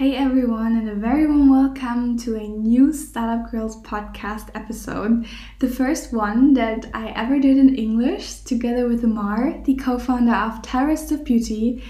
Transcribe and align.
Hey 0.00 0.16
everyone, 0.16 0.78
and 0.78 0.88
a 0.88 0.94
very 0.94 1.26
warm 1.26 1.50
welcome 1.50 2.16
to 2.20 2.34
a 2.34 2.48
new 2.48 2.90
Startup 2.90 3.50
Girls 3.50 3.82
podcast 3.82 4.48
episode. 4.54 5.26
The 5.58 5.68
first 5.68 6.10
one 6.10 6.54
that 6.54 6.86
I 6.94 7.10
ever 7.10 7.38
did 7.38 7.58
in 7.58 7.74
English 7.74 8.36
together 8.36 8.88
with 8.88 9.04
Amar, 9.04 9.60
the 9.66 9.74
co 9.74 9.98
founder 9.98 10.32
of 10.32 10.62
Terrorist 10.62 11.12
of 11.12 11.22
Beauty. 11.22 11.84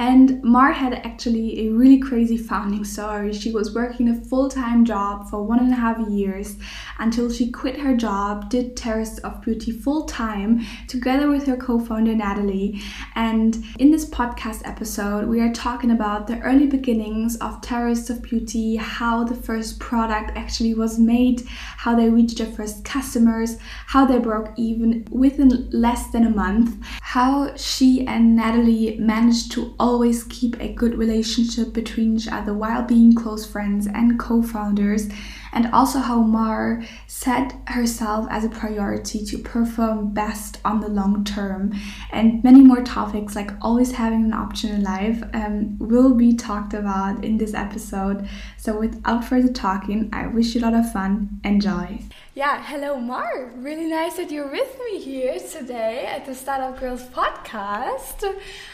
And 0.00 0.42
Mar 0.42 0.72
had 0.72 0.94
actually 0.94 1.66
a 1.66 1.72
really 1.72 1.98
crazy 1.98 2.38
founding 2.38 2.84
story. 2.84 3.34
She 3.34 3.52
was 3.52 3.74
working 3.74 4.08
a 4.08 4.14
full 4.14 4.48
time 4.48 4.82
job 4.86 5.28
for 5.28 5.42
one 5.42 5.58
and 5.58 5.70
a 5.70 5.76
half 5.76 5.98
years 6.08 6.56
until 6.98 7.30
she 7.30 7.52
quit 7.52 7.78
her 7.78 7.94
job, 7.94 8.48
did 8.48 8.78
Terrace 8.78 9.18
of 9.18 9.42
Beauty 9.42 9.70
full 9.70 10.06
time 10.06 10.64
together 10.88 11.28
with 11.28 11.46
her 11.46 11.56
co 11.58 11.78
founder 11.78 12.14
Natalie. 12.14 12.80
And 13.14 13.62
in 13.78 13.90
this 13.90 14.08
podcast 14.08 14.66
episode, 14.66 15.28
we 15.28 15.38
are 15.42 15.52
talking 15.52 15.90
about 15.90 16.26
the 16.26 16.40
early 16.40 16.66
beginnings 16.66 17.36
of 17.36 17.60
Terrace 17.60 18.08
of 18.08 18.22
Beauty, 18.22 18.76
how 18.76 19.24
the 19.24 19.34
first 19.34 19.80
product 19.80 20.32
actually 20.34 20.72
was 20.72 20.98
made, 20.98 21.42
how 21.76 21.94
they 21.94 22.08
reached 22.08 22.38
their 22.38 22.46
first 22.46 22.86
customers, 22.86 23.58
how 23.88 24.06
they 24.06 24.18
broke 24.18 24.48
even 24.56 25.06
within 25.10 25.68
less 25.72 26.06
than 26.10 26.24
a 26.24 26.30
month, 26.30 26.82
how 27.02 27.54
she 27.54 28.06
and 28.06 28.34
Natalie 28.34 28.96
managed 28.98 29.52
to 29.52 29.74
always 29.90 30.22
keep 30.24 30.54
a 30.60 30.72
good 30.72 30.96
relationship 30.96 31.72
between 31.72 32.16
each 32.16 32.28
other 32.28 32.54
while 32.54 32.82
being 32.82 33.12
close 33.12 33.44
friends 33.44 33.88
and 33.88 34.20
co 34.20 34.40
founders, 34.40 35.08
and 35.52 35.66
also 35.72 35.98
how 35.98 36.22
Mar 36.22 36.84
set 37.08 37.56
herself 37.66 38.24
as 38.30 38.44
a 38.44 38.48
priority 38.48 39.24
to 39.24 39.36
perform 39.38 40.14
best 40.14 40.58
on 40.64 40.78
the 40.78 40.86
long 40.86 41.24
term. 41.24 41.72
And 42.12 42.42
many 42.44 42.60
more 42.62 42.82
topics, 42.84 43.34
like 43.34 43.50
always 43.60 43.90
having 43.90 44.22
an 44.22 44.32
option 44.32 44.70
in 44.70 44.84
life, 44.84 45.24
um, 45.34 45.76
will 45.80 46.14
be 46.14 46.36
talked 46.36 46.72
about 46.72 47.24
in 47.24 47.36
this 47.38 47.52
episode. 47.52 48.28
So, 48.58 48.78
without 48.78 49.24
further 49.24 49.52
talking, 49.52 50.08
I 50.12 50.28
wish 50.28 50.54
you 50.54 50.60
a 50.60 50.66
lot 50.66 50.74
of 50.74 50.92
fun. 50.92 51.40
Enjoy. 51.42 51.98
Yeah, 52.40 52.64
hello, 52.64 52.96
Mar. 52.96 53.52
Really 53.56 53.84
nice 53.84 54.16
that 54.16 54.30
you're 54.30 54.50
with 54.50 54.78
me 54.86 54.98
here 54.98 55.38
today 55.38 56.06
at 56.06 56.24
the 56.24 56.34
Startup 56.34 56.80
Girls 56.80 57.02
podcast. 57.02 58.24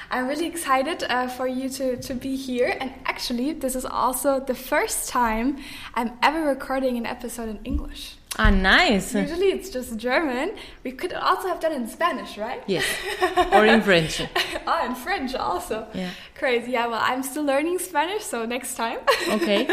I'm 0.09 0.29
really 0.29 0.47
excited 0.47 1.03
uh, 1.03 1.27
for 1.27 1.49
you 1.49 1.69
to, 1.71 1.97
to 1.97 2.15
be 2.15 2.37
here. 2.37 2.77
And 2.81 2.95
actually, 3.07 3.55
this 3.55 3.75
is 3.75 3.85
also 3.85 4.39
the 4.39 4.55
first 4.55 5.09
time 5.09 5.57
I'm 5.95 6.13
ever 6.23 6.43
recording 6.43 6.97
an 6.97 7.07
episode 7.07 7.49
in 7.49 7.59
English. 7.65 8.16
Ah, 8.39 8.51
nice. 8.51 9.15
Usually 9.15 9.47
it's 9.47 9.71
just 9.71 9.97
German. 9.97 10.57
We 10.85 10.93
could 10.93 11.15
also 11.15 11.49
have 11.49 11.59
done 11.59 11.73
in 11.73 11.89
Spanish, 11.89 12.37
right? 12.37 12.63
Yes. 12.67 12.85
Or 13.53 13.65
in 13.65 13.81
French. 13.81 14.21
oh, 14.67 14.87
in 14.87 14.95
French 14.95 15.35
also. 15.35 15.87
Yeah. 15.95 16.11
Crazy. 16.35 16.73
Yeah, 16.73 16.87
well, 16.89 17.01
I'm 17.03 17.23
still 17.23 17.45
learning 17.45 17.79
Spanish, 17.79 18.25
so 18.25 18.45
next 18.45 18.75
time. 18.75 18.99
Okay. 19.29 19.67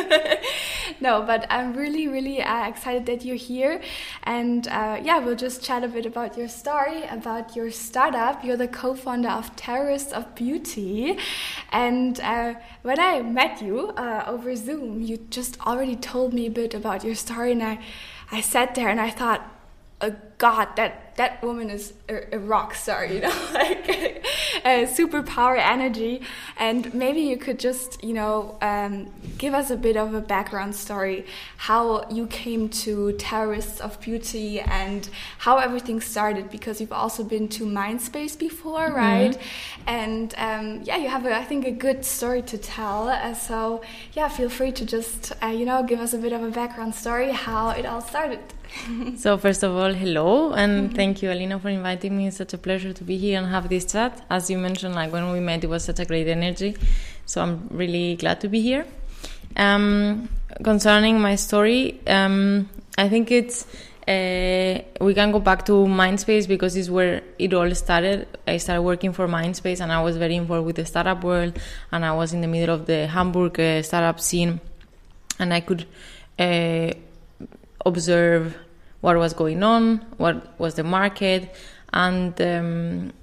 no, 1.02 1.24
but 1.24 1.46
I'm 1.50 1.74
really, 1.74 2.08
really 2.08 2.42
uh, 2.42 2.68
excited 2.70 3.06
that 3.08 3.26
you're 3.26 3.36
here. 3.36 3.82
And 4.24 4.66
uh, 4.70 5.00
yeah, 5.04 5.20
we'll 5.20 5.36
just 5.36 5.62
chat 5.62 5.84
a 5.84 5.90
bit 5.90 6.06
about 6.06 6.38
your 6.38 6.48
story, 6.48 7.04
about 7.04 7.58
your 7.58 7.70
startup. 7.70 8.46
You're 8.46 8.58
the 8.58 8.70
co 8.70 8.96
founder 8.96 9.30
of 9.30 9.54
Terrorists 9.58 10.14
of 10.14 10.36
Beauty. 10.36 11.18
And 11.74 12.20
uh, 12.22 12.54
when 12.84 13.00
I 13.00 13.22
met 13.22 13.62
you 13.62 13.90
uh, 13.98 14.24
over 14.26 14.56
Zoom, 14.56 15.02
you 15.02 15.18
just 15.18 15.60
already 15.68 15.98
told 15.98 16.34
me 16.34 16.46
a 16.46 16.52
bit 16.52 16.74
about 16.74 17.04
your 17.04 17.16
story, 17.16 17.52
and 17.52 17.64
I 17.64 17.80
I 18.32 18.42
sat 18.42 18.76
there 18.76 18.90
and 18.90 19.00
I 19.00 19.10
thought, 19.10 19.50
oh 20.04 20.16
God, 20.38 20.76
that 20.76 21.16
that 21.16 21.44
woman 21.44 21.70
is 21.70 21.94
a, 22.10 22.36
a 22.36 22.40
rock 22.40 22.74
star, 22.74 23.06
you 23.06 23.22
know, 23.22 23.30
like 23.54 23.88
a 24.66 24.86
superpower 24.86 25.58
energy. 25.58 26.22
And 26.58 26.94
maybe 26.94 27.22
you 27.22 27.38
could 27.38 27.60
just, 27.60 28.04
you 28.04 28.14
know, 28.14 28.58
um, 28.62 29.14
give 29.38 29.54
us 29.54 29.70
a 29.70 29.78
bit 29.78 29.96
of 29.96 30.14
a 30.14 30.22
background 30.22 30.76
story, 30.76 31.26
how 31.58 32.10
you 32.10 32.28
came 32.28 32.68
to 32.70 33.14
Terrorists 33.14 33.80
of 33.80 34.02
Beauty 34.02 34.60
and 34.60 35.08
how 35.38 35.58
everything 35.58 36.02
started, 36.02 36.50
because 36.50 36.82
you've 36.82 36.92
also 36.92 37.24
been 37.24 37.48
to 37.50 37.66
Mindspace 37.66 38.38
before, 38.38 38.88
mm 38.90 38.96
-hmm. 38.96 39.12
right? 39.12 39.38
And 39.86 40.34
um, 40.48 40.66
yeah, 40.84 40.98
you 41.04 41.10
have, 41.10 41.26
a, 41.30 41.42
I 41.42 41.46
think, 41.46 41.66
a 41.66 41.76
good 41.88 42.06
story 42.06 42.42
to 42.42 42.58
tell. 42.58 43.08
Uh, 43.08 43.36
so 43.36 43.82
yeah, 44.16 44.30
feel 44.30 44.50
free 44.50 44.72
to 44.72 44.84
just, 44.86 45.32
uh, 45.44 45.54
you 45.60 45.66
know, 45.66 45.84
give 45.84 46.02
us 46.04 46.14
a 46.14 46.18
bit 46.18 46.34
of 46.34 46.42
a 46.42 46.52
background 46.62 46.96
story, 46.96 47.32
how 47.32 47.70
it 47.80 47.86
all 47.86 48.02
started. 48.02 48.40
So 49.18 49.38
first 49.38 49.64
of 49.64 49.76
all, 49.76 49.94
hello, 49.94 50.54
and 50.54 50.72
mm 50.72 50.88
-hmm. 50.88 50.96
thank 50.96 51.22
you, 51.22 51.32
Alina, 51.32 51.60
for 51.60 51.70
inviting 51.72 52.18
me. 52.18 52.28
It's 52.28 52.38
such 52.38 52.54
a 52.54 52.58
pleasure 52.58 52.94
to 52.94 53.04
be 53.04 53.18
here 53.18 53.38
and 53.40 53.48
have 53.48 53.68
this 53.68 53.86
chat. 53.86 54.12
As 54.30 54.50
you 54.50 54.60
mentioned, 54.60 54.96
like 54.96 55.12
when 55.12 55.32
we 55.32 55.40
met, 55.40 55.64
it 55.64 55.70
was 55.70 55.84
such 55.84 56.00
a 56.00 56.06
great 56.06 56.28
energy. 56.28 56.76
So 57.26 57.42
I'm 57.42 57.68
really 57.72 58.16
glad 58.16 58.40
to 58.42 58.50
be 58.50 58.62
here. 58.62 58.86
Um, 59.56 60.30
concerning 60.64 61.22
my 61.22 61.36
story, 61.38 62.00
um, 62.08 62.70
I 62.98 63.10
think 63.10 63.32
it's 63.32 63.66
uh, 64.08 64.80
we 65.00 65.14
can 65.14 65.32
go 65.32 65.40
back 65.40 65.66
to 65.66 65.72
Mindspace 65.72 66.48
because 66.48 66.76
it's 66.76 66.90
where 66.90 67.22
it 67.40 67.54
all 67.54 67.74
started. 67.76 68.28
I 68.48 68.58
started 68.58 68.82
working 68.82 69.14
for 69.14 69.28
Mindspace, 69.28 69.80
and 69.82 69.92
I 69.92 70.02
was 70.02 70.18
very 70.18 70.36
involved 70.36 70.66
with 70.66 70.76
the 70.76 70.86
startup 70.86 71.24
world, 71.24 71.58
and 71.92 72.04
I 72.04 72.12
was 72.12 72.34
in 72.34 72.42
the 72.42 72.48
middle 72.48 72.76
of 72.76 72.86
the 72.86 73.08
Hamburg 73.08 73.60
uh, 73.60 73.82
startup 73.82 74.20
scene, 74.20 74.60
and 75.40 75.54
I 75.54 75.62
could. 75.62 75.86
Uh, 76.40 76.94
observe 77.86 78.58
what 79.02 79.18
was 79.18 79.34
going 79.34 79.64
on, 79.64 79.98
what 80.18 80.60
was 80.60 80.76
the 80.76 80.84
market, 80.84 81.54
and 81.92 82.40
um, 82.42 83.14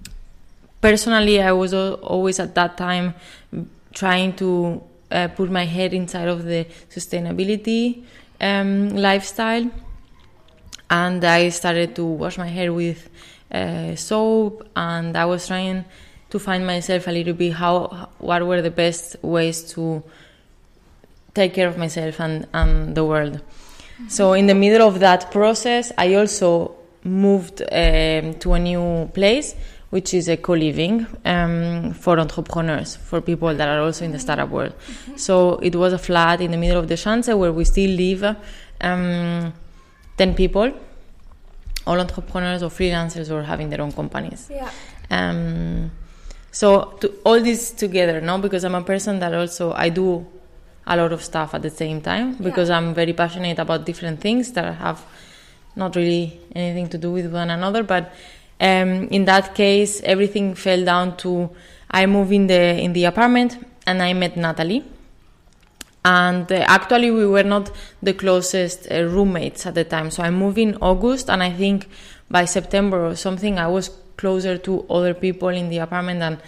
personally, 0.80 1.42
I 1.42 1.52
was 1.52 1.72
always 1.74 2.38
at 2.38 2.54
that 2.54 2.76
time 2.76 3.14
trying 3.92 4.34
to 4.36 4.82
uh, 5.10 5.28
put 5.28 5.50
my 5.50 5.64
head 5.64 5.92
inside 5.92 6.28
of 6.28 6.44
the 6.44 6.66
sustainability 6.90 8.04
um, 8.40 8.90
lifestyle, 8.90 9.70
and 10.88 11.24
I 11.24 11.48
started 11.48 11.96
to 11.96 12.04
wash 12.04 12.38
my 12.38 12.48
hair 12.48 12.72
with 12.72 13.08
uh, 13.50 13.96
soap, 13.96 14.68
and 14.76 15.16
I 15.16 15.24
was 15.24 15.46
trying 15.46 15.84
to 16.30 16.38
find 16.38 16.66
myself 16.66 17.08
a 17.08 17.10
little 17.10 17.34
bit 17.34 17.54
how 17.54 18.08
what 18.18 18.46
were 18.46 18.62
the 18.62 18.70
best 18.70 19.16
ways 19.22 19.62
to 19.74 20.02
take 21.34 21.54
care 21.54 21.68
of 21.68 21.76
myself 21.76 22.20
and, 22.20 22.46
and 22.52 22.94
the 22.94 23.04
world. 23.04 23.40
So 24.08 24.32
in 24.32 24.46
the 24.46 24.54
middle 24.54 24.86
of 24.86 25.00
that 25.00 25.30
process, 25.30 25.92
I 25.96 26.14
also 26.14 26.76
moved 27.04 27.62
um, 27.62 28.34
to 28.34 28.52
a 28.54 28.58
new 28.58 29.10
place, 29.14 29.54
which 29.90 30.14
is 30.14 30.28
a 30.28 30.36
co-living 30.36 31.06
um, 31.24 31.92
for 31.94 32.18
entrepreneurs, 32.18 32.96
for 32.96 33.20
people 33.20 33.54
that 33.54 33.68
are 33.68 33.80
also 33.80 34.04
in 34.04 34.12
the 34.12 34.18
startup 34.18 34.48
world. 34.50 34.72
Mm-hmm. 34.72 35.16
So 35.16 35.56
it 35.56 35.74
was 35.74 35.92
a 35.92 35.98
flat 35.98 36.40
in 36.40 36.50
the 36.50 36.56
middle 36.56 36.78
of 36.78 36.88
the 36.88 36.96
Schanze 36.96 37.36
where 37.36 37.52
we 37.52 37.64
still 37.64 37.90
live, 37.90 38.36
um, 38.80 39.52
ten 40.16 40.34
people, 40.34 40.72
all 41.86 41.98
entrepreneurs 41.98 42.62
or 42.62 42.70
freelancers 42.70 43.30
or 43.30 43.42
having 43.42 43.70
their 43.70 43.80
own 43.80 43.92
companies. 43.92 44.48
Yeah. 44.50 44.70
Um, 45.10 45.90
so 46.52 46.96
to, 47.00 47.08
all 47.24 47.40
this 47.40 47.72
together, 47.72 48.20
no, 48.20 48.38
because 48.38 48.64
I'm 48.64 48.74
a 48.74 48.82
person 48.82 49.18
that 49.20 49.34
also 49.34 49.72
I 49.72 49.88
do 49.88 50.26
a 50.90 50.96
lot 50.96 51.12
of 51.12 51.22
stuff 51.22 51.54
at 51.54 51.62
the 51.62 51.70
same 51.70 52.00
time 52.00 52.34
because 52.34 52.68
yeah. 52.68 52.76
I'm 52.76 52.92
very 52.92 53.12
passionate 53.12 53.58
about 53.58 53.86
different 53.86 54.20
things 54.20 54.52
that 54.52 54.74
have 54.74 55.00
not 55.76 55.94
really 55.96 56.38
anything 56.54 56.88
to 56.88 56.98
do 56.98 57.12
with 57.12 57.32
one 57.32 57.48
another. 57.48 57.82
But 57.84 58.12
um, 58.60 59.08
in 59.08 59.24
that 59.24 59.54
case, 59.54 60.00
everything 60.02 60.54
fell 60.54 60.84
down 60.84 61.16
to 61.18 61.50
I 61.90 62.06
moved 62.06 62.32
in 62.32 62.46
the 62.46 62.78
in 62.80 62.92
the 62.92 63.04
apartment 63.04 63.58
and 63.86 64.02
I 64.02 64.12
met 64.12 64.36
Natalie. 64.36 64.84
And 66.04 66.50
uh, 66.50 66.64
actually, 66.66 67.10
we 67.10 67.26
were 67.26 67.42
not 67.42 67.70
the 68.02 68.14
closest 68.14 68.90
uh, 68.90 69.04
roommates 69.04 69.66
at 69.66 69.74
the 69.74 69.84
time. 69.84 70.10
So 70.10 70.22
I 70.22 70.30
moved 70.30 70.56
in 70.56 70.76
August, 70.80 71.28
and 71.28 71.42
I 71.42 71.52
think 71.52 71.88
by 72.30 72.46
September 72.46 73.06
or 73.06 73.16
something, 73.16 73.58
I 73.58 73.66
was 73.66 73.90
closer 74.16 74.56
to 74.56 74.86
other 74.88 75.12
people 75.12 75.48
in 75.48 75.68
the 75.68 75.78
apartment 75.78 76.20
than 76.20 76.38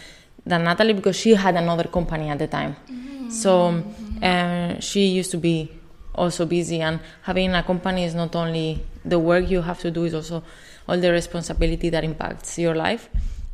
than 0.46 0.64
Natalie 0.64 0.94
because 0.94 1.16
she 1.16 1.34
had 1.34 1.54
another 1.56 1.84
company 1.84 2.30
at 2.30 2.38
the 2.38 2.46
time. 2.46 2.76
Mm-hmm. 2.90 3.30
So 3.30 3.84
uh, 4.22 4.80
she 4.80 5.06
used 5.06 5.30
to 5.32 5.36
be 5.36 5.70
also 6.14 6.46
busy, 6.46 6.80
and 6.80 7.00
having 7.22 7.54
a 7.54 7.62
company 7.62 8.04
is 8.04 8.14
not 8.14 8.36
only 8.36 8.84
the 9.04 9.18
work 9.18 9.50
you 9.50 9.62
have 9.62 9.80
to 9.80 9.90
do; 9.90 10.04
is 10.04 10.14
also 10.14 10.42
all 10.88 10.98
the 10.98 11.10
responsibility 11.10 11.90
that 11.90 12.04
impacts 12.04 12.58
your 12.58 12.74
life. 12.74 13.08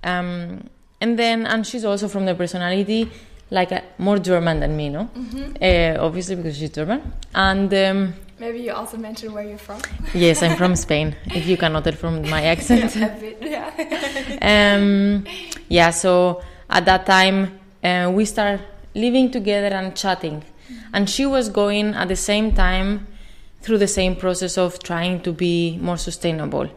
Um, 0.05 0.69
and 1.01 1.19
then, 1.19 1.47
and 1.47 1.67
she's 1.67 1.85
also 1.85 2.09
from 2.09 2.27
the 2.27 2.35
personality 2.35 3.11
like 3.51 3.73
a, 3.73 3.83
more 3.99 4.19
German 4.19 4.61
than 4.61 4.77
me, 4.77 4.89
no? 4.91 5.09
Mm-hmm. 5.17 5.57
Uh, 5.63 6.05
obviously 6.05 6.37
because 6.37 6.57
she's 6.57 6.71
German, 6.71 7.13
and. 7.35 7.73
Um, 7.73 8.15
Maybe 8.41 8.61
you 8.61 8.73
also 8.73 8.97
mentioned 8.97 9.35
where 9.35 9.43
you're 9.43 9.59
from. 9.59 9.81
yes, 10.15 10.45
I'm 10.45 10.57
from 10.57 10.77
Spain. 10.77 11.17
If 11.27 11.49
you 11.49 11.57
can 11.57 11.73
note 11.73 11.89
it 11.89 11.97
from 11.97 12.23
my 12.31 12.45
accent. 12.55 12.95
yeah, 12.95 13.17
a 13.17 13.21
bit, 13.21 13.39
yeah. 13.43 14.77
um, 14.77 15.25
yeah. 15.69 15.91
So 15.91 16.41
at 16.71 16.85
that 16.85 17.05
time, 17.05 17.59
uh, 17.83 18.13
we 18.15 18.25
start 18.25 18.61
living 18.95 19.33
together 19.33 19.75
and 19.75 19.97
chatting. 19.97 20.45
And 20.93 21.09
she 21.09 21.27
was 21.27 21.49
going 21.49 21.95
at 21.95 22.09
the 22.09 22.17
same 22.17 22.53
time 22.53 23.07
through 23.63 23.79
the 23.79 23.89
same 23.89 24.17
process 24.17 24.57
of 24.57 24.83
trying 24.83 25.21
to 25.23 25.33
be 25.33 25.79
more 25.81 25.97
sustainable. 25.97 26.71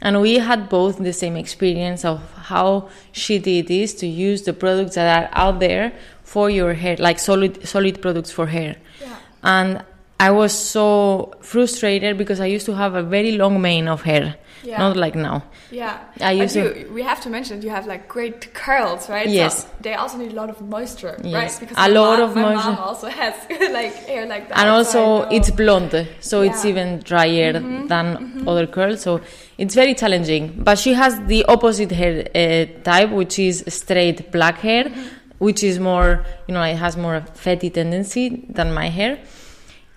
And 0.00 0.20
we 0.20 0.38
had 0.38 0.68
both 0.68 0.98
the 0.98 1.12
same 1.12 1.36
experience 1.36 2.04
of 2.04 2.20
how 2.34 2.88
shitty 3.12 3.60
it 3.60 3.70
is 3.70 3.94
to 3.96 4.06
use 4.06 4.42
the 4.42 4.52
products 4.52 4.94
that 4.94 5.08
are 5.24 5.38
out 5.38 5.60
there 5.60 5.92
for 6.22 6.48
your 6.48 6.74
hair, 6.74 6.96
like 6.96 7.18
solid 7.18 7.66
solid 7.66 8.00
products 8.00 8.30
for 8.30 8.46
hair. 8.46 8.76
Yeah. 9.00 9.16
And 9.42 9.84
I 10.20 10.30
was 10.30 10.52
so 10.52 11.32
frustrated 11.40 12.18
because 12.18 12.40
I 12.40 12.46
used 12.46 12.66
to 12.66 12.74
have 12.74 12.94
a 12.94 13.02
very 13.02 13.32
long 13.32 13.62
mane 13.62 13.88
of 13.88 14.02
hair, 14.02 14.36
Yeah. 14.62 14.78
not 14.78 14.94
like 15.04 15.14
now. 15.14 15.44
Yeah, 15.70 15.94
I 16.20 16.32
used 16.32 16.54
to- 16.54 16.86
we 16.92 17.02
have 17.10 17.20
to 17.22 17.30
mention 17.30 17.52
that 17.56 17.64
you 17.64 17.72
have 17.78 17.86
like 17.86 18.06
great 18.06 18.52
curls, 18.52 19.08
right? 19.08 19.26
Yes. 19.26 19.62
So 19.62 19.68
they 19.80 19.94
also 19.94 20.18
need 20.18 20.32
a 20.32 20.38
lot 20.42 20.50
of 20.50 20.60
moisture, 20.60 21.16
Yes. 21.24 21.34
right? 21.40 21.54
Because 21.60 21.76
A 21.78 21.88
lot 21.88 22.18
mom, 22.18 22.28
of 22.28 22.36
my 22.36 22.42
moisture. 22.54 22.72
mom 22.72 22.78
also 22.88 23.08
has 23.08 23.34
like 23.78 23.94
hair 24.10 24.26
like 24.26 24.44
that. 24.48 24.58
and 24.58 24.68
also 24.68 25.22
it's 25.36 25.50
blonde 25.50 26.06
so 26.20 26.42
it's 26.42 26.64
even 26.70 26.88
drier 27.10 27.52
mm-hmm. 27.54 27.86
than 27.92 28.06
mm-hmm. 28.16 28.48
other 28.48 28.66
curls 28.66 29.00
so 29.00 29.20
it's 29.62 29.74
very 29.74 29.94
challenging 29.94 30.44
but 30.66 30.76
she 30.78 30.92
has 31.02 31.12
the 31.32 31.40
opposite 31.54 31.92
hair 32.00 32.14
uh, 32.34 32.82
type 32.90 33.10
which 33.20 33.38
is 33.38 33.64
straight 33.68 34.30
black 34.36 34.58
hair 34.58 34.84
mm-hmm. 34.84 35.02
which 35.46 35.62
is 35.70 35.78
more 35.78 36.24
you 36.46 36.54
know 36.54 36.62
it 36.62 36.76
has 36.76 36.96
more 36.96 37.20
fatty 37.34 37.70
tendency 37.70 38.44
than 38.58 38.68
my 38.80 38.88
hair 38.88 39.18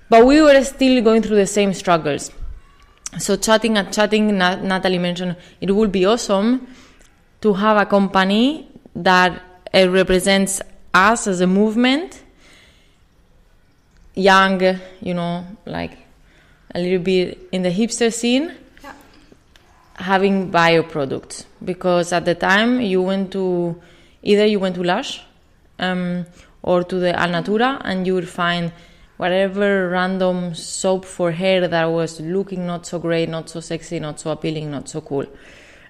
but 0.09 0.25
we 0.25 0.41
were 0.41 0.63
still 0.63 1.01
going 1.03 1.21
through 1.21 1.35
the 1.37 1.47
same 1.47 1.73
struggles 1.73 2.31
so 3.19 3.35
chatting 3.35 3.77
and 3.77 3.93
chatting 3.93 4.37
Na- 4.37 4.55
natalie 4.55 4.97
mentioned 4.99 5.35
it 5.61 5.71
would 5.71 5.91
be 5.91 6.05
awesome 6.05 6.67
to 7.41 7.53
have 7.53 7.77
a 7.77 7.85
company 7.85 8.67
that 8.95 9.41
uh, 9.73 9.89
represents 9.89 10.61
us 10.93 11.27
as 11.27 11.41
a 11.41 11.47
movement 11.47 12.21
young, 14.15 14.61
you 15.01 15.13
know, 15.13 15.45
like 15.65 15.97
a 16.75 16.79
little 16.79 16.99
bit 16.99 17.37
in 17.51 17.63
the 17.63 17.69
hipster 17.69 18.13
scene, 18.13 18.53
Yeah. 18.83 18.93
having 19.95 20.51
bio 20.51 20.83
products. 20.83 21.45
Because 21.63 22.13
at 22.13 22.25
the 22.25 22.35
time 22.35 22.79
you 22.81 23.01
went 23.01 23.31
to 23.31 23.81
either 24.21 24.45
you 24.45 24.59
went 24.59 24.75
to 24.75 24.83
Lush 24.83 25.21
um, 25.79 26.25
or 26.61 26.83
to 26.83 26.95
the 26.99 27.13
Alnatura 27.13 27.81
and 27.83 28.05
you 28.07 28.13
would 28.13 28.29
find 28.29 28.71
whatever 29.17 29.89
random 29.89 30.55
soap 30.55 31.05
for 31.05 31.31
hair 31.31 31.67
that 31.67 31.85
was 31.85 32.19
looking 32.19 32.65
not 32.65 32.85
so 32.85 32.99
great, 32.99 33.29
not 33.29 33.49
so 33.49 33.59
sexy, 33.59 33.99
not 33.99 34.19
so 34.19 34.31
appealing, 34.31 34.71
not 34.71 34.89
so 34.89 35.01
cool. 35.01 35.25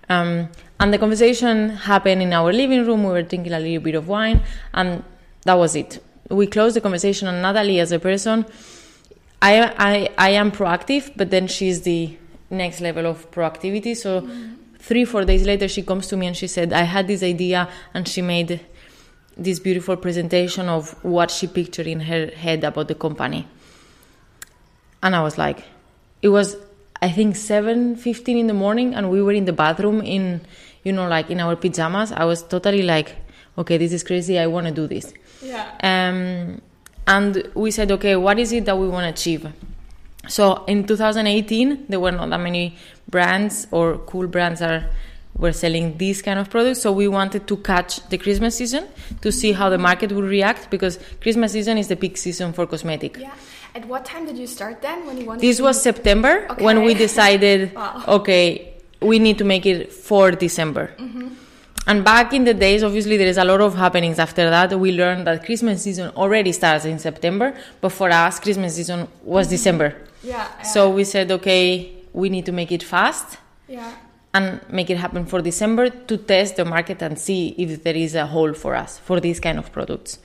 Um, 0.10 0.50
and 0.80 0.94
the 0.94 0.98
conversation 0.98 1.70
happened 1.70 2.22
in 2.22 2.34
our 2.34 2.52
living 2.52 2.86
room. 2.86 3.04
We 3.04 3.12
were 3.12 3.22
drinking 3.22 3.54
a 3.54 3.60
little 3.60 3.82
bit 3.82 3.96
of 3.96 4.08
wine, 4.08 4.42
and 4.74 5.04
that 5.44 5.54
was 5.54 5.76
it. 5.76 6.04
We 6.30 6.48
closed 6.48 6.76
the 6.76 6.82
conversation. 6.82 7.28
And 7.28 7.42
Natalie, 7.42 7.80
as 7.80 7.92
a 7.92 8.00
person, 8.00 8.46
I, 9.42 9.74
I, 9.78 10.10
I 10.18 10.30
am 10.32 10.52
proactive, 10.52 11.12
but 11.16 11.32
then 11.32 11.48
she's 11.48 11.82
the 11.82 12.18
next 12.50 12.82
level 12.82 13.06
of 13.06 13.30
proactivity. 13.32 13.96
So, 13.96 14.28
three, 14.80 15.06
four 15.06 15.24
days 15.26 15.46
later, 15.46 15.68
she 15.68 15.84
comes 15.84 16.08
to 16.08 16.18
me 16.18 16.28
and 16.28 16.36
she 16.36 16.48
said, 16.48 16.74
I 16.74 16.84
had 16.84 17.08
this 17.08 17.24
idea, 17.24 17.70
and 17.94 18.08
she 18.08 18.22
made 18.22 18.60
this 19.38 19.60
beautiful 19.60 19.98
presentation 19.98 20.70
of 20.70 20.92
what 21.04 21.32
she 21.32 21.48
pictured 21.48 21.88
in 21.88 22.02
her 22.02 22.28
head 22.28 22.64
about 22.64 22.88
the 22.88 22.96
company. 22.96 23.48
And 25.02 25.16
I 25.16 25.22
was 25.22 25.38
like, 25.38 25.64
it 26.22 26.30
was, 26.30 26.56
I 27.02 27.10
think, 27.10 27.36
7.15 27.36 28.40
in 28.40 28.48
the 28.48 28.54
morning, 28.54 28.96
and 28.96 29.10
we 29.10 29.22
were 29.22 29.34
in 29.34 29.46
the 29.46 29.54
bathroom 29.54 30.02
in, 30.02 30.42
you 30.84 30.94
know, 30.94 31.08
like 31.08 31.30
in 31.30 31.40
our 31.40 31.56
pajamas. 31.56 32.12
I 32.12 32.26
was 32.26 32.44
totally 32.44 32.84
like, 32.84 33.16
okay, 33.58 33.78
this 33.78 33.92
is 33.92 34.04
crazy. 34.04 34.40
I 34.40 34.48
want 34.48 34.68
to 34.68 34.74
do 34.74 34.88
this. 34.88 35.14
Yeah. 35.42 35.70
Um, 35.84 36.62
and 37.06 37.52
we 37.54 37.72
said, 37.72 37.92
okay, 37.92 38.16
what 38.16 38.40
is 38.40 38.52
it 38.54 38.66
that 38.66 38.78
we 38.78 38.88
want 38.88 39.04
to 39.04 39.10
achieve? 39.10 39.52
So 40.28 40.64
in 40.66 40.88
2018, 40.88 41.88
there 41.90 42.00
were 42.00 42.12
not 42.12 42.30
that 42.30 42.40
many 42.40 42.78
brands 43.10 43.68
or 43.72 43.98
cool 43.98 44.28
brands 44.28 44.62
are, 44.62 44.90
were 45.36 45.52
selling 45.54 45.98
these 45.98 46.22
kind 46.22 46.40
of 46.40 46.50
products. 46.50 46.82
So 46.82 46.92
we 46.92 47.08
wanted 47.08 47.48
to 47.48 47.58
catch 47.58 48.08
the 48.10 48.18
Christmas 48.18 48.56
season 48.56 48.88
to 49.22 49.32
see 49.32 49.52
how 49.52 49.70
the 49.70 49.78
market 49.78 50.12
would 50.12 50.26
react 50.26 50.70
because 50.70 51.00
Christmas 51.22 51.52
season 51.54 51.78
is 51.78 51.88
the 51.88 51.96
peak 51.96 52.18
season 52.18 52.54
for 52.54 52.66
cosmetic. 52.68 53.18
Yeah. 53.18 53.34
At 53.76 53.88
what 53.88 54.06
time 54.06 54.28
did 54.28 54.38
you 54.38 54.46
start 54.46 54.82
then? 54.82 55.06
When 55.08 55.18
you 55.18 55.26
wanted 55.26 55.42
This 55.42 55.58
to 55.58 55.64
was 55.64 55.82
September 55.82 56.48
when 56.60 56.84
we 56.84 56.94
decided, 56.94 57.74
Wow. 57.76 58.04
okay, 58.08 58.74
we 59.02 59.18
need 59.20 59.40
to 59.40 59.44
make 59.44 59.66
it 59.66 59.92
for 59.92 60.32
December. 60.32 60.94
Mm-hmm. 61.00 61.30
And 61.86 62.06
back 62.06 62.32
in 62.32 62.46
the 62.46 62.54
days, 62.54 62.82
obviously, 62.82 63.18
there 63.18 63.28
is 63.28 63.38
a 63.38 63.44
lot 63.44 63.60
of 63.60 63.76
happenings 63.76 64.18
after 64.18 64.50
that. 64.50 64.80
We 64.80 64.94
learned 64.94 65.28
that 65.28 65.44
Christmas 65.44 65.82
season 65.84 66.12
already 66.16 66.54
starts 66.54 66.86
in 66.86 66.98
September, 67.00 67.58
but 67.82 67.90
for 67.90 68.10
us, 68.10 68.40
Christmas 68.40 68.76
season 68.76 69.08
was 69.24 69.50
December. 69.50 69.98
Yeah. 70.24 70.48
yeah. 70.60 70.62
So 70.62 70.90
we 70.90 71.04
said, 71.04 71.30
okay, 71.32 71.94
we 72.14 72.30
need 72.30 72.46
to 72.46 72.54
make 72.54 72.72
it 72.72 72.84
fast 72.84 73.38
yeah. 73.68 73.92
And 74.34 74.60
make 74.70 74.90
it 74.90 74.98
happen 74.98 75.26
for 75.26 75.42
December 75.42 75.90
to 75.90 76.18
test 76.18 76.56
the 76.56 76.66
market 76.66 77.02
and 77.02 77.18
see 77.20 77.50
if 77.58 77.84
there 77.84 77.96
is 77.96 78.16
a 78.16 78.26
hole 78.26 78.54
for 78.54 78.76
us 78.76 78.98
for 79.00 79.20
these 79.20 79.40
kind 79.40 79.60
of 79.60 79.72
products. 79.72 80.20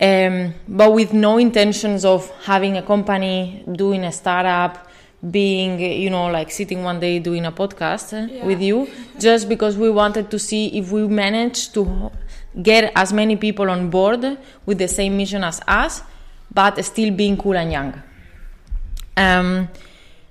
Um, 0.00 0.54
but 0.66 0.92
with 0.94 1.12
no 1.12 1.38
intentions 1.38 2.04
of 2.04 2.30
having 2.44 2.76
a 2.76 2.82
company, 2.82 3.64
doing 3.70 4.02
a 4.04 4.10
startup, 4.12 4.88
being, 5.30 5.78
you 5.78 6.08
know, 6.08 6.28
like 6.28 6.50
sitting 6.50 6.82
one 6.82 6.98
day 6.98 7.18
doing 7.18 7.44
a 7.44 7.52
podcast 7.52 8.14
uh, 8.14 8.32
Yeah. 8.32 8.46
with 8.46 8.62
you, 8.62 8.88
just 9.20 9.48
because 9.48 9.76
we 9.76 9.90
wanted 9.90 10.30
to 10.30 10.38
see 10.38 10.68
if 10.78 10.90
we 10.90 11.06
managed 11.06 11.74
to 11.74 12.10
get 12.62 12.90
as 12.96 13.12
many 13.12 13.36
people 13.36 13.70
on 13.70 13.90
board 13.90 14.38
with 14.64 14.78
the 14.78 14.88
same 14.88 15.16
mission 15.18 15.44
as 15.44 15.60
us, 15.68 16.02
but 16.52 16.82
still 16.84 17.10
being 17.12 17.36
cool 17.36 17.56
and 17.56 17.70
young. 17.70 18.02
Um, 19.16 19.68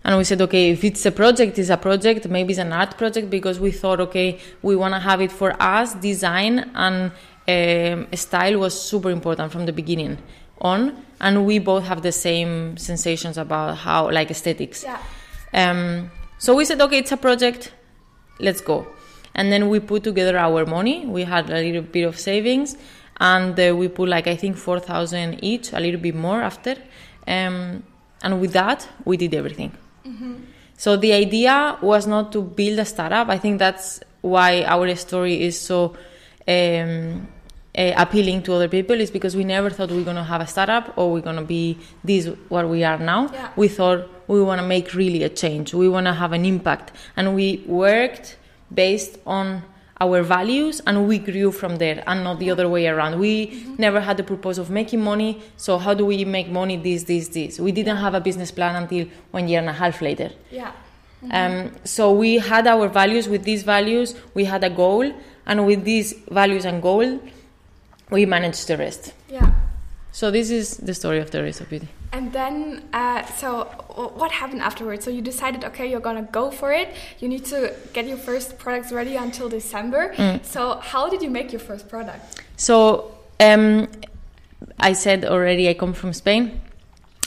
and 0.04 0.18
we 0.18 0.24
said, 0.24 0.42
okay, 0.42 0.72
if 0.72 0.84
it's 0.84 1.06
a 1.06 1.12
project, 1.12 1.60
it's 1.60 1.70
a 1.70 1.78
project. 1.78 2.28
Maybe 2.30 2.54
it's 2.54 2.60
an 2.60 2.72
art 2.72 2.98
project 2.98 3.30
because 3.30 3.60
we 3.60 3.72
thought, 3.72 4.00
okay, 4.00 4.40
we 4.62 4.76
want 4.76 4.94
to 4.94 5.00
have 5.00 5.22
it 5.22 5.32
for 5.32 5.56
us. 5.62 5.94
Design 5.96 6.72
and 6.74 7.12
um, 7.48 8.08
style 8.16 8.60
was 8.60 8.80
super 8.80 9.10
important 9.10 9.52
from 9.52 9.66
the 9.66 9.74
beginning 9.74 10.18
on, 10.62 11.06
and 11.20 11.46
we 11.46 11.60
both 11.60 11.84
have 11.84 12.02
the 12.02 12.12
same 12.12 12.78
sensations 12.78 13.38
about 13.38 13.78
how, 13.78 14.10
like 14.10 14.32
aesthetics. 14.32 14.84
Yeah. 14.84 15.00
Um, 15.54 16.12
so 16.38 16.56
we 16.56 16.64
said, 16.66 16.80
okay, 16.82 17.00
it's 17.00 17.12
a 17.12 17.18
project, 17.18 17.74
let's 18.40 18.62
go. 18.62 18.88
And 19.36 19.52
then 19.52 19.70
we 19.70 19.80
put 19.80 20.04
together 20.04 20.38
our 20.38 20.66
money. 20.66 21.06
We 21.06 21.24
had 21.24 21.50
a 21.50 21.62
little 21.62 21.82
bit 21.82 22.04
of 22.04 22.18
savings, 22.18 22.78
and 23.18 23.60
uh, 23.60 23.76
we 23.76 23.90
put 23.90 24.10
like 24.10 24.28
I 24.28 24.36
think 24.36 24.58
four 24.58 24.80
thousand 24.80 25.44
each, 25.44 25.74
a 25.74 25.80
little 25.80 26.00
bit 26.00 26.16
more 26.16 26.42
after. 26.42 26.76
Um, 27.28 27.84
and 28.22 28.42
with 28.42 28.54
that, 28.54 28.88
we 29.06 29.18
did 29.18 29.34
everything. 29.34 29.72
So 30.78 30.96
the 30.96 31.14
idea 31.14 31.78
was 31.82 32.08
not 32.08 32.32
to 32.32 32.42
build 32.42 32.80
a 32.80 32.86
startup. 32.86 33.30
I 33.30 33.38
think 33.38 33.60
that's 33.60 34.00
why 34.22 34.64
our 34.64 34.96
story 34.96 35.44
is 35.44 35.60
so 35.60 35.96
um, 36.48 37.28
uh, 37.78 37.94
appealing 37.98 38.44
to 38.44 38.54
other 38.54 38.70
people. 38.70 39.00
Is 39.00 39.12
because 39.12 39.36
we 39.36 39.44
never 39.44 39.70
thought 39.70 39.92
we 39.92 40.02
are 40.02 40.06
gonna 40.06 40.24
have 40.24 40.42
a 40.42 40.48
startup 40.48 40.98
or 40.98 41.12
we're 41.12 41.22
gonna 41.22 41.44
be 41.44 41.78
this 42.04 42.28
what 42.48 42.70
we 42.70 42.84
are 42.84 42.98
now. 42.98 43.30
Yeah. 43.32 43.52
We 43.56 43.68
thought 43.68 44.08
we 44.28 44.42
want 44.42 44.62
to 44.62 44.68
make 44.68 44.94
really 44.94 45.24
a 45.24 45.30
change. 45.30 45.74
We 45.74 45.90
want 45.90 46.06
to 46.08 46.14
have 46.14 46.32
an 46.32 46.46
impact, 46.46 46.94
and 47.18 47.36
we 47.36 47.64
worked 47.68 48.38
based 48.74 49.18
on 49.26 49.64
our 50.02 50.22
values 50.24 50.82
and 50.88 51.08
we 51.08 51.20
grew 51.20 51.52
from 51.52 51.76
there 51.78 52.04
and 52.08 52.24
not 52.24 52.40
the 52.40 52.50
other 52.50 52.70
way 52.70 52.88
around. 52.88 53.20
We 53.20 53.66
never 53.78 54.00
had 54.00 54.18
the 54.18 54.24
purpose 54.24 54.58
of 54.58 54.70
making 54.70 55.02
money 55.04 55.42
so 55.58 55.78
how 55.78 55.94
do 55.94 56.06
we 56.06 56.24
make 56.26 56.50
money 56.50 56.78
this 56.78 57.04
this 57.04 57.28
this? 57.30 57.60
We 57.60 57.72
didn't 57.72 57.98
have 57.98 58.14
a 58.14 58.22
business 58.22 58.52
plan 58.52 58.76
until 58.76 59.08
one 59.32 59.48
year 59.48 59.60
and 59.60 59.70
a 59.70 59.74
half 59.74 60.02
later. 60.02 60.32
Yeah. 60.52 60.72
um, 61.32 61.72
so 61.84 62.14
we 62.14 62.38
had 62.38 62.66
our 62.66 62.88
values. 62.88 63.28
With 63.28 63.44
these 63.44 63.64
values 63.64 64.16
we 64.34 64.46
had 64.46 64.64
a 64.64 64.70
goal 64.70 65.12
and 65.46 65.66
with 65.66 65.84
these 65.84 66.14
values 66.32 66.66
and 66.66 66.82
goal 66.82 67.20
we 68.10 68.26
managed 68.26 68.68
the 68.68 68.78
rest. 68.78 69.14
Yeah. 69.30 69.52
so 70.12 70.32
this 70.32 70.50
is 70.50 70.78
the 70.78 70.94
story 70.94 71.20
of 71.20 71.30
the 71.32 71.44
race 71.44 71.60
of 71.62 71.70
beauty 71.70 71.90
And 72.12 72.34
then, 72.34 72.84
uh, 72.92 73.24
so 73.26 73.66
what 74.16 74.32
happened 74.32 74.62
afterwards? 74.62 75.06
So 75.06 75.12
you 75.12 75.22
decided, 75.22 75.64
okay, 75.64 75.90
you're 75.90 76.00
gonna 76.00 76.28
go 76.32 76.50
for 76.50 76.74
it. 76.74 76.90
You 77.20 77.28
need 77.28 77.46
to 77.46 77.74
get 77.94 78.08
your 78.08 78.18
first 78.18 78.58
products 78.58 78.92
ready 78.92 79.16
until 79.16 79.48
December. 79.48 80.14
Mm. 80.16 80.44
So 80.44 80.80
how 80.80 81.10
did 81.10 81.22
you 81.22 81.30
make 81.30 81.52
your 81.52 81.60
first 81.60 81.88
product? 81.88 82.42
So 82.58 83.12
um, 83.40 83.88
I 84.80 84.94
said 84.94 85.24
already 85.24 85.70
I 85.70 85.76
come 85.76 85.94
from 85.94 86.14
Spain, 86.14 86.60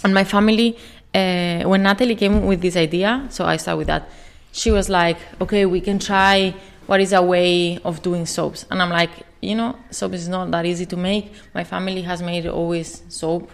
and 0.04 0.12
my 0.12 0.24
family. 0.24 0.76
Uh, 1.14 1.62
when 1.64 1.82
Natalie 1.82 2.16
came 2.16 2.46
with 2.46 2.62
this 2.62 2.74
idea, 2.74 3.26
so 3.30 3.44
I 3.44 3.58
start 3.58 3.76
with 3.78 3.86
that. 3.86 4.08
She 4.52 4.70
was 4.70 4.88
like, 4.88 5.18
"Okay, 5.40 5.66
we 5.66 5.80
can 5.80 5.98
try. 5.98 6.54
What 6.86 7.00
is 7.00 7.12
a 7.12 7.22
way 7.22 7.78
of 7.84 8.02
doing 8.02 8.26
soaps?" 8.26 8.64
And 8.70 8.80
I'm 8.82 8.90
like, 8.90 9.10
"You 9.40 9.54
know, 9.54 9.76
soap 9.90 10.14
is 10.14 10.28
not 10.28 10.50
that 10.50 10.64
easy 10.64 10.86
to 10.86 10.96
make. 10.96 11.30
My 11.54 11.64
family 11.64 12.02
has 12.02 12.22
made 12.22 12.46
always 12.46 13.02
soap 13.08 13.50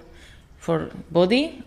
for 0.69 0.91
body, 1.11 1.65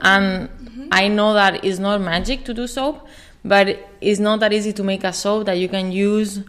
and 0.00 0.48
mm-hmm. 0.48 0.88
I 0.90 1.06
know 1.06 1.34
that 1.34 1.64
it's 1.64 1.78
not 1.78 2.00
magic 2.00 2.44
to 2.46 2.52
do 2.60 2.66
soap, 2.66 3.06
but 3.44 3.66
it's 4.00 4.18
not 4.18 4.40
that 4.40 4.52
easy 4.52 4.72
to 4.72 4.82
make 4.82 5.04
a 5.04 5.12
soap 5.12 5.46
that 5.46 5.58
you 5.62 5.68
can 5.68 5.92
use 5.92 6.42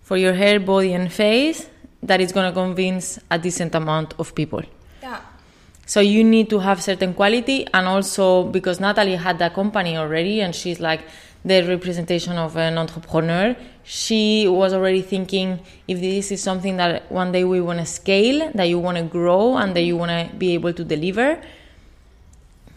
for 0.00 0.16
your 0.16 0.32
hair, 0.32 0.58
body, 0.58 0.94
and 0.94 1.12
face 1.12 1.68
that 2.02 2.18
is 2.24 2.32
going 2.32 2.46
to 2.50 2.54
convince 2.64 3.18
a 3.30 3.38
decent 3.38 3.74
amount 3.74 4.14
of 4.18 4.34
people. 4.34 4.62
Yeah. 5.02 5.20
So 5.84 6.00
you 6.00 6.24
need 6.24 6.48
to 6.48 6.60
have 6.60 6.82
certain 6.82 7.12
quality, 7.12 7.66
and 7.74 7.86
also 7.86 8.44
because 8.44 8.80
Natalie 8.80 9.16
had 9.16 9.38
that 9.40 9.52
company 9.52 9.98
already, 9.98 10.40
and 10.40 10.54
she's 10.54 10.80
like 10.80 11.02
the 11.44 11.62
representation 11.74 12.38
of 12.38 12.56
an 12.56 12.78
entrepreneur. 12.78 13.54
She 13.90 14.46
was 14.46 14.74
already 14.74 15.00
thinking 15.00 15.60
if 15.88 15.98
this 15.98 16.30
is 16.30 16.42
something 16.42 16.76
that 16.76 17.10
one 17.10 17.32
day 17.32 17.44
we 17.44 17.62
want 17.62 17.78
to 17.78 17.86
scale, 17.86 18.52
that 18.54 18.64
you 18.64 18.78
want 18.78 18.98
to 18.98 19.02
grow, 19.02 19.56
and 19.56 19.74
that 19.74 19.80
you 19.80 19.96
want 19.96 20.10
to 20.10 20.36
be 20.36 20.52
able 20.52 20.74
to 20.74 20.84
deliver, 20.84 21.42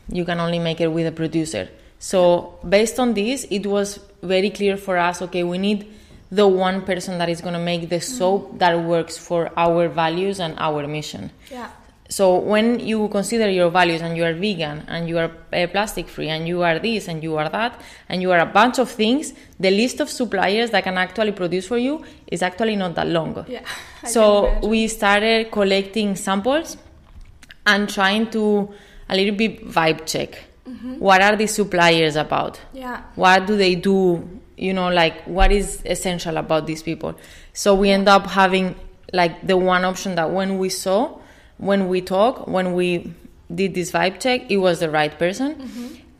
you 0.07 0.23
can 0.23 0.39
only 0.39 0.57
make 0.57 0.79
it 0.79 0.87
with 0.87 1.05
a 1.05 1.11
producer. 1.11 1.67
So, 1.99 2.57
based 2.67 2.97
on 2.97 3.13
this, 3.13 3.45
it 3.51 3.65
was 3.65 3.99
very 4.23 4.51
clear 4.51 4.77
for 4.77 4.97
us 4.97 5.21
okay, 5.21 5.43
we 5.43 5.57
need 5.57 5.91
the 6.31 6.47
one 6.47 6.83
person 6.83 7.17
that 7.17 7.27
is 7.27 7.41
going 7.41 7.55
to 7.55 7.59
make 7.59 7.89
the 7.89 7.99
soap 7.99 8.57
that 8.59 8.79
works 8.79 9.17
for 9.17 9.51
our 9.57 9.89
values 9.89 10.39
and 10.39 10.57
our 10.59 10.87
mission. 10.87 11.29
Yeah. 11.51 11.71
So 12.11 12.35
when 12.35 12.81
you 12.81 13.07
consider 13.07 13.49
your 13.49 13.69
values 13.69 14.01
and 14.01 14.17
you 14.17 14.25
are 14.25 14.33
vegan 14.33 14.83
and 14.89 15.07
you 15.07 15.17
are 15.17 15.31
uh, 15.53 15.65
plastic 15.67 16.09
free 16.09 16.27
and 16.27 16.45
you 16.45 16.61
are 16.61 16.77
this 16.77 17.07
and 17.07 17.23
you 17.23 17.37
are 17.37 17.47
that 17.47 17.79
and 18.09 18.21
you 18.21 18.33
are 18.33 18.39
a 18.39 18.45
bunch 18.45 18.79
of 18.79 18.91
things, 18.91 19.33
the 19.61 19.71
list 19.71 20.01
of 20.01 20.09
suppliers 20.09 20.71
that 20.71 20.83
can 20.83 20.97
actually 20.97 21.31
produce 21.31 21.65
for 21.67 21.77
you 21.77 22.03
is 22.27 22.41
actually 22.41 22.75
not 22.75 22.95
that 22.95 23.07
long. 23.07 23.45
Yeah. 23.47 23.61
I 24.03 24.07
So 24.09 24.59
we 24.59 24.89
started 24.89 25.51
collecting 25.51 26.17
samples 26.17 26.75
and 27.65 27.87
trying 27.87 28.29
to 28.31 28.73
a 29.07 29.15
little 29.15 29.35
bit 29.35 29.65
vibe 29.65 30.05
check. 30.05 30.43
What 30.99 31.21
are 31.21 31.35
these 31.37 31.53
suppliers 31.53 32.15
about? 32.15 32.59
Yeah. 32.73 33.03
what 33.15 33.45
do 33.45 33.57
they 33.57 33.75
do 33.75 34.27
you 34.57 34.73
know 34.73 34.89
like 34.89 35.23
what 35.23 35.51
is 35.51 35.81
essential 35.85 36.37
about 36.37 36.65
these 36.67 36.83
people 36.83 37.15
so 37.51 37.73
we 37.73 37.89
end 37.89 38.07
up 38.07 38.27
having 38.27 38.75
like 39.11 39.45
the 39.45 39.57
one 39.57 39.83
option 39.83 40.15
that 40.15 40.31
when 40.31 40.57
we 40.59 40.69
saw 40.69 41.17
when 41.69 41.87
we 41.87 41.99
talk 42.01 42.47
when 42.47 42.67
we 42.73 43.13
did 43.59 43.73
this 43.73 43.89
vibe 43.91 44.19
check 44.19 44.39
it 44.49 44.57
was 44.57 44.79
the 44.79 44.89
right 44.89 45.13
person. 45.23 45.49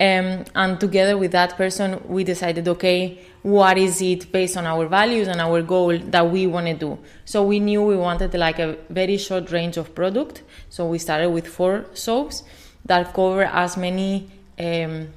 Um, 0.10 0.46
and 0.56 0.80
together 0.80 1.16
with 1.18 1.32
that 1.40 1.52
person 1.58 2.02
we 2.16 2.24
decided 2.24 2.68
okay 2.68 3.20
what 3.44 3.78
is 3.78 4.02
it 4.02 4.32
based 4.32 4.56
on 4.58 4.66
our 4.66 4.86
values 4.88 5.28
and 5.28 5.40
our 5.42 5.62
goal 5.74 5.98
that 6.16 6.26
we 6.36 6.46
want 6.48 6.68
to 6.68 6.74
do? 6.74 6.92
So 7.26 7.44
we 7.44 7.60
knew 7.60 7.82
we 7.84 7.98
wanted 7.98 8.34
like 8.36 8.60
a 8.60 8.78
very 8.90 9.18
short 9.18 9.52
range 9.52 9.78
of 9.78 9.96
product. 9.96 10.44
So 10.70 10.86
we 10.88 10.98
started 11.00 11.30
with 11.32 11.48
four 11.48 11.86
soaps 11.94 12.44
that 12.86 13.14
cover 13.16 13.44
as 13.46 13.78
many 13.78 14.30
um, 14.60 15.08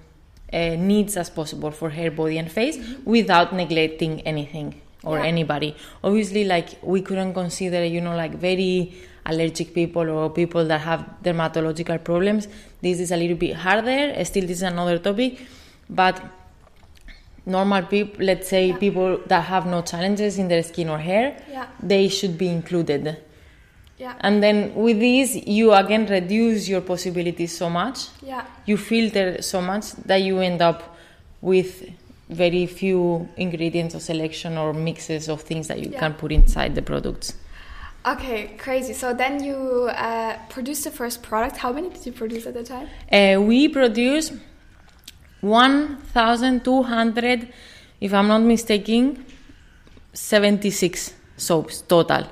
uh, 0.52 0.58
needs 0.92 1.16
as 1.18 1.28
possible 1.28 1.70
for 1.70 1.90
hair, 1.90 2.10
body, 2.10 2.38
and 2.38 2.50
face 2.50 2.78
without 3.04 3.52
neglecting 3.54 4.20
anything 4.22 4.80
or 5.02 5.18
Yeah. 5.18 5.26
anybody. 5.32 5.76
Obviously, 6.02 6.44
like 6.44 6.68
we 6.82 7.02
couldn't 7.02 7.34
consider, 7.34 7.84
you 7.84 8.00
know, 8.00 8.16
like 8.16 8.34
very 8.50 8.94
allergic 9.26 9.72
people 9.74 10.08
or 10.10 10.30
people 10.30 10.64
that 10.66 10.80
have 10.82 11.04
dermatological 11.22 12.02
problems. 12.04 12.48
This 12.82 13.00
is 13.00 13.10
a 13.10 13.16
little 13.16 13.36
bit 13.36 13.54
harder. 13.56 14.22
Still, 14.24 14.42
this 14.46 14.58
is 14.58 14.62
another 14.62 14.98
topic, 14.98 15.40
but 15.88 16.20
normal 17.46 17.82
people, 17.82 18.24
let's 18.24 18.48
say 18.48 18.68
Yeah. 18.68 18.76
people 18.78 19.20
that 19.26 19.44
have 19.44 19.66
no 19.66 19.82
challenges 19.82 20.38
in 20.38 20.48
their 20.48 20.62
skin 20.62 20.88
or 20.88 20.98
hair, 20.98 21.36
Yeah. 21.50 21.66
they 21.82 22.08
should 22.08 22.36
be 22.38 22.48
included. 22.48 23.16
Yeah. 23.98 24.14
And 24.20 24.42
then 24.42 24.74
with 24.74 24.98
this, 24.98 25.36
you 25.46 25.72
again 25.72 26.06
reduce 26.06 26.68
your 26.68 26.80
possibilities 26.80 27.56
so 27.56 27.70
much 27.70 28.08
Yeah. 28.26 28.42
you 28.66 28.76
filter 28.76 29.40
so 29.42 29.60
much 29.60 29.92
that 30.06 30.22
you 30.22 30.40
end 30.40 30.60
up 30.62 30.96
with 31.40 31.84
very 32.30 32.66
few 32.66 33.28
ingredients 33.36 33.94
or 33.94 34.00
selection 34.00 34.56
or 34.58 34.72
mixes 34.72 35.28
of 35.28 35.42
things 35.42 35.68
that 35.68 35.78
you 35.80 35.90
Yeah. 35.92 36.00
can 36.00 36.14
put 36.14 36.32
inside 36.32 36.74
the 36.74 36.82
products. 36.82 37.34
Okay, 38.06 38.54
crazy. 38.58 38.92
So 38.92 39.14
then 39.14 39.42
you 39.42 39.88
uh, 39.90 40.36
produced 40.50 40.84
the 40.84 40.90
first 40.90 41.22
product. 41.22 41.56
How 41.56 41.72
many 41.72 41.88
did 41.88 42.04
you 42.04 42.12
produce 42.12 42.44
at 42.46 42.52
the 42.52 42.62
time? 42.62 42.88
Uh, 43.10 43.40
we 43.40 43.66
produced 43.68 44.34
1,200, 45.40 47.48
if 48.00 48.12
I'm 48.12 48.28
not 48.28 48.42
mistaken, 48.42 49.24
76 50.12 51.14
soaps 51.38 51.80
total. 51.82 52.26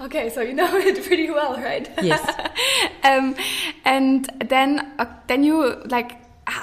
Okay, 0.00 0.30
so 0.30 0.42
you 0.42 0.52
know 0.52 0.76
it 0.76 1.04
pretty 1.04 1.30
well, 1.30 1.56
right? 1.56 1.90
Yes. 2.02 2.22
um, 3.04 3.34
and 3.84 4.30
then, 4.48 4.92
uh, 4.98 5.06
then 5.26 5.42
you 5.42 5.82
like, 5.86 6.20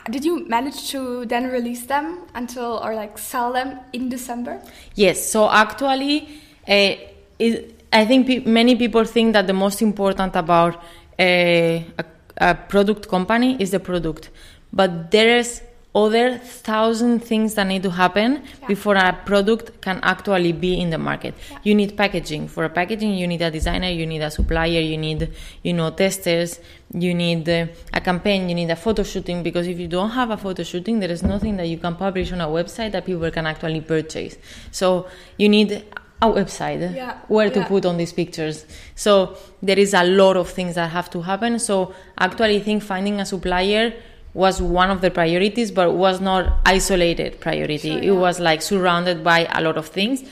did 0.09 0.23
you 0.23 0.47
manage 0.47 0.89
to 0.91 1.25
then 1.25 1.49
release 1.49 1.85
them 1.87 2.19
until 2.33 2.79
or 2.81 2.95
like 2.95 3.17
sell 3.17 3.51
them 3.51 3.79
in 3.91 4.07
December? 4.07 4.61
Yes, 4.95 5.29
so 5.29 5.49
actually, 5.49 6.29
uh, 6.67 6.95
it, 7.39 7.82
I 7.93 8.05
think 8.05 8.27
pe- 8.27 8.39
many 8.45 8.75
people 8.75 9.05
think 9.05 9.33
that 9.33 9.45
the 9.47 9.53
most 9.53 9.81
important 9.81 10.35
about 10.35 10.75
uh, 10.75 10.81
a, 11.23 12.05
a 12.37 12.55
product 12.55 13.07
company 13.07 13.55
is 13.59 13.69
the 13.71 13.79
product, 13.79 14.29
but 14.71 15.11
there 15.11 15.37
is 15.37 15.61
other 15.95 16.39
thousand 16.39 17.19
things 17.19 17.53
that 17.53 17.67
need 17.67 17.83
to 17.83 17.91
happen 17.91 18.41
Yeah. 18.61 18.67
before 18.67 18.95
a 18.95 19.13
product 19.13 19.79
can 19.79 19.99
actually 20.01 20.51
be 20.51 20.81
in 20.81 20.89
the 20.89 20.97
market. 20.97 21.35
Yeah. 21.51 21.59
You 21.61 21.75
need 21.75 21.95
packaging. 21.95 22.47
For 22.47 22.63
a 22.65 22.69
packaging, 22.69 23.13
you 23.13 23.27
need 23.27 23.43
a 23.43 23.51
designer, 23.51 23.89
you 23.89 24.07
need 24.07 24.23
a 24.23 24.31
supplier, 24.31 24.79
you 24.81 24.97
need, 24.97 25.29
you 25.61 25.73
know, 25.73 25.91
testers, 25.91 26.59
you 26.91 27.13
need 27.13 27.47
uh, 27.47 27.67
a 27.93 28.01
campaign, 28.01 28.49
you 28.49 28.55
need 28.55 28.71
a 28.71 28.75
photo 28.75 29.03
shooting. 29.03 29.43
Because 29.43 29.67
if 29.67 29.77
you 29.77 29.87
don't 29.87 30.09
have 30.09 30.31
a 30.31 30.37
photo 30.37 30.63
shooting, 30.63 30.99
there 30.99 31.11
is 31.11 31.21
nothing 31.21 31.57
that 31.57 31.67
you 31.67 31.77
can 31.77 31.95
publish 31.95 32.31
on 32.31 32.41
a 32.41 32.47
website 32.47 32.91
that 32.93 33.05
people 33.05 33.29
can 33.29 33.45
actually 33.45 33.81
purchase. 33.81 34.35
So 34.71 35.05
you 35.37 35.47
need 35.47 35.83
a 36.23 36.33
website 36.33 36.95
Yeah, 36.95 37.17
where 37.27 37.49
to 37.49 37.59
yeah. 37.59 37.67
put 37.67 37.85
on 37.85 37.97
these 37.97 38.13
pictures. 38.13 38.65
So 38.95 39.37
there 39.61 39.77
is 39.77 39.93
a 39.93 40.03
lot 40.03 40.37
of 40.37 40.49
things 40.49 40.75
that 40.75 40.89
have 40.91 41.09
to 41.11 41.21
happen. 41.21 41.59
So 41.59 41.93
actually, 42.17 42.57
I 42.57 42.61
think 42.61 42.83
finding 42.83 43.19
a 43.19 43.25
supplier 43.25 43.93
was 44.33 44.61
one 44.61 44.89
of 44.89 45.01
the 45.01 45.11
priorities, 45.11 45.69
but 45.71 45.93
was 45.93 46.19
not 46.19 46.59
isolated 46.65 47.39
priority. 47.39 47.91
Sure, 47.91 48.01
It 48.01 48.11
was 48.11 48.39
like 48.39 48.61
surrounded 48.61 49.23
by 49.23 49.47
a 49.51 49.61
lot 49.61 49.77
of 49.77 49.87
things. 49.87 50.23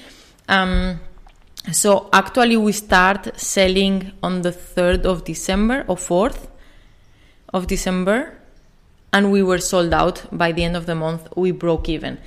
Um, 0.48 1.00
so 1.72 2.10
actually, 2.12 2.58
we 2.58 2.72
start 2.72 3.40
selling 3.40 4.12
on 4.24 4.42
the 4.42 4.52
third 4.52 5.06
of 5.06 5.24
December 5.26 5.86
or 5.88 5.98
fourth 5.98 6.48
of 7.54 7.68
December, 7.68 8.34
and 9.14 9.32
we 9.32 9.44
were 9.44 9.60
sold 9.60 9.94
out 9.94 10.26
by 10.32 10.52
the 10.52 10.64
end 10.64 10.76
of 10.76 10.86
the 10.88 10.96
month. 10.96 11.28
We 11.36 11.52
broke 11.52 11.88
even 11.90 12.18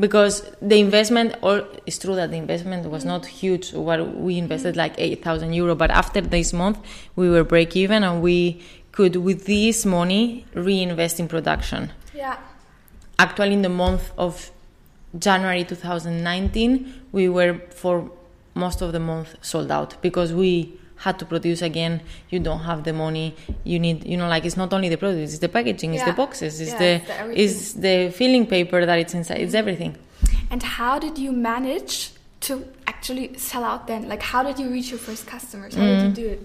because 0.00 0.42
the 0.62 0.80
investment 0.80 1.36
or 1.42 1.64
it's 1.86 1.98
true 1.98 2.14
that 2.16 2.30
the 2.30 2.36
investment 2.36 2.88
was 2.90 3.04
not 3.04 3.26
huge 3.26 3.72
what 3.74 4.16
we 4.16 4.38
invested 4.38 4.76
like 4.76 4.94
8000 4.98 5.52
euro 5.52 5.74
but 5.74 5.90
after 5.90 6.20
this 6.20 6.52
month 6.52 6.78
we 7.16 7.28
were 7.28 7.44
break 7.44 7.76
even 7.76 8.02
and 8.02 8.22
we 8.22 8.62
could 8.92 9.16
with 9.16 9.44
this 9.46 9.84
money 9.84 10.46
reinvest 10.54 11.20
in 11.20 11.28
production 11.28 11.92
Yeah. 12.14 12.38
actually 13.18 13.52
in 13.52 13.62
the 13.62 13.68
month 13.68 14.10
of 14.16 14.50
january 15.18 15.64
2019 15.64 17.02
we 17.12 17.28
were 17.28 17.60
for 17.70 18.10
most 18.54 18.80
of 18.80 18.92
the 18.92 19.00
month 19.00 19.36
sold 19.42 19.70
out 19.70 20.00
because 20.02 20.32
we 20.32 20.79
had 21.04 21.18
to 21.18 21.24
produce 21.32 21.60
again 21.70 21.94
you 22.32 22.38
don't 22.48 22.60
have 22.70 22.80
the 22.88 22.92
money 23.04 23.26
you 23.64 23.78
need 23.86 23.98
you 24.12 24.16
know 24.20 24.28
like 24.34 24.44
it's 24.48 24.56
not 24.62 24.70
only 24.76 24.88
the 24.94 24.96
product 25.02 25.20
it's 25.22 25.38
the 25.46 25.48
packaging 25.48 25.90
it's 25.94 26.02
Yeah. 26.02 26.10
the 26.12 26.16
boxes 26.22 26.60
it's 26.60 26.72
Yeah, 26.72 26.78
the 26.84 26.92
it's 26.94 27.06
the 27.06 27.42
it's 27.42 27.72
the 27.86 27.96
filling 28.18 28.46
paper 28.54 28.80
that 28.88 28.98
it's 29.02 29.14
inside 29.14 29.40
it's 29.44 29.54
everything 29.62 29.92
And 30.52 30.62
how 30.62 30.94
did 30.98 31.16
you 31.24 31.32
manage 31.32 31.94
to 32.48 32.52
actually 32.92 33.26
sell 33.48 33.64
out 33.70 33.86
then? 33.86 34.00
Like, 34.12 34.22
how 34.32 34.42
did 34.42 34.56
you 34.62 34.68
reach 34.76 34.88
your 34.90 34.98
first 35.08 35.22
customers? 35.34 35.72
How 35.76 35.86
did 35.90 36.02
you 36.06 36.12
do 36.22 36.26
it? 36.34 36.40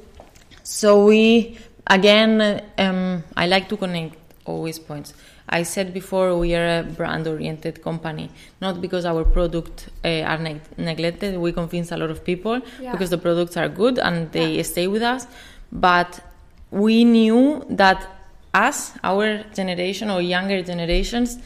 So 0.64 1.06
we 1.10 1.58
again, 1.98 2.62
um, 2.78 3.24
I 3.36 3.48
like 3.48 3.66
to 3.70 3.78
connect 3.78 4.16
always 4.46 4.78
points. 4.80 5.10
I 5.48 5.64
said 5.64 5.94
before 5.94 6.36
we 6.38 6.56
are 6.56 6.80
a 6.80 6.84
brand-oriented 6.84 7.84
company, 7.84 8.32
not 8.62 8.82
because 8.82 9.06
our 9.06 9.24
product 9.24 9.90
uh, 10.04 10.22
are 10.22 10.38
neg- 10.40 10.62
neglected. 10.78 11.38
We 11.38 11.52
convince 11.52 11.92
a 11.92 11.98
lot 11.98 12.10
of 12.10 12.24
people 12.26 12.62
Yeah. 12.82 12.92
because 12.92 13.12
the 13.12 13.18
products 13.20 13.56
are 13.58 13.70
good 13.70 14.00
and 14.00 14.32
they 14.32 14.56
Yeah. 14.58 14.64
stay 14.64 14.88
with 14.88 15.04
us. 15.04 15.28
But 15.72 16.20
we 16.72 17.04
knew 17.06 17.64
that 17.70 18.08
us, 18.54 18.94
our 19.04 19.44
generation 19.54 20.10
or 20.10 20.22
younger 20.22 20.62
generations, 20.64 21.38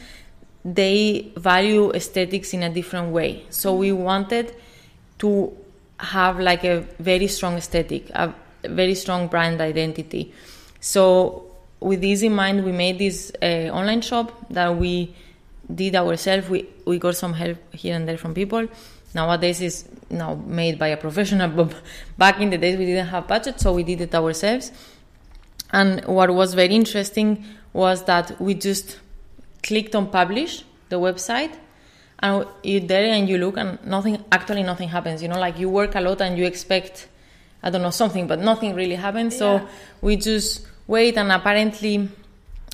they 0.64 1.32
value 1.36 1.90
aesthetics 1.92 2.54
in 2.54 2.62
a 2.62 2.70
different 2.70 3.12
way. 3.12 3.42
So 3.50 3.74
we 3.74 3.92
wanted 3.92 4.52
to 5.18 5.52
have 5.98 6.40
like 6.40 6.64
a 6.64 6.84
very 6.98 7.26
strong 7.26 7.56
aesthetic, 7.56 8.08
a 8.10 8.32
very 8.64 8.94
strong 8.94 9.26
brand 9.26 9.60
identity. 9.60 10.32
So 10.80 11.49
with 11.80 12.00
this 12.00 12.22
in 12.22 12.34
mind, 12.34 12.64
we 12.64 12.72
made 12.72 12.98
this 12.98 13.32
uh, 13.42 13.70
online 13.72 14.02
shop 14.02 14.32
that 14.50 14.76
we 14.76 15.14
did 15.72 15.96
ourselves. 15.96 16.48
We 16.48 16.68
we 16.84 16.98
got 16.98 17.16
some 17.16 17.32
help 17.32 17.58
here 17.74 17.94
and 17.96 18.06
there 18.08 18.18
from 18.18 18.34
people. 18.34 18.68
Nowadays 19.14 19.60
is 19.60 19.88
now 20.08 20.34
made 20.34 20.78
by 20.78 20.88
a 20.88 20.96
professional, 20.96 21.48
but 21.64 21.74
back 22.18 22.40
in 22.40 22.50
the 22.50 22.58
days 22.58 22.78
we 22.78 22.86
didn't 22.86 23.08
have 23.08 23.26
budget, 23.26 23.60
so 23.60 23.72
we 23.72 23.82
did 23.82 24.00
it 24.00 24.14
ourselves. 24.14 24.72
And 25.72 26.04
what 26.06 26.30
was 26.34 26.54
very 26.54 26.74
interesting 26.74 27.44
was 27.72 28.04
that 28.04 28.40
we 28.40 28.54
just 28.54 28.98
clicked 29.62 29.94
on 29.94 30.10
publish 30.10 30.64
the 30.88 30.98
website 30.98 31.52
and 32.18 32.46
you 32.62 32.80
there 32.80 33.12
and 33.12 33.28
you 33.28 33.38
look 33.38 33.56
and 33.56 33.78
nothing 33.84 34.22
actually 34.32 34.62
nothing 34.62 34.88
happens 34.88 35.22
you 35.22 35.28
know 35.28 35.38
like 35.38 35.58
you 35.58 35.68
work 35.68 35.94
a 35.94 36.00
lot 36.00 36.20
and 36.20 36.36
you 36.36 36.44
expect 36.44 37.08
i 37.62 37.70
don't 37.70 37.82
know 37.82 37.90
something 37.90 38.26
but 38.26 38.38
nothing 38.40 38.74
really 38.74 38.94
happens 38.96 39.34
Yeah. 39.34 39.60
so 39.60 39.68
we 40.00 40.16
just 40.16 40.66
wait 40.94 41.14
and 41.16 41.30
apparently 41.38 41.94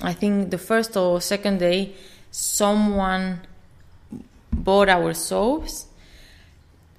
i 0.01 0.13
think 0.13 0.49
the 0.49 0.57
first 0.69 0.91
or 0.97 1.21
second 1.21 1.57
day 1.59 1.79
someone 2.31 3.25
bought 4.51 4.89
our 4.89 5.13
soaps 5.13 5.87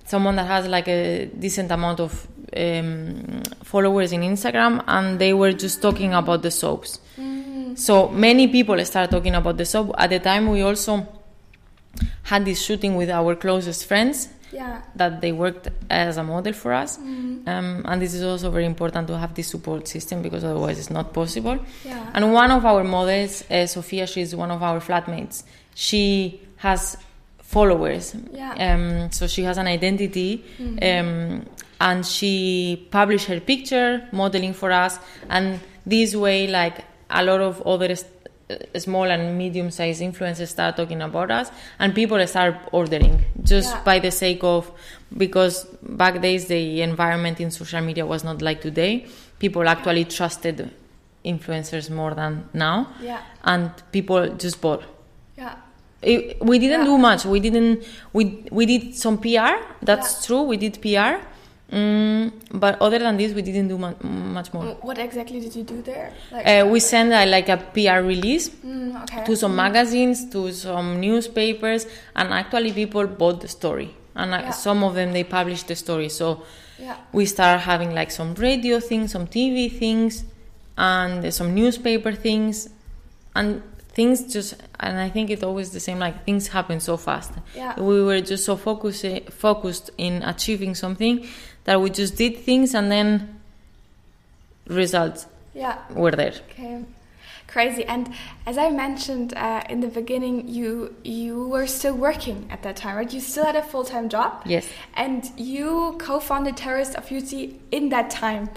someone 0.08 0.36
that 0.36 0.46
has 0.46 0.66
like 0.66 0.88
a 0.88 1.26
decent 1.26 1.70
amount 1.70 2.00
of 2.00 2.26
um, 2.56 3.42
followers 3.62 4.12
in 4.12 4.22
Instagram, 4.22 4.82
and 4.86 5.18
they 5.18 5.34
were 5.34 5.52
just 5.52 5.82
talking 5.82 6.14
about 6.14 6.42
the 6.42 6.50
soaps. 6.50 7.00
Mm. 7.18 7.78
So 7.78 8.08
many 8.08 8.48
people 8.48 8.82
started 8.84 9.10
talking 9.10 9.34
about 9.34 9.56
the 9.58 9.66
soap. 9.66 9.94
At 9.98 10.10
the 10.10 10.18
time, 10.18 10.48
we 10.48 10.62
also 10.62 11.06
had 12.22 12.44
this 12.44 12.64
shooting 12.64 12.96
with 12.96 13.10
our 13.10 13.36
closest 13.36 13.86
friends. 13.86 14.28
Yeah. 14.52 14.82
That 14.96 15.20
they 15.20 15.32
worked 15.32 15.68
as 15.90 16.16
a 16.16 16.24
model 16.24 16.52
for 16.52 16.72
us, 16.72 16.98
mm. 16.98 17.46
um, 17.46 17.82
and 17.84 18.00
this 18.00 18.14
is 18.14 18.22
also 18.22 18.50
very 18.50 18.64
important 18.64 19.06
to 19.08 19.18
have 19.18 19.34
this 19.34 19.48
support 19.48 19.86
system 19.88 20.22
because 20.22 20.44
otherwise 20.44 20.78
it's 20.78 20.90
not 20.90 21.12
possible. 21.12 21.58
Yeah. 21.84 22.10
And 22.14 22.32
one 22.32 22.50
of 22.50 22.64
our 22.64 22.82
models, 22.84 23.44
uh, 23.50 23.66
Sophia, 23.66 24.06
she's 24.06 24.34
one 24.34 24.50
of 24.50 24.62
our 24.62 24.80
flatmates. 24.80 25.42
She 25.74 26.40
has 26.56 26.96
followers. 27.42 28.14
Yeah. 28.32 28.52
Um, 28.54 29.12
so 29.12 29.26
she 29.26 29.42
has 29.42 29.58
an 29.58 29.66
identity, 29.66 30.44
mm-hmm. 30.58 31.08
um, 31.08 31.46
and 31.80 32.06
she 32.06 32.88
published 32.90 33.26
her 33.26 33.40
picture 33.40 34.08
modeling 34.12 34.54
for 34.54 34.72
us, 34.72 34.98
and 35.28 35.60
this 35.86 36.14
way, 36.14 36.46
like 36.46 36.84
a 37.10 37.22
lot 37.24 37.40
of 37.40 37.62
other 37.66 37.94
st- 37.94 38.12
Uh, 38.50 38.78
small 38.78 39.04
and 39.04 39.36
medium-sized 39.36 40.00
influencers 40.00 40.48
start 40.48 40.74
talking 40.74 41.02
about 41.02 41.30
us, 41.30 41.50
and 41.78 41.94
people 41.94 42.26
start 42.26 42.56
ordering 42.72 43.22
just 43.42 43.74
Yeah. 43.74 43.82
by 43.84 43.98
the 43.98 44.10
sake 44.10 44.42
of 44.42 44.70
because 45.16 45.64
back 45.82 46.22
days 46.22 46.46
the 46.46 46.80
environment 46.80 47.40
in 47.40 47.50
social 47.50 47.82
media 47.82 48.06
was 48.06 48.24
not 48.24 48.40
like 48.40 48.62
today. 48.62 49.04
People 49.38 49.68
actually 49.68 50.04
trusted 50.06 50.70
influencers 51.24 51.90
more 51.90 52.14
than 52.14 52.48
now, 52.54 52.88
Yeah. 53.02 53.20
and 53.44 53.70
people 53.92 54.28
just 54.38 54.60
bought. 54.62 54.82
Yeah. 55.36 55.54
It, 56.00 56.40
we 56.40 56.58
didn't 56.58 56.80
Yeah. 56.86 56.92
do 56.92 56.96
much. 56.98 57.24
We 57.26 57.40
didn't. 57.40 57.84
We 58.14 58.44
we 58.50 58.64
did 58.66 58.94
some 58.96 59.18
PR. 59.18 59.56
That's 59.82 60.24
true. 60.26 60.42
We 60.42 60.56
did 60.56 60.80
PR. 60.80 61.20
Mm, 61.72 62.32
but 62.52 62.80
other 62.80 62.98
than 62.98 63.16
this, 63.18 63.32
we 63.34 63.42
didn't 63.42 63.68
do 63.68 63.76
mu- 63.76 63.94
much 64.32 64.52
more. 64.54 64.64
What 64.80 64.98
exactly 64.98 65.38
did 65.40 65.54
you 65.54 65.64
do 65.64 65.82
there? 65.82 66.12
Like, 66.32 66.46
Uh, 66.46 66.66
we 66.66 66.80
sent 66.80 67.12
uh, 67.12 67.26
like 67.26 67.48
a 67.50 67.58
PR 67.58 68.00
release 68.02 68.48
Mm, 68.48 69.02
okay. 69.02 69.24
to 69.26 69.36
some 69.36 69.54
magazines, 69.54 70.30
to 70.30 70.50
some 70.52 70.98
newspapers, 71.00 71.86
and 72.16 72.32
actually 72.32 72.72
people 72.72 73.06
bought 73.06 73.40
the 73.42 73.48
story. 73.48 73.90
And 74.14 74.32
uh, 74.32 74.38
Yeah. 74.38 74.50
some 74.50 74.82
of 74.82 74.94
them 74.94 75.12
they 75.12 75.24
published 75.24 75.68
the 75.68 75.76
story. 75.76 76.08
So 76.08 76.42
Yeah. 76.78 76.96
we 77.12 77.26
start 77.26 77.60
having 77.60 77.94
like 77.94 78.10
some 78.10 78.34
radio 78.34 78.80
things, 78.80 79.12
some 79.12 79.26
TV 79.26 79.68
things, 79.68 80.24
and 80.78 81.32
some 81.34 81.54
newspaper 81.54 82.12
things, 82.12 82.68
and 83.34 83.62
things 83.92 84.32
just. 84.32 84.54
And 84.80 84.96
I 84.98 85.08
think 85.10 85.28
it's 85.30 85.42
always 85.42 85.70
the 85.72 85.80
same. 85.80 85.98
Like 85.98 86.24
things 86.24 86.48
happen 86.48 86.78
so 86.80 86.96
fast. 86.96 87.32
Yeah. 87.54 87.74
We 87.80 88.00
were 88.02 88.20
just 88.20 88.44
so 88.44 88.56
focused 88.56 89.04
focused 89.30 89.90
in 89.98 90.22
achieving 90.22 90.74
something 90.76 91.26
that 91.64 91.80
we 91.80 91.90
just 91.90 92.16
did 92.16 92.36
things, 92.38 92.74
and 92.74 92.90
then 92.90 93.40
results 94.66 95.26
Yeah. 95.54 95.78
were 95.90 96.12
there. 96.12 96.34
Okay. 96.50 96.84
Crazy. 97.46 97.84
And 97.84 98.12
as 98.46 98.58
I 98.58 98.68
mentioned 98.70 99.32
uh, 99.34 99.62
in 99.70 99.80
the 99.80 99.88
beginning, 99.88 100.48
you 100.48 100.94
you 101.02 101.48
were 101.48 101.66
still 101.66 101.94
working 101.94 102.46
at 102.50 102.62
that 102.62 102.76
time, 102.76 102.96
right? 102.96 103.10
You 103.12 103.20
still 103.20 103.44
had 103.46 103.56
a 103.56 103.62
full 103.62 103.84
time 103.84 104.10
job. 104.10 104.42
Yes. 104.44 104.66
And 104.94 105.24
you 105.38 105.96
co-founded 105.98 106.58
Terrorist 106.58 106.94
of 106.94 107.08
Beauty 107.08 107.58
in 107.70 107.88
that 107.88 108.10
time. 108.10 108.50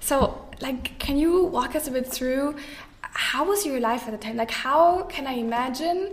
So, 0.00 0.40
like, 0.60 0.96
can 1.00 1.16
you 1.18 1.42
walk 1.44 1.74
us 1.74 1.88
a 1.88 1.90
bit 1.90 2.06
through 2.06 2.54
how 3.00 3.44
was 3.46 3.66
your 3.66 3.80
life 3.80 4.04
at 4.06 4.12
the 4.12 4.18
time? 4.18 4.36
Like, 4.36 4.52
how 4.52 5.02
can 5.04 5.26
I 5.26 5.32
imagine 5.32 6.12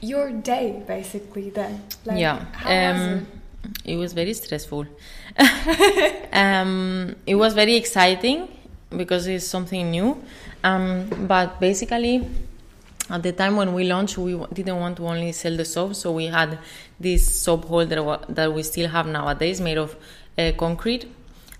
your 0.00 0.30
day 0.30 0.80
basically 0.86 1.50
then? 1.50 1.82
Like, 2.04 2.20
yeah. 2.20 2.44
How 2.52 2.70
was 2.70 3.00
Um, 3.02 3.12
it? 3.18 3.26
It 3.84 3.96
was 3.96 4.12
very 4.12 4.32
stressful. 4.34 4.86
um, 6.32 7.14
it 7.26 7.34
was 7.34 7.54
very 7.54 7.76
exciting 7.76 8.48
because 8.96 9.26
it's 9.26 9.46
something 9.46 9.90
new. 9.90 10.22
Um, 10.62 11.26
but 11.26 11.60
basically, 11.60 12.26
at 13.10 13.22
the 13.22 13.32
time 13.32 13.56
when 13.56 13.74
we 13.74 13.84
launched, 13.84 14.16
we 14.16 14.34
didn't 14.52 14.78
want 14.78 14.96
to 14.96 15.06
only 15.06 15.32
sell 15.32 15.56
the 15.56 15.64
soap, 15.64 15.94
so 15.94 16.12
we 16.12 16.26
had 16.26 16.58
this 16.98 17.42
soap 17.42 17.66
holder 17.66 18.18
that 18.30 18.52
we 18.52 18.62
still 18.62 18.88
have 18.88 19.06
nowadays, 19.06 19.60
made 19.60 19.76
of 19.76 19.94
uh, 20.38 20.52
concrete. 20.56 21.06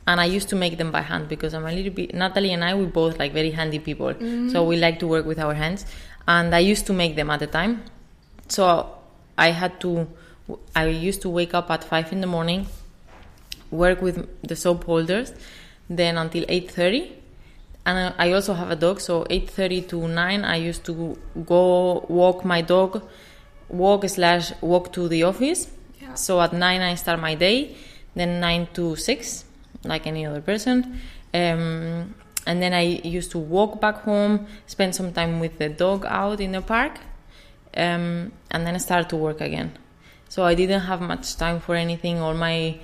And 0.06 0.20
I 0.20 0.26
used 0.26 0.48
to 0.50 0.56
make 0.56 0.76
them 0.76 0.90
by 0.90 1.00
hand 1.00 1.28
because 1.28 1.54
I'm 1.54 1.64
a 1.66 1.72
little 1.72 1.92
bit. 1.92 2.14
Natalie 2.14 2.52
and 2.52 2.62
I, 2.62 2.74
we 2.74 2.84
both 2.86 3.18
like 3.18 3.32
very 3.32 3.50
handy 3.50 3.78
people, 3.78 4.14
so 4.50 4.64
we 4.64 4.76
like 4.76 4.98
to 5.00 5.06
work 5.06 5.24
with 5.24 5.38
our 5.38 5.54
hands. 5.54 5.86
And 6.28 6.54
I 6.54 6.58
used 6.60 6.86
to 6.86 6.92
make 6.92 7.16
them 7.16 7.30
at 7.30 7.40
the 7.40 7.46
time, 7.46 7.84
so 8.48 8.96
I 9.36 9.50
had 9.50 9.80
to. 9.80 10.06
I 10.76 10.86
used 10.86 11.22
to 11.22 11.30
wake 11.30 11.54
up 11.54 11.70
at 11.70 11.84
five 11.84 12.12
in 12.12 12.20
the 12.20 12.26
morning, 12.26 12.66
work 13.70 14.02
with 14.02 14.28
the 14.42 14.56
soap 14.56 14.84
holders, 14.84 15.32
then 15.88 16.18
until 16.18 16.44
eight 16.48 16.70
thirty, 16.70 17.12
and 17.86 18.14
I 18.18 18.32
also 18.32 18.52
have 18.54 18.70
a 18.70 18.76
dog. 18.76 19.00
So 19.00 19.26
eight 19.30 19.48
thirty 19.48 19.80
to 19.82 20.06
nine, 20.08 20.44
I 20.44 20.56
used 20.56 20.84
to 20.84 21.16
go 21.46 22.04
walk 22.08 22.44
my 22.44 22.60
dog, 22.60 23.02
walk 23.68 24.08
slash 24.08 24.52
walk 24.60 24.92
to 24.92 25.08
the 25.08 25.22
office. 25.22 25.70
Yeah. 26.00 26.14
So 26.14 26.40
at 26.40 26.52
nine, 26.52 26.82
I 26.82 26.94
start 26.96 27.20
my 27.20 27.34
day, 27.34 27.76
then 28.14 28.40
nine 28.40 28.68
to 28.74 28.96
six, 28.96 29.44
like 29.82 30.06
any 30.06 30.26
other 30.26 30.42
person. 30.42 31.00
Um, 31.32 32.14
and 32.46 32.60
then 32.60 32.74
I 32.74 32.82
used 32.82 33.30
to 33.30 33.38
walk 33.38 33.80
back 33.80 34.02
home, 34.02 34.46
spend 34.66 34.94
some 34.94 35.12
time 35.12 35.40
with 35.40 35.58
the 35.58 35.70
dog 35.70 36.04
out 36.06 36.40
in 36.40 36.52
the 36.52 36.60
park, 36.60 36.98
um, 37.76 38.30
and 38.50 38.66
then 38.66 38.78
start 38.78 39.08
to 39.08 39.16
work 39.16 39.40
again. 39.40 39.78
So 40.34 40.42
I 40.42 40.56
didn't 40.56 40.80
have 40.80 41.00
much 41.00 41.36
time 41.36 41.60
for 41.60 41.76
anything. 41.76 42.18
All 42.18 42.34
my, 42.34 42.76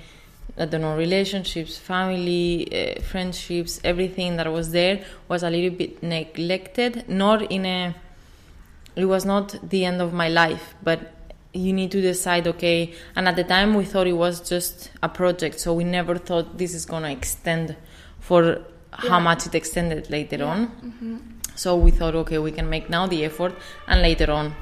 I 0.57 0.65
don't 0.65 0.79
know, 0.79 0.95
relationships, 0.95 1.77
family, 1.77 2.47
uh, 2.71 3.01
friendships, 3.01 3.81
everything 3.83 4.37
that 4.37 4.49
was 4.49 4.71
there 4.71 5.03
was 5.27 5.43
a 5.43 5.49
little 5.49 5.75
bit 5.77 6.01
neglected. 6.01 7.09
Not 7.09 7.51
in 7.51 7.65
a, 7.65 7.93
it 8.95 9.03
was 9.03 9.25
not 9.25 9.69
the 9.69 9.83
end 9.83 10.01
of 10.01 10.13
my 10.13 10.29
life, 10.29 10.75
but 10.81 10.99
you 11.51 11.73
need 11.73 11.91
to 11.91 12.01
decide, 12.01 12.47
okay. 12.47 12.93
And 13.17 13.27
at 13.27 13.35
the 13.35 13.43
time, 13.43 13.73
we 13.73 13.83
thought 13.83 14.07
it 14.07 14.13
was 14.13 14.47
just 14.47 14.89
a 15.03 15.09
project, 15.09 15.59
so 15.59 15.73
we 15.73 15.83
never 15.83 16.15
thought 16.17 16.57
this 16.57 16.73
is 16.73 16.85
gonna 16.85 17.11
extend 17.11 17.75
for 18.21 18.61
how 18.91 19.17
Yeah. 19.17 19.23
much 19.29 19.45
it 19.47 19.55
extended 19.55 20.09
later 20.09 20.37
Yeah. 20.37 20.45
on. 20.53 20.67
Mhm. 20.69 21.19
So 21.55 21.75
we 21.75 21.91
thought, 21.91 22.15
okay, 22.15 22.37
we 22.37 22.53
can 22.53 22.69
make 22.69 22.89
now 22.89 23.07
the 23.07 23.25
effort, 23.25 23.53
and 23.89 24.01
later 24.01 24.31
on, 24.31 24.55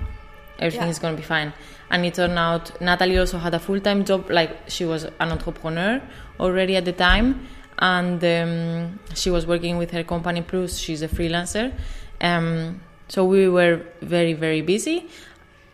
everything 0.58 0.88
Yeah. 0.88 0.96
is 0.96 0.98
going 0.98 1.16
to 1.16 1.22
be 1.22 1.28
fine. 1.28 1.54
And 1.92 2.06
it 2.06 2.14
turned 2.14 2.38
out 2.38 2.80
Natalie 2.82 3.18
also 3.18 3.38
had 3.40 3.54
a 3.54 3.60
full 3.60 3.80
time 3.80 4.06
job, 4.06 4.30
like 4.30 4.70
she 4.70 4.86
was 4.86 5.06
an 5.06 5.32
entrepreneur 5.32 6.02
already 6.40 6.76
at 6.76 6.86
the 6.86 6.94
time, 6.94 7.48
and 7.80 8.24
um, 8.24 9.00
she 9.16 9.30
was 9.32 9.48
working 9.48 9.78
with 9.78 9.92
her 9.92 10.04
company. 10.04 10.42
Plus, 10.42 10.78
she's 10.78 11.02
a 11.02 11.08
freelancer. 11.08 11.74
Um, 12.22 12.82
so 13.08 13.26
we 13.26 13.50
were 13.50 13.82
very, 14.02 14.34
very 14.34 14.62
busy, 14.62 15.08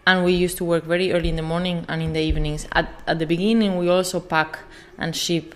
and 0.08 0.24
we 0.24 0.32
used 0.34 0.56
to 0.58 0.64
work 0.64 0.86
very 0.86 1.12
early 1.12 1.28
in 1.30 1.36
the 1.36 1.42
morning 1.42 1.84
and 1.90 2.02
in 2.02 2.14
the 2.14 2.22
evenings. 2.22 2.66
At, 2.72 2.88
at 3.08 3.20
the 3.20 3.26
beginning, 3.26 3.78
we 3.78 3.90
also 3.90 4.22
pack 4.22 4.60
and 4.98 5.14
ship 5.16 5.54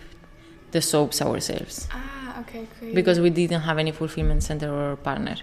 the 0.72 0.82
soaps 0.82 1.20
ourselves 1.22 1.88
Ah, 1.92 2.42
okay, 2.42 2.68
great. 2.80 2.94
because 2.94 3.20
we 3.20 3.30
didn't 3.32 3.62
have 3.62 3.80
any 3.80 3.92
fulfillment 3.92 4.44
center 4.44 4.70
or 4.72 4.98
partner. 4.98 5.36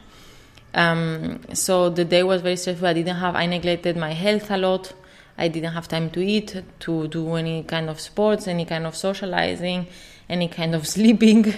Um, 0.74 1.40
so 1.54 1.88
the 1.88 2.04
day 2.04 2.22
was 2.22 2.42
very 2.42 2.56
stressful. 2.56 2.86
I 2.86 2.92
didn't 2.92 3.16
have. 3.16 3.34
I 3.34 3.46
neglected 3.46 3.96
my 3.96 4.12
health 4.12 4.50
a 4.50 4.58
lot. 4.58 4.92
I 5.38 5.48
didn't 5.48 5.72
have 5.72 5.86
time 5.88 6.10
to 6.10 6.20
eat, 6.24 6.62
to 6.80 7.08
do 7.08 7.34
any 7.34 7.62
kind 7.62 7.90
of 7.90 8.00
sports, 8.00 8.48
any 8.48 8.64
kind 8.64 8.86
of 8.86 8.96
socializing, 8.96 9.86
any 10.28 10.48
kind 10.48 10.74
of 10.74 10.86
sleeping, 10.96 11.52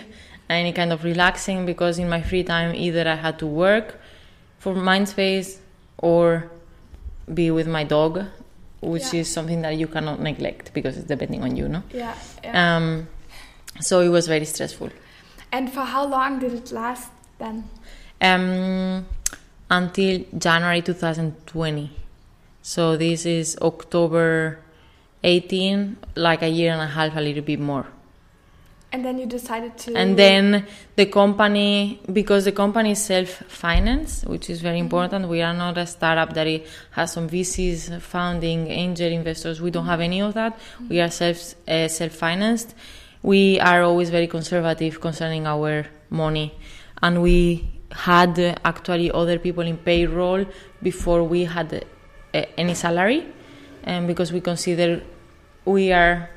any 0.51 0.73
kind 0.73 0.93
of 0.93 1.05
relaxing. 1.05 1.65
Because 1.67 1.99
in 1.99 2.09
my 2.09 2.21
free 2.23 2.43
time, 2.45 2.75
either 2.75 3.09
I 3.09 3.15
had 3.15 3.39
to 3.39 3.47
work 3.47 3.99
for 4.59 4.75
Mindspace 4.75 5.59
or 5.99 6.51
be 7.33 7.51
with 7.51 7.69
my 7.69 7.85
dog, 7.85 8.25
which 8.81 9.13
Yeah. 9.13 9.21
is 9.21 9.31
something 9.31 9.63
that 9.63 9.77
you 9.77 9.87
cannot 9.87 10.21
neglect 10.21 10.73
because 10.75 10.97
it's 10.97 11.07
depending 11.07 11.43
on 11.43 11.57
you, 11.57 11.69
no. 11.69 11.83
yeah, 11.93 12.15
yeah. 12.43 12.77
Um, 12.77 13.07
so 13.81 14.01
it 14.01 14.09
was 14.09 14.27
very 14.27 14.45
stressful. 14.45 14.91
and 15.53 15.73
for 15.73 15.81
how 15.85 16.05
long 16.07 16.39
did 16.41 16.53
it 16.53 16.73
last 16.73 17.11
then? 17.39 17.65
um, 18.21 19.07
until 19.71 20.25
January 20.37 20.83
2020. 20.83 21.91
So 22.69 22.99
this 22.99 23.25
is 23.25 23.57
October 23.63 24.59
18, 25.25 25.97
like 26.17 26.43
a 26.43 26.49
year 26.49 26.75
and 26.75 26.83
a 26.83 26.87
half, 26.87 27.17
a 27.17 27.21
little 27.23 27.43
bit 27.43 27.59
more. 27.59 27.87
And 28.93 29.03
then 29.03 29.19
you 29.19 29.25
decided 29.25 29.79
to. 29.79 29.97
And 29.97 30.19
then 30.19 30.67
the 30.95 31.07
company, 31.07 31.99
because 32.13 32.45
the 32.45 32.53
company 32.53 32.91
is 32.91 33.03
self-financed, 33.03 34.27
which 34.27 34.51
is 34.51 34.61
very 34.61 34.79
important. 34.81 35.31
We 35.31 35.41
are 35.41 35.55
not 35.55 35.79
a 35.79 35.87
startup 35.87 36.35
that 36.35 36.47
it 36.47 36.67
has 36.91 37.11
some 37.11 37.27
VCs, 37.31 38.03
founding, 38.03 38.67
angel 38.67 39.11
investors. 39.11 39.63
We 39.63 39.71
don't 39.71 39.87
have 39.87 40.03
any 40.03 40.21
of 40.21 40.35
that. 40.35 40.61
We 40.91 41.01
are 41.01 41.11
self 41.11 41.55
uh, 41.67 41.89
self-financed. 41.89 42.75
We 43.23 43.59
are 43.61 43.83
always 43.83 44.11
very 44.11 44.27
conservative 44.27 45.01
concerning 45.01 45.47
our 45.47 45.87
money, 46.11 46.55
and 47.03 47.23
we 47.23 47.71
had 47.93 48.39
uh, 48.39 48.57
actually 48.63 49.11
other 49.11 49.39
people 49.39 49.65
in 49.65 49.79
payroll 49.79 50.45
before 50.83 51.25
we 51.25 51.45
had 51.45 51.87
any 52.57 52.75
salary, 52.75 53.27
and 53.85 54.07
because 54.07 54.33
we 54.33 54.41
consider 54.41 55.03
we 55.65 55.93
are 55.93 56.31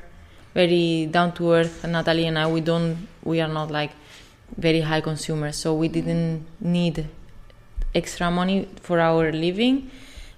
very 0.54 1.06
down 1.06 1.32
to 1.32 1.52
earth. 1.52 1.84
Natalie 1.86 2.26
and 2.26 2.38
I, 2.38 2.46
we 2.46 2.60
don't, 2.60 3.08
we 3.24 3.40
are 3.40 3.48
not 3.48 3.70
like 3.70 3.92
very 4.56 4.80
high 4.80 5.00
consumers, 5.00 5.56
so 5.56 5.74
we 5.74 5.88
didn't 5.88 6.44
need 6.60 7.06
extra 7.94 8.30
money 8.30 8.68
for 8.80 9.00
our 9.00 9.32
living. 9.32 9.90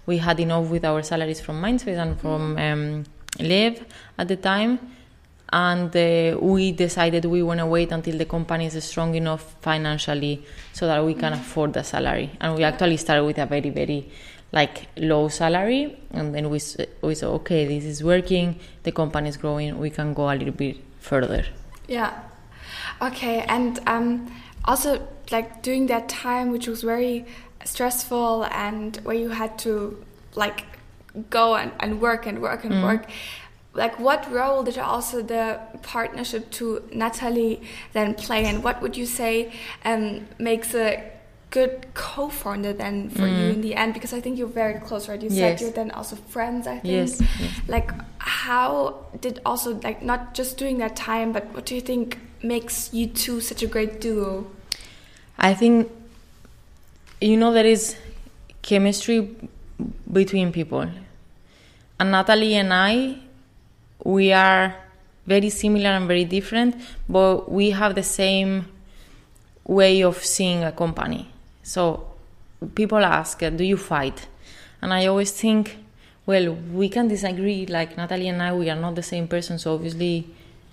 We 0.06 0.18
had 0.18 0.38
enough 0.38 0.68
with 0.68 0.84
our 0.84 1.02
salaries 1.02 1.40
from 1.40 1.60
Mindspace 1.62 1.98
and 1.98 2.20
from 2.20 2.56
um, 2.58 3.04
Lev 3.40 3.84
at 4.18 4.28
the 4.28 4.36
time, 4.36 4.78
and 5.52 5.94
uh, 5.96 6.38
we 6.40 6.72
decided 6.72 7.24
we 7.24 7.42
want 7.42 7.60
to 7.60 7.66
wait 7.66 7.90
until 7.90 8.18
the 8.18 8.26
company 8.26 8.66
is 8.66 8.84
strong 8.84 9.14
enough 9.14 9.56
financially 9.60 10.44
so 10.72 10.86
that 10.86 11.04
we 11.04 11.14
can 11.14 11.32
afford 11.32 11.72
the 11.72 11.82
salary. 11.82 12.30
And 12.40 12.54
we 12.54 12.64
actually 12.64 12.96
started 12.98 13.24
with 13.24 13.38
a 13.38 13.46
very, 13.46 13.70
very 13.70 14.08
like 14.52 14.88
low 14.96 15.28
salary, 15.28 15.96
and 16.12 16.34
then 16.34 16.50
we 16.50 16.60
we 17.02 17.14
said, 17.14 17.28
okay, 17.28 17.66
this 17.66 17.84
is 17.84 18.02
working, 18.04 18.60
the 18.82 18.92
company 18.92 19.28
is 19.28 19.36
growing, 19.36 19.78
we 19.78 19.90
can 19.90 20.14
go 20.14 20.30
a 20.30 20.34
little 20.34 20.54
bit 20.54 20.76
further. 21.00 21.44
Yeah. 21.88 22.12
Okay, 23.02 23.40
and 23.48 23.80
um, 23.86 24.32
also 24.64 25.06
like 25.30 25.62
during 25.62 25.86
that 25.88 26.08
time, 26.08 26.50
which 26.50 26.68
was 26.68 26.82
very 26.82 27.26
stressful 27.64 28.44
and 28.44 28.96
where 28.98 29.16
you 29.16 29.30
had 29.30 29.58
to 29.58 30.04
like 30.34 30.64
go 31.30 31.54
and, 31.54 31.72
and 31.80 32.00
work 32.00 32.26
and 32.26 32.40
work 32.40 32.64
and 32.64 32.82
work. 32.82 33.06
Like, 33.76 33.98
what 33.98 34.30
role 34.30 34.62
did 34.62 34.78
also 34.78 35.20
the 35.20 35.58
partnership 35.82 36.50
to 36.52 36.88
Natalie 36.92 37.60
then 37.92 38.14
play, 38.14 38.44
and 38.44 38.62
what 38.62 38.80
would 38.80 38.96
you 38.96 39.04
say 39.04 39.52
um, 39.84 40.28
makes 40.38 40.74
a 40.74 41.10
good 41.54 41.86
co-founder 41.94 42.72
then 42.72 43.08
for 43.10 43.28
you 43.28 43.46
mm-hmm. 43.46 43.54
in 43.54 43.60
the 43.60 43.74
end? 43.76 43.94
Because 43.94 44.12
I 44.12 44.20
think 44.20 44.36
you're 44.36 44.56
very 44.62 44.80
close, 44.80 45.08
right? 45.08 45.22
You 45.22 45.30
said 45.30 45.60
you're 45.60 45.70
then 45.70 45.92
also 45.92 46.16
friends. 46.16 46.66
I 46.66 46.80
think. 46.80 46.92
Yes, 46.92 47.20
yes. 47.20 47.52
Like, 47.68 47.92
how 48.18 49.06
did 49.20 49.40
also 49.46 49.78
like 49.86 50.02
not 50.02 50.34
just 50.34 50.58
during 50.58 50.78
that 50.78 50.96
time, 50.96 51.32
but 51.32 51.46
what 51.54 51.64
do 51.64 51.76
you 51.76 51.80
think 51.80 52.18
makes 52.42 52.92
you 52.92 53.06
two 53.06 53.40
such 53.40 53.62
a 53.62 53.68
great 53.68 54.00
duo? 54.00 54.50
I 55.38 55.54
think 55.54 55.90
you 57.20 57.36
know 57.36 57.52
there 57.52 57.70
is 57.76 57.96
chemistry 58.62 59.30
between 60.12 60.50
people. 60.50 60.90
And 62.00 62.10
Natalie 62.10 62.56
and 62.56 62.74
I 62.74 63.18
we 64.02 64.32
are 64.32 64.74
very 65.26 65.50
similar 65.50 65.90
and 65.90 66.06
very 66.06 66.24
different, 66.24 66.74
but 67.08 67.50
we 67.50 67.70
have 67.70 67.94
the 67.94 68.02
same 68.02 68.66
way 69.64 70.02
of 70.02 70.22
seeing 70.22 70.64
a 70.64 70.72
company. 70.72 71.30
So 71.64 72.06
people 72.76 73.04
ask, 73.04 73.40
"Do 73.40 73.64
you 73.64 73.76
fight?" 73.76 74.28
And 74.80 74.92
I 74.92 75.06
always 75.06 75.32
think, 75.32 75.78
well, 76.26 76.52
we 76.52 76.88
can 76.88 77.08
disagree. 77.08 77.66
Like 77.66 77.96
Natalie 77.96 78.28
and 78.28 78.40
I, 78.40 78.52
we 78.52 78.70
are 78.70 78.76
not 78.76 78.94
the 78.94 79.02
same 79.02 79.26
person, 79.26 79.58
so 79.58 79.74
obviously 79.74 80.28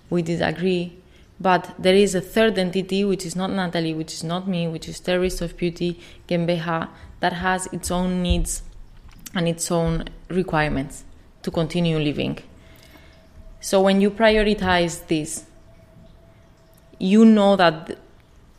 we 0.09 0.21
disagree. 0.21 0.97
But 1.39 1.73
there 1.79 1.95
is 1.95 2.13
a 2.13 2.21
third 2.21 2.59
entity, 2.59 3.03
which 3.03 3.25
is 3.25 3.35
not 3.35 3.49
Natalie, 3.49 3.95
which 3.95 4.13
is 4.13 4.23
not 4.23 4.47
me, 4.47 4.67
which 4.67 4.87
is 4.87 4.99
Terrorist 4.99 5.41
of 5.41 5.57
Beauty, 5.57 5.99
GmbH, 6.27 6.89
that 7.21 7.33
has 7.33 7.67
its 7.71 7.89
own 7.89 8.21
needs 8.21 8.61
and 9.33 9.47
its 9.47 9.71
own 9.71 10.05
requirements 10.29 11.03
to 11.41 11.49
continue 11.49 11.97
living. 11.97 12.37
So 13.59 13.81
when 13.81 14.01
you 14.01 14.11
prioritize 14.11 15.07
this, 15.07 15.45
you 16.99 17.25
know 17.25 17.55
that 17.55 17.87
th- 17.87 17.99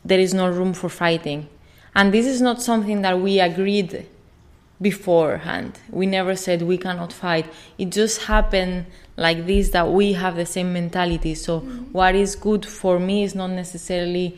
there 0.03 0.19
is 0.19 0.33
no 0.33 0.49
room 0.49 0.73
for 0.73 0.89
fighting. 0.89 1.47
And 1.95 2.13
this 2.13 2.25
is 2.25 2.41
not 2.41 2.61
something 2.61 3.01
that 3.01 3.19
we 3.19 3.39
agreed 3.39 4.07
beforehand. 4.81 5.79
We 5.89 6.05
never 6.05 6.35
said 6.35 6.61
we 6.61 6.77
cannot 6.77 7.13
fight. 7.13 7.45
It 7.77 7.91
just 7.91 8.23
happened 8.23 8.85
like 9.15 9.45
this 9.45 9.69
that 9.69 9.91
we 9.91 10.13
have 10.13 10.35
the 10.35 10.45
same 10.45 10.73
mentality. 10.73 11.35
So 11.35 11.61
mm-hmm. 11.61 11.91
what 11.91 12.15
is 12.15 12.35
good 12.35 12.65
for 12.65 12.99
me 12.99 13.23
is 13.23 13.35
not 13.35 13.51
necessarily 13.51 14.37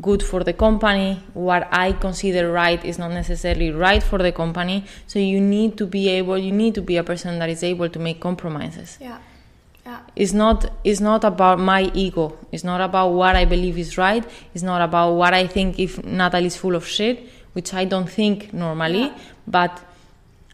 good 0.00 0.22
for 0.22 0.42
the 0.44 0.52
company. 0.52 1.22
What 1.34 1.68
I 1.72 1.92
consider 1.92 2.50
right 2.52 2.82
is 2.84 2.98
not 2.98 3.12
necessarily 3.12 3.70
right 3.70 4.02
for 4.02 4.18
the 4.18 4.32
company. 4.32 4.84
So 5.06 5.18
you 5.18 5.40
need 5.40 5.76
to 5.78 5.86
be 5.86 6.08
able 6.08 6.38
you 6.38 6.52
need 6.52 6.74
to 6.74 6.82
be 6.82 6.96
a 6.96 7.04
person 7.04 7.38
that 7.38 7.48
is 7.48 7.62
able 7.62 7.88
to 7.88 7.98
make 7.98 8.20
compromises 8.20 8.98
Yeah, 9.00 9.18
yeah, 9.86 10.00
it's 10.16 10.32
not 10.32 10.66
it's 10.84 11.00
not 11.00 11.22
about 11.24 11.58
my 11.60 11.82
ego. 11.94 12.36
It's 12.52 12.64
not 12.64 12.80
about 12.80 13.10
what 13.10 13.36
i 13.36 13.44
believe 13.44 13.78
is 13.78 13.96
right. 13.96 14.24
It's 14.54 14.64
not 14.64 14.80
about 14.82 15.12
what 15.12 15.32
i 15.32 15.46
think 15.46 15.78
if 15.78 16.02
natalie's 16.04 16.56
full 16.56 16.74
of 16.74 16.84
shit 16.86 17.16
which 17.54 17.72
i 17.72 17.84
don't 17.86 18.10
think 18.10 18.52
normally 18.52 19.04
Yeah. 19.04 19.18
but 19.46 19.80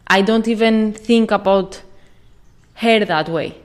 i 0.07 0.21
don't 0.21 0.47
even 0.47 0.93
think 0.93 1.31
about 1.31 1.81
her 2.75 3.05
that 3.05 3.27
way. 3.29 3.55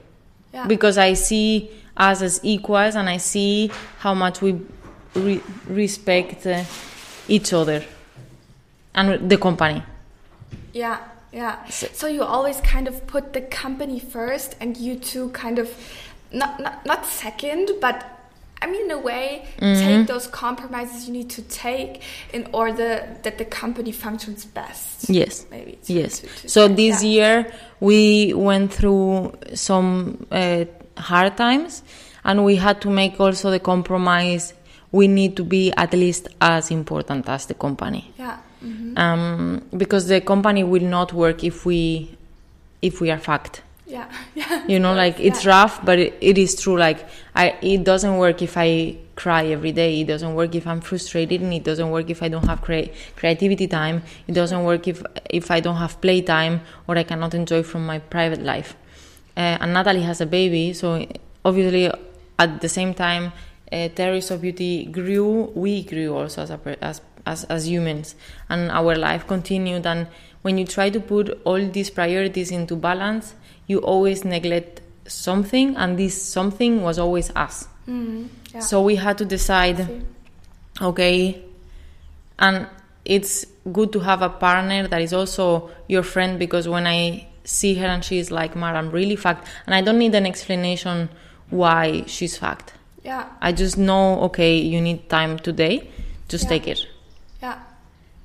Yeah. 0.53 0.65
because 0.67 0.97
i 0.97 1.13
see 1.13 1.69
us 1.95 2.21
as 2.23 2.39
equals 2.43 2.95
and 2.95 3.07
i 3.07 3.17
see 3.17 3.71
how 3.99 4.13
much 4.15 4.41
we 4.41 4.59
re- 5.13 5.41
respect 5.67 6.47
uh, 6.47 6.63
each 7.27 7.53
other 7.53 7.83
and 8.95 9.29
the 9.29 9.37
company. 9.37 9.83
Yeah, 10.73 10.97
yeah. 11.31 11.65
So 11.69 12.07
you 12.07 12.23
always 12.23 12.59
kind 12.61 12.87
of 12.87 13.05
put 13.07 13.33
the 13.33 13.41
company 13.41 13.99
first, 13.99 14.55
and 14.59 14.75
you 14.77 14.95
two 14.95 15.29
kind 15.29 15.59
of 15.59 15.69
not 16.31 16.59
not, 16.59 16.85
not 16.85 17.05
second, 17.05 17.71
but 17.81 18.03
I 18.61 18.67
mean 18.67 18.85
in 18.85 18.91
a 18.91 18.99
way 18.99 19.45
Mm-hmm. 19.59 19.85
take 19.85 20.07
those 20.07 20.27
compromises 20.27 21.07
you 21.07 21.13
need 21.13 21.29
to 21.31 21.41
take 21.43 22.01
in 22.33 22.47
order 22.53 23.17
that 23.23 23.37
the 23.37 23.45
company 23.45 23.91
functions 23.91 24.45
best. 24.45 25.09
yes 25.09 25.45
Maybe. 25.51 25.77
to- 25.85 25.93
Yes. 25.93 26.19
to- 26.19 26.27
to 26.27 26.49
So 26.49 26.67
this 26.67 27.03
yeah. 27.03 27.09
year 27.09 27.53
we 27.79 28.33
went 28.33 28.73
through 28.73 29.33
some 29.55 30.25
uh, 30.31 30.65
hard 30.97 31.37
times, 31.37 31.83
and 32.23 32.43
we 32.43 32.55
had 32.57 32.81
to 32.81 32.89
make 32.89 33.19
also 33.19 33.49
the 33.51 33.59
compromise. 33.59 34.53
We 34.91 35.07
need 35.07 35.35
to 35.37 35.43
be 35.43 35.71
at 35.77 35.93
least 35.93 36.27
as 36.41 36.71
important 36.71 37.29
as 37.29 37.45
the 37.45 37.53
company, 37.53 38.11
Yeah. 38.17 38.37
Mhm, 38.63 38.97
um, 38.97 39.61
because 39.77 40.07
the 40.07 40.21
company 40.21 40.63
will 40.63 40.83
not 40.83 41.13
work 41.13 41.43
if 41.43 41.65
we 41.65 42.15
if 42.81 43.01
we 43.01 43.11
are 43.11 43.19
fucked. 43.19 43.61
Yeah. 43.87 44.07
Yeah. 44.35 44.65
You 44.67 44.79
know, 44.79 44.93
like 44.93 45.19
it's 45.19 45.43
Yeah. 45.45 45.51
rough, 45.51 45.83
but 45.83 45.97
it, 45.99 46.13
it 46.21 46.37
is 46.37 46.55
true. 46.61 46.77
Like 46.77 47.07
I, 47.35 47.55
it 47.61 47.83
doesn't 47.83 48.17
work 48.17 48.41
if 48.41 48.55
I 48.57 48.97
cry 49.15 49.47
every 49.47 49.71
day. 49.71 50.01
It 50.01 50.07
doesn't 50.07 50.33
work 50.35 50.53
if 50.55 50.65
I'm 50.67 50.79
frustrated, 50.81 51.41
and 51.41 51.53
it 51.53 51.63
doesn't 51.63 51.89
work 51.89 52.09
if 52.09 52.21
I 52.23 52.29
don't 52.29 52.45
have 52.47 52.61
crea- 52.61 52.91
creativity 53.15 53.67
time. 53.67 54.03
It 54.27 54.33
doesn't 54.33 54.63
work 54.63 54.87
if 54.87 55.01
if 55.29 55.49
I 55.51 55.59
don't 55.59 55.77
have 55.77 55.99
playtime 56.01 56.61
or 56.87 56.97
I 56.97 57.03
cannot 57.03 57.33
enjoy 57.33 57.63
from 57.63 57.85
my 57.85 57.99
private 57.99 58.41
life. 58.43 58.75
Uh, 59.35 59.57
and 59.61 59.73
Natalie 59.73 60.03
has 60.03 60.21
a 60.21 60.25
baby, 60.25 60.73
so 60.73 61.05
obviously 61.43 61.89
at 62.37 62.61
the 62.61 62.69
same 62.69 62.93
time, 62.93 63.31
uh, 63.71 63.87
Terrorists 63.89 64.31
of 64.31 64.41
Beauty 64.41 64.85
grew. 64.85 65.51
We 65.55 65.83
grew 65.83 66.15
also 66.15 66.43
as 66.43 66.49
a 66.51 66.57
per- 66.57 66.77
as 66.81 67.01
as 67.25 67.43
as 67.45 67.67
humans, 67.69 68.15
and 68.49 68.69
our 68.71 68.95
life 68.95 69.27
continued. 69.27 69.85
And 69.85 70.07
when 70.41 70.57
you 70.57 70.65
try 70.65 70.89
to 70.89 70.99
put 70.99 71.39
all 71.45 71.59
these 71.69 71.89
priorities 71.89 72.51
into 72.51 72.75
balance, 72.75 73.35
you 73.67 73.79
always 73.79 74.23
neglect 74.23 74.81
something, 75.07 75.75
and 75.75 75.97
this 75.97 76.21
something 76.21 76.81
was 76.83 76.97
always 76.99 77.31
us. 77.35 77.67
Mhm, 77.87 78.27
yeah. 78.53 78.59
So 78.61 78.81
we 78.81 78.95
had 78.95 79.17
to 79.17 79.25
decide 79.25 80.03
okay 80.81 81.41
and 82.37 82.67
it's 83.05 83.45
good 83.73 83.91
to 83.91 83.99
have 83.99 84.21
a 84.21 84.29
partner 84.29 84.87
that 84.87 85.01
is 85.01 85.13
also 85.13 85.69
your 85.87 86.03
friend 86.03 86.39
because 86.39 86.67
when 86.67 86.87
i 86.87 87.27
see 87.43 87.73
her 87.75 87.85
and 87.87 88.03
she's 88.03 88.31
like 88.31 88.55
mar 88.55 88.75
i'm 88.75 88.89
really 88.91 89.15
fucked 89.15 89.47
and 89.65 89.73
i 89.75 89.81
don't 89.81 89.97
need 89.99 90.13
an 90.15 90.25
explanation 90.25 91.09
why 91.49 92.03
she's 92.05 92.37
fucked 92.37 92.73
Yeah. 93.03 93.25
i 93.41 93.51
just 93.51 93.77
know 93.77 94.21
okay 94.29 94.57
you 94.57 94.79
need 94.79 95.09
time 95.09 95.39
today 95.39 95.89
just 96.29 96.43
Yeah. 96.45 96.49
take 96.49 96.67
it. 96.67 96.85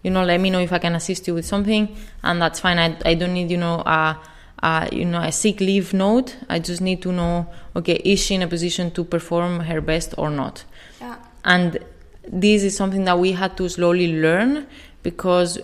You 0.04 0.10
know 0.10 0.22
let 0.22 0.40
me 0.40 0.50
know 0.50 0.60
if 0.60 0.72
i 0.72 0.78
can 0.78 0.94
assist 0.94 1.26
you 1.26 1.34
with 1.34 1.44
something 1.44 1.96
and 2.22 2.40
that's 2.40 2.60
fine. 2.60 2.78
I, 2.78 2.96
I 3.04 3.14
don't 3.14 3.34
need 3.34 3.50
you 3.50 3.56
know 3.56 3.80
a, 3.80 4.16
a 4.62 4.88
you 4.92 5.04
know 5.04 5.20
a 5.20 5.32
sick 5.32 5.58
leave 5.60 5.92
note. 5.92 6.36
I 6.48 6.60
just 6.60 6.80
need 6.80 7.02
to 7.02 7.10
know 7.10 7.48
okay 7.74 8.00
is 8.04 8.20
she 8.20 8.36
in 8.36 8.42
a 8.42 8.46
position 8.46 8.92
to 8.92 9.02
perform 9.02 9.60
her 9.60 9.80
best 9.80 10.14
or 10.16 10.30
not? 10.30 10.64
Yeah. 11.00 11.16
and 11.44 11.78
this 12.26 12.62
is 12.62 12.76
something 12.76 13.04
that 13.04 13.18
we 13.18 13.32
had 13.32 13.56
to 13.56 13.68
slowly 13.68 14.20
learn 14.20 14.66
because 15.02 15.58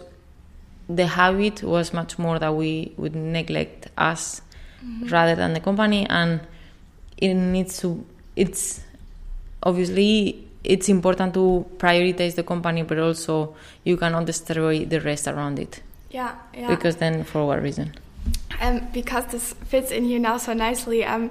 the 0.89 1.07
habit 1.07 1.63
was 1.63 1.93
much 1.93 2.19
more 2.19 2.39
that 2.39 2.55
we 2.55 2.93
would 2.97 3.15
neglect 3.15 3.89
us 3.97 4.43
mm-hmm. 4.85 5.09
rather 5.09 5.35
than 5.35 5.55
the 5.55 5.61
company 5.61 6.07
and 6.09 6.41
it 7.17 7.35
needs 7.35 7.79
to 7.79 8.05
it's 8.37 8.83
obviously 9.63 10.47
it's 10.65 10.89
important 10.89 11.33
to 11.35 11.65
prioritize 11.79 12.35
the 12.35 12.43
company 12.43 12.83
but 12.83 12.99
also 12.99 13.55
you 13.85 13.97
cannot 13.97 14.27
destroy 14.27 14.85
the 14.85 15.01
rest 15.01 15.27
around 15.27 15.59
it 15.59 15.81
Yeah. 16.11 16.35
Yeah. 16.55 16.69
because 16.69 16.97
then 16.97 17.25
for 17.25 17.47
what 17.47 17.63
reason 17.63 17.95
Um, 18.61 18.81
because 18.93 19.25
this 19.33 19.55
fits 19.69 19.91
in 19.91 20.05
here 20.05 20.19
now 20.21 20.37
so 20.37 20.53
nicely, 20.53 21.03
um, 21.05 21.31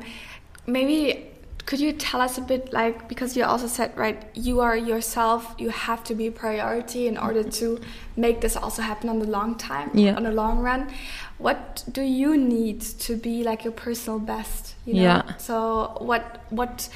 maybe 0.65 1.25
could 1.67 1.79
you 1.79 1.93
tell 1.93 2.19
us 2.21 2.39
a 2.39 2.41
bit 2.41 2.73
like 2.73 3.07
because 3.07 3.37
you 3.37 3.43
also 3.45 3.67
said 3.67 3.95
right 3.95 4.17
you 4.33 4.59
are 4.61 4.75
yourself 4.75 5.53
you 5.59 5.69
have 5.69 6.03
to 6.05 6.15
be 6.15 6.25
a 6.27 6.31
priority 6.31 7.05
in 7.05 7.15
order 7.15 7.43
to 7.43 7.79
make 8.17 8.41
this 8.41 8.55
also 8.55 8.81
happen 8.81 9.07
on 9.09 9.19
the 9.19 9.27
long 9.27 9.55
time 9.55 9.91
Yeah. 9.93 10.15
on 10.15 10.23
the 10.23 10.31
long 10.31 10.59
run 10.59 10.89
what 11.37 11.83
do 11.91 12.01
you 12.01 12.35
need 12.37 12.81
to 13.05 13.15
be 13.15 13.43
like 13.43 13.63
your 13.63 13.73
personal 13.73 14.17
best 14.17 14.73
you 14.85 14.95
know 14.95 15.01
Yeah. 15.03 15.21
so 15.37 15.95
what 15.99 16.23
what 16.49 16.89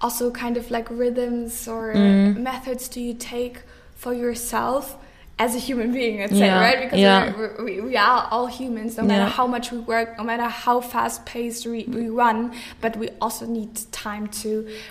also 0.00 0.30
kind 0.30 0.56
of 0.56 0.70
like 0.70 0.88
rhythms 0.90 1.68
or 1.68 1.92
Mm. 1.94 2.36
methods 2.36 2.88
do 2.88 3.00
you 3.00 3.14
take 3.14 3.56
for 3.94 4.12
yourself 4.14 4.96
as 5.38 5.54
a 5.54 5.58
human 5.58 5.90
being 5.92 6.18
let's 6.20 6.32
Yeah, 6.32 6.58
say 6.58 6.64
right 6.68 6.80
because 6.84 7.00
yeah. 7.00 7.32
we, 7.64 7.80
we 7.80 7.96
are 7.96 8.28
all 8.30 8.46
humans 8.46 8.96
no 8.98 9.04
matter 9.04 9.22
Yeah. 9.24 9.28
how 9.38 9.46
much 9.46 9.72
we 9.72 9.78
work 9.78 10.08
no 10.18 10.24
matter 10.24 10.48
how 10.64 10.80
fast 10.80 11.24
paced 11.24 11.66
we, 11.66 11.84
we 11.84 12.08
run 12.08 12.52
but 12.82 12.96
we 12.96 13.08
also 13.20 13.46
need 13.46 13.70
time 13.90 14.26
to 14.42 14.50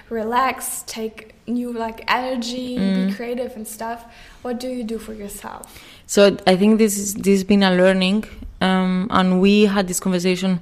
relax 0.09 0.83
take 0.87 1.33
new 1.47 1.71
like 1.71 2.03
energy 2.07 2.77
Mm. 2.77 2.95
be 3.07 3.13
creative 3.13 3.55
and 3.55 3.67
stuff 3.67 4.05
what 4.41 4.59
do 4.59 4.67
you 4.67 4.83
do 4.83 4.97
for 4.99 5.13
yourself 5.13 5.63
So 6.07 6.21
I 6.47 6.55
think 6.57 6.79
this 6.79 6.97
is 6.97 7.13
this 7.13 7.35
has 7.39 7.43
been 7.43 7.61
a 7.61 7.69
learning, 7.81 8.25
um, 8.61 9.07
and 9.11 9.27
we 9.45 9.67
had 9.75 9.85
this 9.87 9.99
conversation 9.99 10.59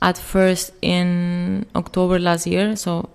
at 0.00 0.16
first 0.32 0.70
in 0.82 1.66
October 1.74 2.16
last 2.20 2.46
year, 2.46 2.76
so 2.76 3.08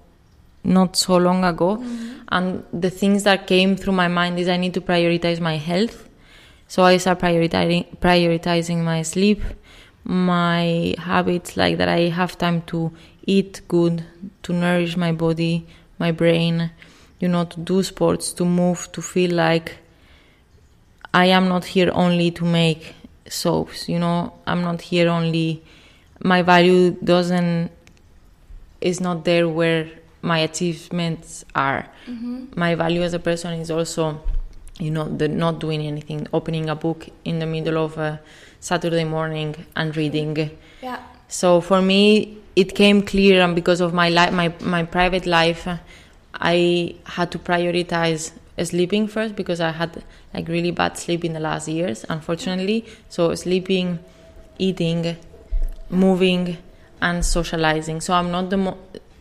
not 0.64 0.96
so 0.96 1.18
long 1.18 1.44
ago. 1.44 1.78
Mm-hmm. 1.78 2.18
And 2.32 2.64
the 2.74 2.90
things 2.90 3.24
that 3.24 3.48
came 3.48 3.76
through 3.76 3.94
my 3.94 4.08
mind 4.08 4.40
is 4.40 4.48
I 4.48 4.58
need 4.58 4.74
to 4.76 4.82
prioritize 4.82 5.40
my 5.40 5.58
health. 5.58 6.08
So 6.68 6.84
I 6.84 6.98
start 6.98 7.20
prioritizing 7.20 7.98
prioritizing 7.98 8.84
my 8.84 9.02
sleep, 9.02 9.42
my 10.04 10.94
habits, 11.00 11.58
like 11.58 11.78
that 11.78 11.90
I 11.90 12.10
have 12.10 12.38
time 12.38 12.62
to 12.64 12.92
eat 13.26 13.62
good, 13.68 14.04
to 14.44 14.54
nourish 14.54 14.96
my 14.96 15.12
body, 15.12 15.66
my 15.98 16.12
brain, 16.12 16.72
you 17.20 17.28
know, 17.28 17.46
to 17.46 17.60
do 17.60 17.82
sports, 17.82 18.32
to 18.34 18.46
move, 18.46 18.92
to 18.92 19.02
feel 19.02 19.32
like 19.32 19.78
I 21.12 21.26
am 21.26 21.48
not 21.48 21.66
here 21.66 21.92
only 21.94 22.30
to 22.32 22.46
make 22.46 22.94
soaps, 23.28 23.90
you 23.90 23.98
know, 23.98 24.34
I'm 24.46 24.62
not 24.62 24.82
here 24.82 25.10
only 25.10 25.64
my 26.24 26.42
value 26.42 26.92
doesn't 27.04 27.72
is 28.82 29.02
not 29.02 29.26
there 29.26 29.48
where 29.48 29.90
my 30.22 30.40
achievements 30.40 31.46
are. 31.56 31.88
Mm-hmm. 32.08 32.60
My 32.60 32.76
value 32.76 33.02
as 33.04 33.14
a 33.14 33.20
person 33.20 33.54
is 33.60 33.72
also, 33.72 34.22
you 34.80 34.92
know, 34.92 35.06
the 35.08 35.28
not 35.28 35.60
doing 35.60 35.82
anything, 35.82 36.28
opening 36.34 36.70
a 36.70 36.76
book 36.76 37.08
in 37.26 37.40
the 37.40 37.46
middle 37.46 37.84
of 37.84 37.98
a 37.98 38.20
Saturday 38.60 39.06
morning 39.06 39.56
and 39.76 39.96
reading. 39.96 40.52
yeah 40.82 41.00
So 41.28 41.62
for 41.62 41.82
me, 41.82 42.38
it 42.56 42.74
came 42.76 43.04
clear, 43.04 43.42
and 43.42 43.56
because 43.56 43.82
of 43.82 43.94
my 43.94 44.10
life, 44.10 44.34
my 44.34 44.52
my 44.62 44.84
private 44.84 45.26
life, 45.26 45.68
I 46.34 46.96
had 47.06 47.32
to 47.32 47.40
prioritize 47.40 48.32
sleeping 48.64 49.08
first 49.08 49.36
because 49.36 49.62
I 49.62 49.72
had 49.72 50.04
like 50.34 50.48
really 50.48 50.72
bad 50.72 50.98
sleep 50.98 51.24
in 51.24 51.34
the 51.34 51.40
last 51.40 51.68
years, 51.68 52.06
unfortunately. 52.10 52.86
So 53.10 53.34
sleeping, 53.36 54.00
eating, 54.58 55.16
moving, 55.90 56.58
and 57.02 57.24
socializing. 57.26 58.02
So 58.02 58.14
I'm 58.14 58.32
not 58.32 58.50
the 58.50 58.58
mo- 58.58 58.78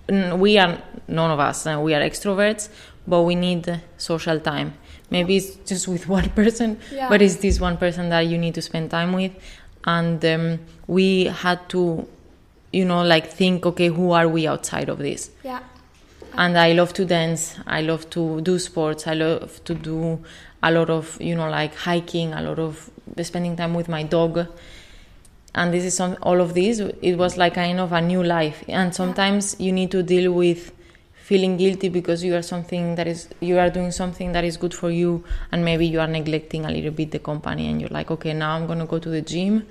we 0.08 0.58
are 0.58 0.78
none 1.06 1.30
of 1.30 1.40
us. 1.40 1.66
Uh, 1.66 1.80
we 1.80 1.94
are 1.94 2.00
extroverts, 2.00 2.68
but 3.06 3.22
we 3.22 3.34
need 3.34 3.80
social 3.96 4.40
time. 4.40 4.74
Maybe 5.10 5.36
it's 5.36 5.54
just 5.66 5.88
with 5.88 6.08
one 6.18 6.30
person, 6.30 6.78
Yeah. 6.92 7.08
but 7.08 7.22
it's 7.22 7.36
this 7.36 7.60
one 7.60 7.76
person 7.76 8.08
that 8.10 8.20
you 8.26 8.38
need 8.38 8.54
to 8.54 8.62
spend 8.62 8.90
time 8.90 9.12
with. 9.12 9.32
And 9.84 10.22
um, 10.24 10.58
we 10.86 11.24
had 11.24 11.68
to, 11.70 12.06
you 12.72 12.84
know, 12.84 13.02
like 13.02 13.30
think, 13.30 13.64
okay, 13.66 13.88
who 13.88 14.12
are 14.12 14.28
we 14.28 14.46
outside 14.46 14.88
of 14.88 14.98
this? 14.98 15.30
yeah 15.44 15.60
and 16.34 16.58
I 16.58 16.72
love 16.72 16.92
to 16.92 17.04
dance. 17.04 17.56
I 17.66 17.80
love 17.80 18.10
to 18.10 18.40
do 18.42 18.58
sports. 18.58 19.06
I 19.08 19.14
love 19.14 19.64
to 19.64 19.74
do 19.74 20.22
a 20.62 20.70
lot 20.70 20.90
of 20.90 21.20
you 21.20 21.34
know 21.34 21.48
like 21.48 21.74
hiking, 21.74 22.32
a 22.32 22.42
lot 22.42 22.58
of 22.58 22.90
spending 23.22 23.56
time 23.56 23.74
with 23.74 23.88
my 23.88 24.02
dog. 24.04 24.46
And 25.54 25.72
this 25.72 25.84
is 25.84 25.94
some 25.94 26.16
all 26.22 26.40
of 26.40 26.54
this. 26.54 26.78
It 27.02 27.16
was 27.16 27.36
like 27.36 27.54
kind 27.54 27.80
of 27.80 27.92
a 27.92 28.00
new 28.00 28.22
life. 28.22 28.62
And 28.68 28.94
sometimes 28.94 29.56
you 29.58 29.72
need 29.72 29.90
to 29.92 30.02
deal 30.02 30.32
with 30.32 30.72
feeling 31.14 31.56
guilty 31.58 31.88
because 31.90 32.24
you 32.24 32.34
are 32.34 32.42
something 32.42 32.94
that 32.94 33.06
is 33.06 33.28
you 33.40 33.58
are 33.58 33.68
doing 33.70 33.90
something 33.90 34.32
that 34.32 34.44
is 34.44 34.56
good 34.56 34.72
for 34.74 34.90
you, 34.90 35.24
and 35.52 35.64
maybe 35.64 35.86
you 35.86 36.00
are 36.00 36.06
neglecting 36.06 36.64
a 36.64 36.70
little 36.70 36.90
bit 36.90 37.10
the 37.10 37.18
company. 37.18 37.68
And 37.68 37.80
you're 37.80 37.90
like, 37.90 38.10
okay, 38.10 38.32
now 38.32 38.54
I'm 38.56 38.66
gonna 38.66 38.86
go 38.86 38.98
to 38.98 39.08
the 39.10 39.20
gym, 39.20 39.66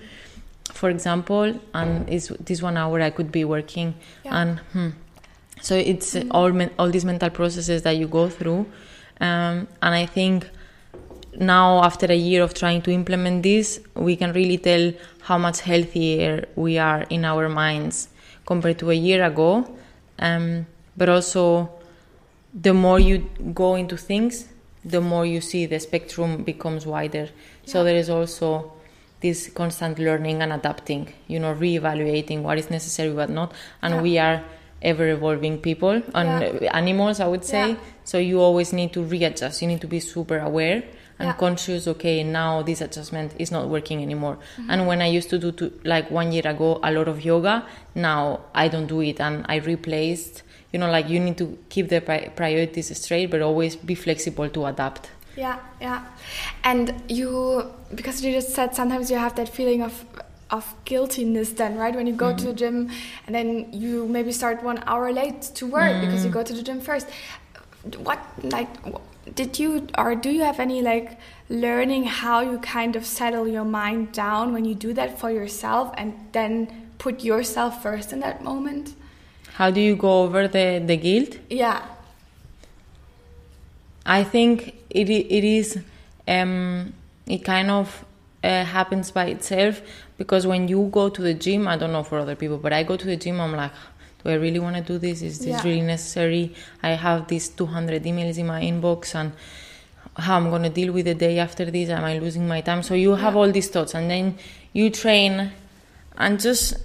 for 0.73 0.89
example, 0.89 1.59
and 1.73 2.07
it's 2.09 2.27
this 2.39 2.61
one 2.61 2.77
hour 2.77 3.01
I 3.01 3.09
could 3.09 3.31
be 3.31 3.43
working, 3.43 3.95
Yeah. 4.23 4.41
and 4.41 4.59
hmm, 4.73 4.89
so 5.61 5.75
it's 5.75 6.15
uh, 6.15 6.23
all 6.31 6.51
all 6.77 6.89
these 6.91 7.05
mental 7.05 7.29
processes 7.31 7.81
that 7.83 7.97
you 7.97 8.07
go 8.07 8.29
through, 8.29 8.65
um, 9.21 9.67
and 9.81 9.95
I 9.95 10.05
think 10.05 10.49
now 11.39 11.83
after 11.83 12.07
a 12.07 12.15
year 12.15 12.41
of 12.43 12.53
trying 12.53 12.81
to 12.83 12.91
implement 12.91 13.43
this, 13.43 13.79
we 13.95 14.15
can 14.15 14.33
really 14.33 14.57
tell 14.57 14.93
how 15.21 15.37
much 15.37 15.61
healthier 15.61 16.45
we 16.55 16.77
are 16.77 17.03
in 17.09 17.25
our 17.25 17.47
minds 17.49 18.09
compared 18.45 18.79
to 18.79 18.91
a 18.91 18.93
year 18.93 19.23
ago. 19.23 19.69
Um, 20.19 20.65
but 20.95 21.09
also, 21.09 21.69
the 22.53 22.73
more 22.73 22.99
you 22.99 23.29
go 23.53 23.75
into 23.75 23.97
things, 23.97 24.47
the 24.83 25.01
more 25.01 25.25
you 25.25 25.41
see 25.41 25.65
the 25.65 25.79
spectrum 25.79 26.43
becomes 26.43 26.85
wider. 26.85 27.29
So 27.65 27.83
there 27.83 27.95
is 27.95 28.09
also 28.09 28.71
this 29.19 29.49
constant 29.49 29.99
learning 29.99 30.41
and 30.41 30.53
adapting, 30.53 31.13
you 31.27 31.39
know, 31.39 31.53
reevaluating 31.53 32.41
what 32.41 32.57
is 32.57 32.69
necessary, 32.69 33.11
what 33.13 33.29
not. 33.29 33.51
And 33.81 33.95
Yeah. 33.95 34.01
we 34.01 34.17
are 34.17 34.43
ever 34.81 35.09
evolving 35.09 35.57
people 35.57 36.01
and 36.13 36.61
Yeah. 36.61 36.71
animals, 36.73 37.19
I 37.19 37.27
would 37.27 37.43
say. 37.43 37.69
Yeah. 37.69 37.75
So 38.05 38.17
you 38.19 38.39
always 38.39 38.73
need 38.73 38.93
to 38.93 39.01
readjust. 39.03 39.61
You 39.61 39.67
need 39.67 39.81
to 39.81 39.87
be 39.87 39.99
super 39.99 40.37
aware 40.39 40.83
and 41.19 41.27
Yeah. 41.27 41.33
conscious. 41.33 41.87
Okay, 41.87 42.23
now 42.23 42.61
this 42.61 42.81
adjustment 42.81 43.33
is 43.37 43.51
not 43.51 43.67
working 43.69 44.01
anymore. 44.01 44.37
Mm-hmm. 44.37 44.71
And 44.71 44.87
when 44.87 45.01
I 45.01 45.07
used 45.07 45.29
to 45.31 45.37
do 45.39 45.51
to, 45.53 45.71
like 45.83 46.09
one 46.11 46.31
year 46.31 46.47
ago 46.47 46.79
a 46.83 46.91
lot 46.91 47.07
of 47.07 47.23
yoga, 47.25 47.65
now 47.95 48.41
I 48.53 48.67
don't 48.67 48.87
do 48.87 49.01
it, 49.01 49.19
and 49.19 49.45
I 49.49 49.57
replaced. 49.57 50.43
You 50.73 50.79
know, 50.79 50.91
like 50.91 51.07
you 51.09 51.19
need 51.19 51.37
to 51.37 51.57
keep 51.69 51.89
the 51.89 52.01
pri- 52.01 52.29
priorities 52.35 52.95
straight, 52.97 53.27
but 53.31 53.41
always 53.41 53.75
be 53.75 53.95
flexible 53.95 54.49
to 54.49 54.65
adapt. 54.65 55.09
Yeah, 55.37 55.59
yeah. 55.79 56.03
And 56.63 56.93
you, 57.07 57.63
because 57.95 58.23
you 58.23 58.31
just 58.33 58.53
said 58.55 58.75
sometimes 58.75 59.09
you 59.11 59.17
have 59.17 59.35
that 59.35 59.49
feeling 59.49 59.81
of 59.81 60.05
of 60.49 60.73
guiltiness 60.85 61.51
then, 61.51 61.75
right? 61.77 61.93
When 61.93 62.07
you 62.07 62.13
go 62.13 62.33
to 62.33 62.45
the 62.45 62.53
gym 62.53 62.89
and 63.25 63.35
then 63.35 63.71
you 63.73 64.07
maybe 64.07 64.31
start 64.31 64.63
one 64.63 64.81
hour 64.87 65.11
late 65.11 65.41
to 65.55 65.67
work 65.67 65.99
because 65.99 66.23
you 66.23 66.31
go 66.31 66.41
to 66.41 66.53
the 66.53 66.63
gym 66.63 66.79
first. 66.79 67.07
What, 67.97 68.19
like, 68.43 68.69
did 69.35 69.59
you, 69.59 69.87
or 69.97 70.15
do 70.15 70.29
you 70.29 70.41
have 70.41 70.59
any, 70.59 70.81
like, 70.81 71.19
learning 71.49 72.05
how 72.05 72.41
you 72.41 72.59
kind 72.59 72.95
of 72.95 73.05
settle 73.05 73.47
your 73.47 73.65
mind 73.65 74.11
down 74.11 74.53
when 74.53 74.65
you 74.65 74.75
do 74.75 74.93
that 74.93 75.19
for 75.19 75.31
yourself 75.31 75.93
and 75.97 76.13
then 76.31 76.89
put 76.97 77.23
yourself 77.23 77.81
first 77.81 78.13
in 78.13 78.19
that 78.21 78.43
moment? 78.43 78.95
How 79.53 79.71
do 79.71 79.81
you 79.81 79.95
go 79.95 80.23
over 80.23 80.47
the, 80.47 80.83
the 80.85 80.97
guilt? 80.97 81.37
Yeah, 81.49 81.83
I 84.07 84.23
think 84.23 84.73
it 84.89 85.09
it 85.09 85.43
is 85.43 85.77
um, 86.27 86.93
it 87.27 87.43
kind 87.43 87.69
of 87.69 88.05
uh, 88.43 88.63
happens 88.63 89.11
by 89.11 89.25
itself 89.25 89.81
because 90.17 90.47
when 90.47 90.69
you 90.69 90.87
go 90.91 91.09
to 91.09 91.21
the 91.21 91.33
gym, 91.33 91.67
I 91.67 91.77
don't 91.77 91.91
know 91.91 92.03
for 92.03 92.19
other 92.19 92.35
people, 92.35 92.57
but 92.57 92.71
I 92.71 92.83
go 92.83 92.95
to 92.95 93.05
the 93.05 93.17
gym, 93.17 93.41
I'm 93.41 93.53
like, 93.53 93.71
do 94.27 94.33
I 94.33 94.35
really 94.35 94.59
want 94.59 94.75
to 94.75 94.81
do 94.81 94.97
this? 94.99 95.21
Is 95.21 95.39
this 95.39 95.47
Yeah. 95.47 95.63
really 95.63 95.81
necessary? 95.81 96.53
I 96.83 96.89
have 96.91 97.27
these 97.27 97.47
200 97.47 98.03
emails 98.03 98.37
in 98.37 98.47
my 98.47 98.61
inbox 98.61 99.15
and 99.15 99.31
how 100.17 100.35
I'm 100.37 100.49
going 100.49 100.63
to 100.63 100.69
deal 100.69 100.91
with 100.91 101.05
the 101.05 101.13
day 101.15 101.39
after 101.39 101.65
this? 101.65 101.89
Am 101.89 102.03
I 102.03 102.17
losing 102.19 102.47
my 102.47 102.59
time? 102.61 102.83
So 102.83 102.93
you 102.93 103.15
have 103.15 103.33
Yeah. 103.35 103.39
all 103.39 103.51
these 103.51 103.69
thoughts 103.69 103.95
and 103.95 104.11
then 104.11 104.35
you 104.73 104.89
train 104.89 105.51
and 106.17 106.39
just 106.39 106.75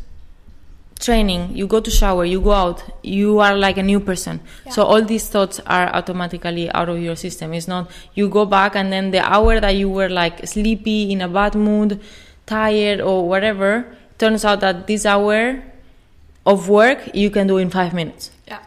training 1.00 1.50
you 1.52 1.66
go 1.66 1.80
to 1.80 1.90
shower 1.90 2.24
you 2.24 2.40
go 2.40 2.52
out 2.52 2.80
you 3.02 3.40
are 3.40 3.56
like 3.56 3.76
a 3.76 3.82
new 3.82 3.98
person 3.98 4.38
so 4.70 4.84
all 4.84 5.02
these 5.02 5.28
thoughts 5.28 5.58
are 5.66 5.88
automatically 5.98 6.70
out 6.70 6.88
of 6.88 7.00
your 7.00 7.16
system 7.16 7.52
it's 7.52 7.66
not 7.66 7.90
you 8.14 8.28
go 8.28 8.44
back 8.46 8.76
and 8.76 8.92
then 8.92 9.10
the 9.10 9.18
hour 9.18 9.58
that 9.58 9.74
you 9.74 9.88
were 9.90 10.08
like 10.08 10.46
sleepy 10.46 11.10
in 11.10 11.20
a 11.20 11.26
bad 11.26 11.56
mood 11.56 11.98
tired 12.46 13.00
or 13.00 13.26
whatever 13.28 13.84
turns 14.16 14.44
out 14.44 14.60
that 14.60 14.86
this 14.86 15.04
hour 15.04 15.60
of 16.46 16.68
work 16.68 16.98
you 17.14 17.30
can 17.30 17.46
do 17.46 17.58
in 17.58 17.70
five 17.70 17.92
minutes. 17.94 18.30
Yeah, 18.48 18.58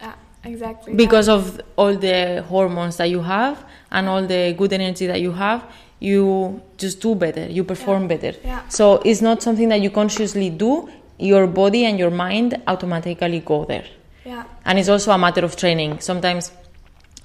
yeah, 0.00 0.14
exactly. 0.44 0.94
because 0.94 1.28
of 1.28 1.60
all 1.76 1.94
the 1.94 2.42
hormones 2.48 2.96
that 2.96 3.10
you 3.10 3.22
have 3.22 3.64
and 3.90 4.08
all 4.08 4.26
the 4.26 4.54
good 4.56 4.72
energy 4.72 5.06
that 5.06 5.20
you 5.20 5.32
have 5.32 5.62
you 6.00 6.60
just 6.76 7.00
do 7.00 7.14
better 7.14 7.46
you 7.48 7.64
perform 7.64 8.02
Yeah. 8.02 8.08
better. 8.16 8.32
Yeah. 8.44 8.60
so 8.68 9.02
it's 9.04 9.20
not 9.20 9.42
something 9.42 9.68
that 9.68 9.80
you 9.80 9.90
consciously 9.90 10.48
do 10.50 10.88
your 11.18 11.46
body 11.48 11.84
and 11.84 11.98
your 11.98 12.10
mind 12.10 12.60
automatically 12.68 13.40
go 13.40 13.64
there. 13.64 13.84
Yeah, 14.24 14.44
and 14.64 14.78
it's 14.78 14.88
also 14.88 15.10
a 15.10 15.18
matter 15.18 15.44
of 15.44 15.56
training. 15.56 15.98
Sometimes 16.00 16.52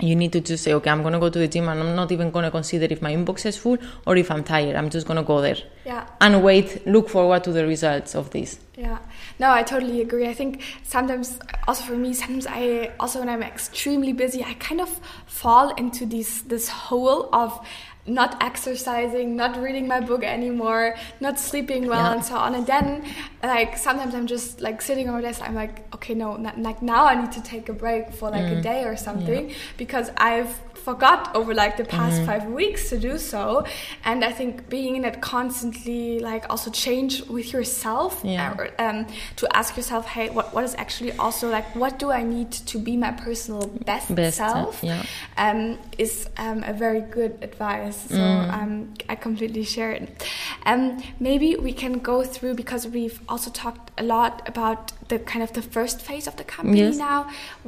you 0.03 0.15
need 0.15 0.33
to 0.33 0.41
just 0.41 0.63
say, 0.63 0.73
okay, 0.73 0.89
I'm 0.89 1.01
going 1.01 1.13
to 1.13 1.19
go 1.19 1.29
to 1.29 1.39
the 1.39 1.47
gym 1.47 1.69
and 1.69 1.79
I'm 1.79 1.95
not 1.95 2.11
even 2.11 2.31
going 2.31 2.43
to 2.43 2.51
consider 2.51 2.87
if 2.89 3.01
my 3.01 3.13
inbox 3.13 3.45
is 3.45 3.57
full 3.57 3.77
or 4.05 4.17
if 4.17 4.29
I'm 4.29 4.43
tired. 4.43 4.75
I'm 4.75 4.89
just 4.89 5.07
going 5.07 5.17
to 5.17 5.23
go 5.23 5.41
there. 5.41 5.57
Yeah. 5.85 6.07
And 6.19 6.43
wait, 6.43 6.85
look 6.85 7.09
forward 7.09 7.43
to 7.45 7.51
the 7.51 7.65
results 7.65 8.15
of 8.15 8.29
this. 8.31 8.59
Yeah. 8.75 8.99
No, 9.39 9.51
I 9.51 9.63
totally 9.63 10.01
agree. 10.01 10.27
I 10.27 10.33
think 10.33 10.61
sometimes, 10.83 11.39
also 11.67 11.83
for 11.83 11.95
me, 11.95 12.13
sometimes 12.13 12.47
I, 12.47 12.91
also 12.99 13.19
when 13.19 13.29
I'm 13.29 13.43
extremely 13.43 14.13
busy, 14.13 14.43
I 14.43 14.53
kind 14.55 14.81
of 14.81 14.89
fall 15.25 15.73
into 15.75 16.05
this, 16.05 16.41
this 16.41 16.67
hole 16.69 17.29
of, 17.33 17.65
not 18.05 18.43
exercising, 18.43 19.35
not 19.35 19.55
reading 19.61 19.87
my 19.87 19.99
book 20.01 20.23
anymore, 20.23 20.95
not 21.21 21.39
sleeping 21.39 21.87
well, 21.87 22.03
yeah. 22.03 22.13
and 22.13 22.25
so 22.25 22.35
on. 22.35 22.55
And 22.55 22.67
then, 22.67 23.05
like 23.41 23.77
sometimes 23.77 24.13
I'm 24.13 24.27
just 24.27 24.59
like 24.59 24.81
sitting 24.81 25.07
on 25.07 25.15
my 25.15 25.21
desk. 25.21 25.41
I'm 25.41 25.55
like, 25.55 25.93
okay, 25.95 26.13
no, 26.13 26.35
not, 26.35 26.59
like 26.59 26.81
now 26.81 27.05
I 27.05 27.15
need 27.15 27.31
to 27.33 27.41
take 27.41 27.69
a 27.69 27.73
break 27.73 28.11
for 28.11 28.29
like 28.29 28.43
mm. 28.43 28.59
a 28.59 28.61
day 28.61 28.83
or 28.83 28.97
something 28.97 29.49
yeah. 29.49 29.55
because 29.77 30.11
I've 30.17 30.59
forgot 30.83 31.33
over 31.33 31.53
like 31.53 31.77
the 31.77 31.85
past 31.85 32.17
mm-hmm. 32.17 32.25
five 32.25 32.45
weeks 32.45 32.89
to 32.89 32.97
do 32.97 33.17
so 33.17 33.65
and 34.03 34.23
i 34.23 34.31
think 34.31 34.67
being 34.69 34.95
in 34.97 35.01
that 35.03 35.21
constantly 35.21 36.19
like 36.19 36.43
also 36.49 36.69
change 36.69 37.21
with 37.27 37.53
yourself 37.53 38.21
yeah. 38.23 38.53
or, 38.57 38.69
um, 38.79 39.07
to 39.37 39.47
ask 39.55 39.77
yourself 39.77 40.05
hey 40.05 40.29
what, 40.29 40.53
what 40.53 40.63
is 40.63 40.75
actually 40.75 41.13
also 41.13 41.49
like 41.49 41.65
what 41.75 41.97
do 41.99 42.11
i 42.11 42.21
need 42.21 42.51
to 42.51 42.77
be 42.77 42.97
my 42.97 43.11
personal 43.11 43.65
best, 43.85 44.13
best 44.13 44.37
self 44.37 44.83
yeah. 44.83 45.03
um, 45.37 45.77
is 45.97 46.29
um, 46.37 46.63
a 46.63 46.73
very 46.73 47.01
good 47.01 47.37
advice 47.41 47.97
so 48.09 48.15
mm. 48.15 48.53
um, 48.53 48.93
i 49.07 49.15
completely 49.15 49.63
share 49.63 49.91
it 49.91 50.27
um, 50.65 51.01
maybe 51.19 51.55
we 51.55 51.71
can 51.71 51.93
go 51.99 52.23
through 52.23 52.53
because 52.55 52.87
we've 52.87 53.21
also 53.29 53.49
talked 53.51 53.91
a 53.97 54.03
lot 54.03 54.47
about 54.47 54.91
the 55.13 55.19
kind 55.31 55.43
of 55.47 55.51
the 55.59 55.65
first 55.75 55.97
phase 56.07 56.25
of 56.31 56.35
the 56.41 56.47
company 56.55 56.79
yes. 56.79 56.97
now 56.97 57.19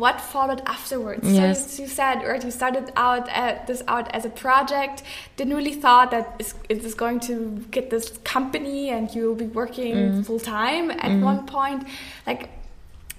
what 0.04 0.16
followed 0.34 0.62
afterwards 0.76 1.26
yes. 1.28 1.72
so 1.72 1.84
you 1.84 1.90
said 2.00 2.18
or 2.28 2.34
you 2.46 2.52
started 2.62 2.86
out 2.96 3.16
out 3.16 3.30
uh, 3.30 3.66
this 3.66 3.82
out 3.88 4.14
as 4.14 4.26
a 4.26 4.30
project. 4.30 5.04
Didn't 5.38 5.56
really 5.56 5.74
thought 5.74 6.12
that 6.12 6.26
it 6.70 6.84
is 6.84 6.94
going 6.94 7.20
to 7.22 7.36
get 7.72 7.90
this 7.90 8.18
company 8.24 8.90
and 8.90 9.14
you'll 9.14 9.36
be 9.36 9.52
working 9.62 9.96
mm. 9.96 10.26
full 10.26 10.40
time 10.40 10.92
at 10.92 11.12
mm. 11.12 11.22
one 11.22 11.46
point. 11.46 11.88
Like 12.28 12.50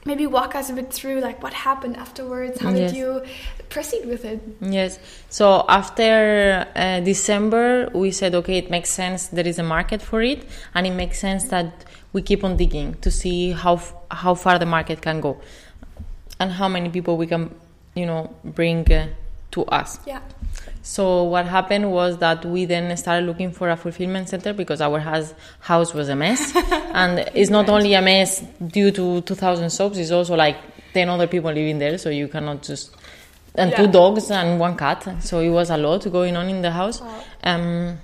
maybe 0.04 0.26
walk 0.26 0.54
us 0.54 0.70
a 0.70 0.72
bit 0.72 0.92
through 0.92 1.20
like 1.20 1.42
what 1.42 1.52
happened 1.52 1.96
afterwards. 1.96 2.60
How 2.60 2.70
yes. 2.70 2.92
did 2.92 2.98
you 2.98 3.22
proceed 3.68 4.06
with 4.06 4.24
it? 4.24 4.40
Yes. 4.60 4.98
So 5.30 5.64
after 5.68 6.66
uh, 6.74 7.00
December, 7.00 7.90
we 7.94 8.10
said 8.10 8.34
okay, 8.34 8.58
it 8.58 8.70
makes 8.70 8.90
sense. 8.90 9.28
There 9.28 9.46
is 9.46 9.58
a 9.58 9.64
market 9.76 10.02
for 10.02 10.22
it, 10.22 10.44
and 10.74 10.86
it 10.86 10.94
makes 11.02 11.18
sense 11.18 11.44
that 11.54 11.84
we 12.16 12.22
keep 12.22 12.42
on 12.42 12.56
digging 12.56 12.94
to 13.04 13.10
see 13.10 13.52
how 13.52 13.76
how 14.10 14.34
far 14.34 14.58
the 14.58 14.64
market 14.76 15.02
can 15.02 15.20
go 15.20 15.32
and 16.40 16.50
how 16.50 16.68
many 16.76 16.88
people 16.88 17.14
we 17.22 17.26
can 17.26 17.54
you 17.94 18.06
know 18.06 18.22
bring 18.42 18.90
uh, 18.90 19.06
to 19.50 19.64
us. 19.66 19.98
Yeah. 20.06 20.20
So 20.82 21.24
what 21.24 21.44
happened 21.46 21.90
was 21.92 22.16
that 22.18 22.46
we 22.46 22.64
then 22.64 22.96
started 22.96 23.26
looking 23.26 23.50
for 23.52 23.68
a 23.68 23.76
fulfillment 23.76 24.30
center 24.30 24.54
because 24.54 24.80
our 24.80 24.98
house 24.98 25.34
house 25.60 25.92
was 25.92 26.08
a 26.08 26.16
mess, 26.16 26.56
and 27.02 27.18
it's 27.34 27.50
not 27.50 27.68
only 27.68 27.92
a 27.92 28.00
mess 28.00 28.40
due 28.78 28.90
to 28.92 29.20
2,000 29.20 29.68
soaps. 29.68 29.98
It's 29.98 30.10
also 30.10 30.36
like 30.36 30.56
10 30.94 31.10
other 31.10 31.26
people 31.26 31.52
living 31.52 31.78
there, 31.78 31.98
so 31.98 32.08
you 32.08 32.28
cannot 32.28 32.62
just 32.62 32.96
and 33.56 33.70
yeah. 33.70 33.76
two 33.76 33.88
dogs 33.88 34.30
and 34.30 34.58
one 34.58 34.76
cat. 34.76 35.06
So 35.20 35.40
it 35.40 35.50
was 35.50 35.68
a 35.68 35.76
lot 35.76 36.10
going 36.10 36.36
on 36.36 36.48
in 36.48 36.62
the 36.62 36.70
house. 36.70 37.02
Wow. 37.02 37.24
Um, 37.44 37.98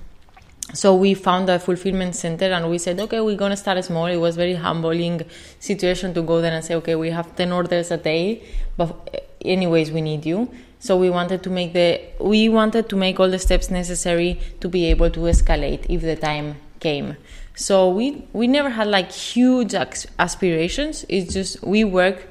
so 0.73 0.95
we 0.95 1.15
found 1.15 1.49
a 1.49 1.59
fulfillment 1.59 2.15
center 2.15 2.47
and 2.47 2.71
we 2.71 2.79
said 2.79 2.99
okay 2.99 3.21
we're 3.21 3.37
going 3.37 3.51
to 3.51 3.57
start 3.57 3.83
small 3.85 4.07
it 4.07 4.17
was 4.17 4.37
very 4.37 4.55
humbling 4.55 5.23
situation 5.59 6.15
to 6.15 6.23
go 6.23 6.41
there 6.41 6.53
and 6.53 6.65
say 6.65 6.75
okay 6.75 6.95
we 6.95 7.11
have 7.11 7.35
10 7.37 7.53
orders 7.53 7.91
a 7.91 7.97
day 7.97 8.43
but 8.77 8.97
eh, 9.13 9.19
anyways 9.45 9.91
we 9.91 10.01
need 10.01 10.25
you 10.25 10.51
so 10.83 10.97
we 10.97 11.11
wanted 11.11 11.45
to 11.45 11.51
make 11.51 11.75
the 11.75 12.01
we 12.19 12.49
wanted 12.49 12.89
to 12.89 12.97
make 12.97 13.21
all 13.21 13.31
the 13.31 13.39
steps 13.39 13.71
necessary 13.71 14.41
to 14.59 14.69
be 14.69 14.87
able 14.87 15.11
to 15.11 15.21
escalate 15.21 15.87
if 15.89 16.01
the 16.01 16.17
time 16.17 16.57
came. 16.81 17.17
So 17.55 17.89
we 17.89 18.27
we 18.33 18.49
never 18.49 18.71
had 18.71 18.89
like 18.89 19.13
huge 19.13 19.75
aspirations. 20.19 21.07
It's 21.09 21.33
just 21.33 21.63
we 21.63 21.85
work 21.85 22.27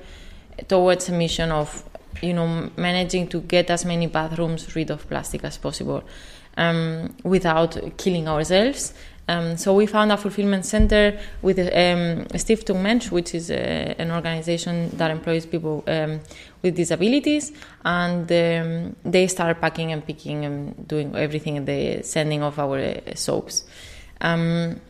towards 0.68 1.08
a 1.08 1.14
mission 1.14 1.50
of 1.50 1.84
you 2.22 2.34
know 2.34 2.70
managing 2.76 3.30
to 3.30 3.40
get 3.40 3.70
as 3.70 3.86
many 3.86 4.08
bathrooms 4.08 4.76
rid 4.76 4.92
of 4.92 5.08
plastic 5.08 5.46
as 5.46 5.58
possible 5.58 6.04
um, 6.58 7.16
without 7.24 7.78
killing 7.98 8.28
ourselves 8.28 8.94
um, 9.32 9.56
so 9.56 9.74
we 9.74 9.86
found 9.86 10.12
a 10.12 10.18
fulfillment 10.18 10.66
center 10.66 11.18
with 11.42 11.58
um, 11.60 12.26
Stiftung 12.34 12.82
Mensch, 12.82 13.12
which 13.12 13.34
is 13.34 13.50
uh, 13.50 13.96
an 13.98 14.12
organization 14.12 14.90
that 14.98 15.10
employs 15.10 15.46
people 15.46 15.84
um, 15.88 16.20
with 16.62 16.76
disabilities, 16.76 17.54
and 17.86 18.30
um, 18.30 18.96
they 19.06 19.28
start 19.28 19.62
packing 19.62 19.94
and 19.94 20.06
picking 20.06 20.44
and 20.44 20.88
doing 20.88 21.16
everything, 21.16 21.64
the 21.64 22.04
sending 22.04 22.44
of 22.44 22.60
our 22.60 22.80
uh, 22.80 23.16
soaps. 23.16 23.64
Um, 24.20 24.82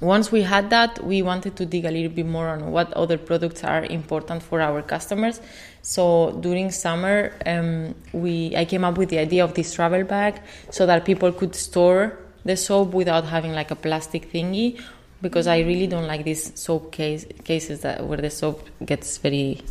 once 0.00 0.32
we 0.32 0.42
had 0.42 0.70
that, 0.70 1.02
we 1.04 1.22
wanted 1.22 1.56
to 1.56 1.66
dig 1.66 1.84
a 1.84 1.90
little 1.90 2.10
bit 2.10 2.26
more 2.26 2.48
on 2.48 2.70
what 2.72 2.92
other 2.94 3.18
products 3.18 3.62
are 3.64 3.84
important 3.84 4.42
for 4.42 4.60
our 4.60 4.82
customers. 4.82 5.40
So 5.82 6.32
during 6.40 6.70
summer, 6.70 7.32
um, 7.46 7.94
we 8.12 8.56
I 8.56 8.64
came 8.64 8.84
up 8.84 8.98
with 8.98 9.10
the 9.10 9.18
idea 9.18 9.44
of 9.44 9.54
this 9.54 9.74
travel 9.74 10.04
bag 10.04 10.40
so 10.70 10.86
that 10.86 11.04
people 11.04 11.32
could 11.32 11.54
store 11.54 12.18
the 12.44 12.56
soap 12.56 12.92
without 12.92 13.24
having 13.24 13.52
like 13.52 13.70
a 13.70 13.76
plastic 13.76 14.32
thingy 14.32 14.80
because 15.22 15.46
I 15.46 15.60
really 15.60 15.86
don't 15.86 16.06
like 16.06 16.24
these 16.24 16.58
soap 16.58 16.92
case, 16.92 17.26
cases 17.44 17.80
that 17.80 18.06
where 18.06 18.18
the 18.18 18.30
soap 18.30 18.68
gets 18.84 19.18
very 19.18 19.62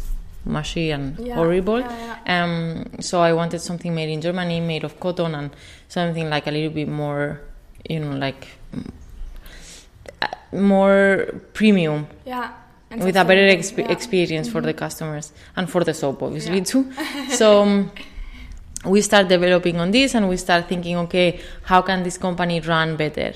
mushy 0.46 0.92
and 0.92 1.18
yeah, 1.20 1.36
horrible. 1.36 1.80
Yeah, 1.80 2.20
yeah. 2.26 2.44
Um, 2.44 3.02
so 3.02 3.22
I 3.22 3.34
wanted 3.34 3.60
something 3.60 3.94
made 3.94 4.10
in 4.10 4.22
Germany, 4.22 4.60
made 4.62 4.84
of 4.84 5.00
cotton, 5.00 5.36
and 5.36 5.52
something 5.88 6.30
like 6.30 6.48
a 6.48 6.52
little 6.52 6.72
bit 6.72 6.88
more, 6.88 7.42
you 7.88 8.00
know, 8.00 8.16
like 8.18 8.48
more 10.52 11.28
premium. 11.54 12.08
Yeah. 12.26 12.52
with 12.92 13.18
a 13.18 13.26
better 13.26 13.48
exp- 13.48 13.90
experience 13.90 14.48
mm-hmm. 14.48 14.60
for 14.60 14.62
the 14.62 14.74
customers 14.74 15.34
and 15.56 15.68
for 15.68 15.84
the 15.84 15.94
soap, 15.96 16.22
obviously 16.22 16.62
too. 16.62 16.92
so. 17.30 17.64
Um, 17.64 17.92
we 18.86 19.02
start 19.02 19.28
developing 19.28 19.80
on 19.80 19.92
this 19.92 20.14
and 20.14 20.28
we 20.28 20.38
start 20.38 20.68
thinking 20.68 20.98
okay 20.98 21.40
how 21.64 21.82
can 21.82 22.04
this 22.04 22.18
company 22.18 22.60
run 22.60 22.96
better 22.96 23.34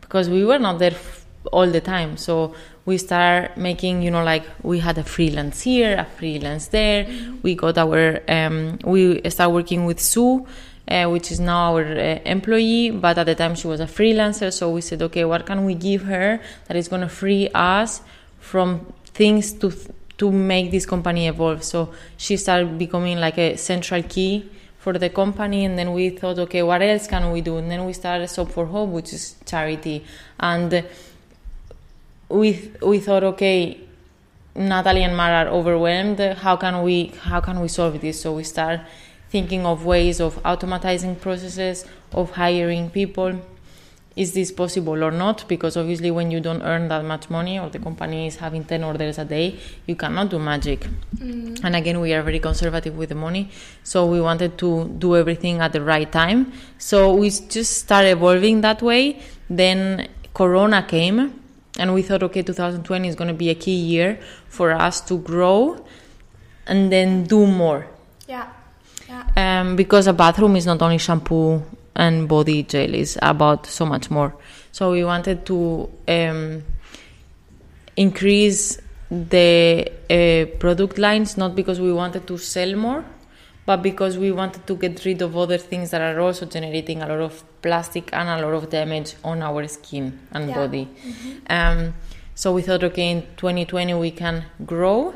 because 0.00 0.28
we 0.28 0.44
were 0.44 0.58
not 0.58 0.78
there 0.78 0.92
f- 0.92 1.26
all 1.52 1.66
the 1.66 1.80
time 1.80 2.16
so 2.16 2.54
we 2.86 2.96
start 2.98 3.56
making 3.56 4.02
you 4.02 4.10
know 4.10 4.22
like 4.22 4.44
we 4.62 4.78
had 4.78 4.96
a 4.98 5.04
freelance 5.04 5.62
here 5.62 5.96
a 5.98 6.04
freelance 6.04 6.68
there 6.68 7.04
mm-hmm. 7.04 7.36
we 7.42 7.54
got 7.54 7.76
our 7.76 8.20
um, 8.28 8.78
we 8.84 9.20
start 9.30 9.50
working 9.50 9.84
with 9.84 10.00
sue 10.00 10.46
uh, 10.88 11.06
which 11.06 11.30
is 11.30 11.40
now 11.40 11.72
our 11.72 11.84
uh, 11.84 12.18
employee 12.24 12.90
but 12.90 13.16
at 13.18 13.24
the 13.24 13.34
time 13.34 13.54
she 13.54 13.66
was 13.66 13.80
a 13.80 13.86
freelancer 13.86 14.52
so 14.52 14.70
we 14.70 14.80
said 14.80 15.00
okay 15.00 15.24
what 15.24 15.46
can 15.46 15.64
we 15.64 15.74
give 15.74 16.02
her 16.02 16.40
that 16.66 16.76
is 16.76 16.88
going 16.88 17.00
to 17.00 17.08
free 17.08 17.48
us 17.54 18.02
from 18.38 18.86
things 19.14 19.52
to 19.52 19.72
to 20.18 20.30
make 20.30 20.70
this 20.70 20.86
company 20.86 21.26
evolve? 21.26 21.62
So 21.64 21.92
she 22.16 22.36
started 22.36 22.78
becoming 22.78 23.18
like 23.18 23.38
a 23.38 23.56
central 23.56 24.02
key 24.02 24.50
for 24.78 24.92
the 24.92 25.08
company 25.08 25.64
and 25.64 25.78
then 25.78 25.92
we 25.92 26.10
thought 26.10 26.38
okay 26.38 26.62
what 26.62 26.82
else 26.82 27.06
can 27.06 27.32
we 27.32 27.40
do? 27.40 27.56
And 27.56 27.70
then 27.70 27.84
we 27.86 27.92
started 27.92 28.28
soap 28.28 28.50
for 28.50 28.66
hope 28.66 28.90
which 28.90 29.12
is 29.12 29.36
charity. 29.46 30.04
And 30.38 30.84
we 32.28 32.70
we 32.82 33.00
thought 33.00 33.24
okay 33.24 33.80
natalie 34.54 35.02
and 35.02 35.16
mara 35.16 35.46
are 35.46 35.48
overwhelmed. 35.48 36.20
How 36.20 36.56
can 36.56 36.82
we 36.82 37.12
how 37.22 37.40
can 37.40 37.60
we 37.60 37.68
solve 37.68 38.00
this? 38.00 38.20
So 38.20 38.34
we 38.34 38.44
start 38.44 38.80
thinking 39.34 39.66
of 39.66 39.84
ways 39.84 40.20
of 40.20 40.40
automatizing 40.44 41.20
processes 41.20 41.84
of 42.12 42.30
hiring 42.30 42.88
people 42.88 43.30
is 44.14 44.32
this 44.32 44.52
possible 44.52 45.02
or 45.02 45.10
not? 45.10 45.44
Because 45.48 45.76
obviously, 45.76 46.12
when 46.12 46.30
you 46.30 46.38
don't 46.38 46.62
earn 46.62 46.86
that 46.86 47.04
much 47.04 47.28
money 47.30 47.58
or 47.58 47.68
the 47.68 47.80
company 47.80 48.28
is 48.28 48.36
having 48.36 48.62
10 48.62 48.84
orders 48.84 49.18
a 49.18 49.24
day, 49.24 49.58
you 49.86 49.96
cannot 49.96 50.30
do 50.30 50.38
magic. 50.38 50.86
Mm. 51.16 51.64
And 51.64 51.74
again, 51.74 52.00
we 52.00 52.14
are 52.14 52.22
very 52.22 52.38
conservative 52.38 52.96
with 52.96 53.08
the 53.08 53.16
money. 53.16 53.50
So 53.82 54.06
we 54.06 54.20
wanted 54.20 54.56
to 54.58 54.84
do 54.98 55.16
everything 55.16 55.60
at 55.60 55.72
the 55.72 55.82
right 55.82 56.10
time. 56.12 56.52
So 56.78 57.12
we 57.12 57.30
just 57.30 57.78
started 57.78 58.10
evolving 58.10 58.60
that 58.60 58.82
way. 58.82 59.20
Then 59.50 60.08
Corona 60.32 60.84
came, 60.84 61.40
and 61.76 61.92
we 61.92 62.02
thought, 62.02 62.22
okay, 62.22 62.42
2020 62.42 63.08
is 63.08 63.16
going 63.16 63.28
to 63.28 63.34
be 63.34 63.50
a 63.50 63.56
key 63.56 63.80
year 63.94 64.20
for 64.48 64.70
us 64.70 65.00
to 65.08 65.18
grow 65.18 65.84
and 66.68 66.92
then 66.92 67.24
do 67.24 67.48
more. 67.48 67.88
Yeah. 68.28 68.53
Um, 69.36 69.76
because 69.76 70.06
a 70.06 70.12
bathroom 70.12 70.56
is 70.56 70.66
not 70.66 70.80
only 70.82 70.98
shampoo 70.98 71.62
and 71.96 72.28
body 72.28 72.62
gel 72.62 72.94
is 72.94 73.18
about 73.22 73.66
so 73.66 73.86
much 73.86 74.10
more. 74.10 74.34
So 74.72 74.92
we 74.92 75.04
wanted 75.04 75.46
to 75.46 75.88
um, 76.08 76.62
increase 77.96 78.80
the 79.10 79.92
uh, 80.10 80.56
product 80.58 80.98
lines 80.98 81.36
not 81.36 81.54
because 81.54 81.80
we 81.80 81.92
wanted 81.92 82.26
to 82.26 82.38
sell 82.38 82.74
more, 82.74 83.04
but 83.66 83.82
because 83.82 84.18
we 84.18 84.32
wanted 84.32 84.66
to 84.66 84.74
get 84.76 85.04
rid 85.04 85.22
of 85.22 85.36
other 85.36 85.58
things 85.58 85.90
that 85.90 86.00
are 86.00 86.20
also 86.20 86.46
generating 86.46 87.02
a 87.02 87.06
lot 87.06 87.20
of 87.20 87.44
plastic 87.62 88.12
and 88.12 88.28
a 88.28 88.44
lot 88.44 88.54
of 88.54 88.70
damage 88.70 89.14
on 89.22 89.42
our 89.42 89.66
skin 89.68 90.18
and 90.32 90.48
yeah. 90.48 90.54
body. 90.54 90.86
Mm-hmm. 90.86 91.38
Um, 91.48 91.94
so 92.34 92.52
we 92.52 92.62
thought, 92.62 92.82
okay, 92.82 93.10
in 93.10 93.22
2020 93.36 93.94
we 93.94 94.10
can 94.10 94.44
grow 94.64 95.14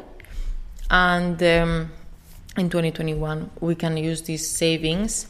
and. 0.91 1.43
Um, 1.43 1.91
in 2.59 2.69
2021 2.69 3.51
we 3.61 3.75
can 3.75 3.97
use 3.97 4.23
these 4.23 4.49
savings 4.49 5.27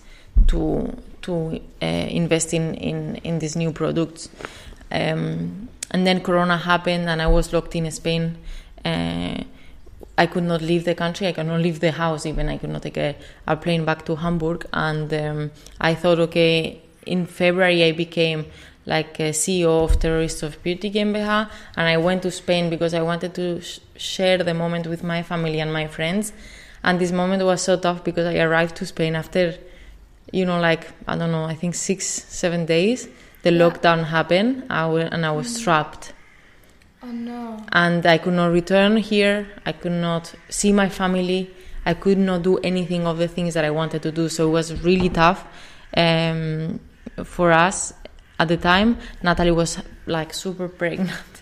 to 0.47 0.97
to 1.23 1.61
uh, 1.83 1.87
invest 1.87 2.55
in, 2.55 2.75
in 2.75 3.17
in 3.17 3.39
these 3.39 3.57
new 3.57 3.73
products. 3.73 4.29
Um, 4.91 5.69
and 5.91 6.07
then 6.07 6.21
corona 6.21 6.57
happened 6.57 7.09
and 7.09 7.21
i 7.21 7.27
was 7.27 7.53
locked 7.53 7.75
in 7.77 7.91
spain. 7.91 8.37
Uh, 8.85 9.43
i 10.17 10.27
could 10.27 10.45
not 10.45 10.63
leave 10.63 10.85
the 10.85 10.95
country. 10.95 11.27
I 11.27 11.33
could 11.33 11.47
not 11.47 11.61
leave 11.61 11.81
the 11.81 11.93
house 11.93 12.27
even. 12.27 12.49
I 12.49 12.59
could 12.59 12.71
not 12.71 12.83
take 12.83 12.97
a, 12.97 13.17
a 13.47 13.57
plane 13.57 13.85
back 13.85 14.05
to 14.07 14.17
hamburg. 14.17 14.67
And 14.73 15.13
um, 15.13 15.51
i 15.81 15.95
thought 15.95 16.19
okay 16.21 16.81
in 17.07 17.27
february 17.27 17.85
i 17.85 17.93
became 17.93 18.45
like 18.85 19.21
a 19.21 19.31
ceo 19.31 19.85
of 19.85 19.99
terrorists 19.99 20.43
of 20.43 20.63
beauty 20.63 20.91
GmbH, 20.91 21.51
and 21.77 21.89
i 21.89 21.97
went 21.97 22.23
to 22.23 22.31
spain 22.31 22.71
because 22.71 22.95
i 22.95 23.03
wanted 23.03 23.35
to 23.35 23.61
sh- 23.61 23.81
share 23.97 24.39
the 24.39 24.55
moment 24.55 24.87
with 24.87 25.03
my 25.03 25.23
family 25.23 25.61
and 25.61 25.73
my 25.73 25.87
friends 25.87 26.33
and 26.83 27.01
this 27.01 27.13
moment 27.13 27.43
was 27.45 27.63
so 27.63 27.77
tough 27.79 28.03
because 28.05 28.27
i 28.27 28.39
arrived 28.39 28.77
to 28.77 28.87
spain 28.87 29.15
after 29.15 29.55
you 30.33 30.45
know 30.45 30.61
like 30.61 30.89
i 31.07 31.17
don't 31.17 31.33
know 31.33 31.45
i 31.45 31.55
think 31.55 31.75
six 31.75 32.07
seven 32.07 32.67
days 32.67 33.09
the 33.43 33.53
Yeah. 33.53 33.61
lockdown 33.63 34.05
happened 34.05 34.65
I 34.71 34.87
and 34.87 35.25
i 35.27 35.31
was 35.31 35.61
trapped 35.61 36.13
Oh 37.01 37.07
no. 37.13 37.65
and 37.73 38.05
I 38.05 38.19
could 38.19 38.35
not 38.35 38.49
return 38.51 38.97
here. 38.97 39.47
I 39.65 39.71
could 39.71 39.93
not 39.93 40.35
see 40.49 40.73
my 40.73 40.89
family. 40.89 41.49
I 41.87 41.95
could 41.95 42.19
not 42.19 42.43
do 42.43 42.59
anything 42.59 43.07
of 43.07 43.19
the 43.19 43.29
things 43.29 43.55
that 43.55 43.65
I 43.65 43.71
wanted 43.71 44.03
to 44.03 44.11
do. 44.11 44.29
So 44.29 44.49
it 44.49 44.51
was 44.51 44.83
really 44.83 45.09
tough 45.09 45.47
um, 45.97 46.81
for 47.23 47.53
us 47.53 47.95
at 48.41 48.49
the 48.49 48.57
time. 48.57 48.99
Natalie 49.23 49.53
was 49.53 49.79
like 50.07 50.35
super 50.35 50.69
pregnant. 50.69 51.38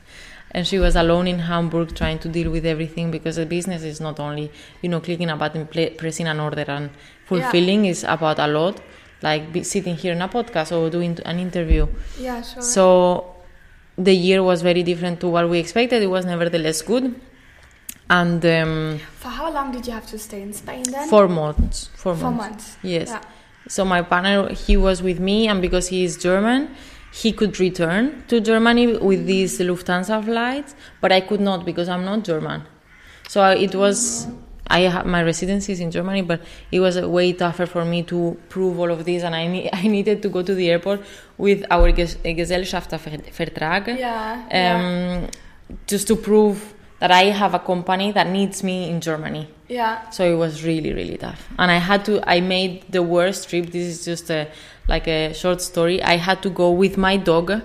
And 0.57 0.67
she 0.67 0.79
was 0.79 0.95
alone 0.97 1.27
in 1.33 1.39
Hamburg 1.51 1.89
trying 1.95 2.19
to 2.25 2.29
deal 2.37 2.51
with 2.51 2.65
everything 2.75 3.11
because 3.17 3.37
the 3.37 3.45
business 3.57 3.83
is 3.83 4.01
not 4.01 4.19
only, 4.27 4.47
you 4.83 4.89
know, 4.89 5.01
clicking 5.07 5.29
a 5.35 5.37
button, 5.43 5.67
pla 5.73 5.85
pressing 5.99 6.27
an 6.33 6.41
order 6.41 6.65
and 6.77 6.89
fulfilling 7.31 7.85
is 7.93 8.05
about 8.05 8.39
a 8.39 8.47
lot, 8.59 8.81
like 9.29 9.53
be 9.53 9.63
sitting 9.63 9.97
here 10.03 10.13
in 10.19 10.23
a 10.23 10.29
podcast 10.37 10.73
or 10.77 10.89
doing 10.89 11.19
an 11.27 11.39
interview. 11.39 11.87
Yeah, 12.19 12.41
sure. 12.41 12.63
So 12.63 12.87
the 14.09 14.15
year 14.27 14.41
was 14.51 14.63
very 14.63 14.83
different 14.83 15.21
to 15.21 15.29
what 15.29 15.45
we 15.53 15.59
expected. 15.59 16.03
It 16.03 16.11
was 16.17 16.25
nevertheless 16.25 16.81
good. 16.83 17.15
And 18.09 18.41
um, 18.47 19.01
For 19.19 19.29
how 19.29 19.53
long 19.53 19.73
did 19.73 19.87
you 19.87 19.93
have 19.93 20.07
to 20.15 20.19
stay 20.19 20.41
in 20.41 20.53
Spain 20.55 20.85
then? 20.85 21.09
four 21.09 21.29
months. 21.29 21.91
Four, 21.97 22.15
Four 22.17 22.31
months. 22.31 22.49
months. 22.49 22.79
Yes. 22.83 23.09
Yeah. 23.11 23.21
So 23.69 23.85
my 23.85 24.03
partner, 24.03 24.49
he 24.55 24.77
was 24.77 25.03
with 25.03 25.19
me, 25.19 25.49
and 25.49 25.61
because 25.61 25.89
he 25.89 26.05
is 26.05 26.17
German, 26.17 26.61
he 27.13 27.33
could 27.33 27.59
return 27.61 28.25
to 28.29 28.41
Germany 28.41 28.97
with 28.99 29.27
these 29.27 29.59
Lufthansa 29.61 30.23
flights, 30.25 30.75
but 31.01 31.13
I 31.13 31.21
could 31.21 31.41
not 31.41 31.65
because 31.65 31.89
I'm 31.89 32.05
not 32.05 32.25
German. 32.25 32.63
So 33.29 33.45
it 33.51 33.75
was. 33.75 34.27
I 34.69 34.81
have 34.81 35.07
my 35.07 35.23
residency 35.23 35.73
is 35.73 35.81
in 35.81 35.93
Germany, 35.93 36.23
but 36.23 36.41
it 36.73 36.81
was 36.81 37.01
way 37.01 37.33
tougher 37.33 37.67
for 37.67 37.85
me 37.85 38.03
to 38.05 38.37
prove 38.49 38.81
all 38.81 38.91
of 38.91 39.05
this, 39.05 39.23
and 39.23 39.33
I 39.35 39.47
need, 39.47 39.71
I 39.73 39.87
needed 39.87 40.23
to 40.23 40.29
go 40.29 40.43
to 40.43 40.55
the 40.55 40.69
airport 40.71 41.03
with 41.39 41.65
our 41.71 41.93
Ges- 41.93 42.17
Gesellschaftervertrag 42.25 43.99
Yeah. 43.99 44.47
yeah. 44.51 45.23
um, 45.23 45.29
just 45.87 46.07
to 46.09 46.17
prove 46.17 46.75
that 47.07 47.15
I 47.15 47.27
have 47.27 47.55
a 47.55 47.61
company 47.61 48.11
that 48.11 48.27
needs 48.27 48.65
me 48.65 48.91
in 48.91 49.01
Germany. 49.01 49.47
Yeah. 49.69 50.11
So 50.11 50.25
it 50.25 50.35
was 50.35 50.65
really, 50.65 50.93
really 50.93 51.17
tough. 51.17 51.49
And 51.57 51.71
I 51.71 51.79
had 51.79 52.05
to, 52.07 52.15
I 52.29 52.41
made 52.41 52.85
the 52.91 53.01
worst 53.01 53.49
trip. 53.49 53.67
This 53.67 53.87
is 53.95 54.05
just 54.05 54.29
a, 54.29 54.49
like 54.89 55.07
a 55.07 55.33
short 55.33 55.61
story. 55.61 56.03
I 56.03 56.17
had 56.17 56.43
to 56.43 56.51
go 56.51 56.73
with 56.73 56.97
my 56.97 57.17
dog, 57.17 57.63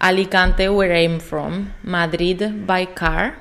Alicante, 0.00 0.68
where 0.70 0.92
I'm 0.92 1.20
from, 1.20 1.72
Madrid 1.84 2.66
by 2.66 2.86
car, 2.86 3.36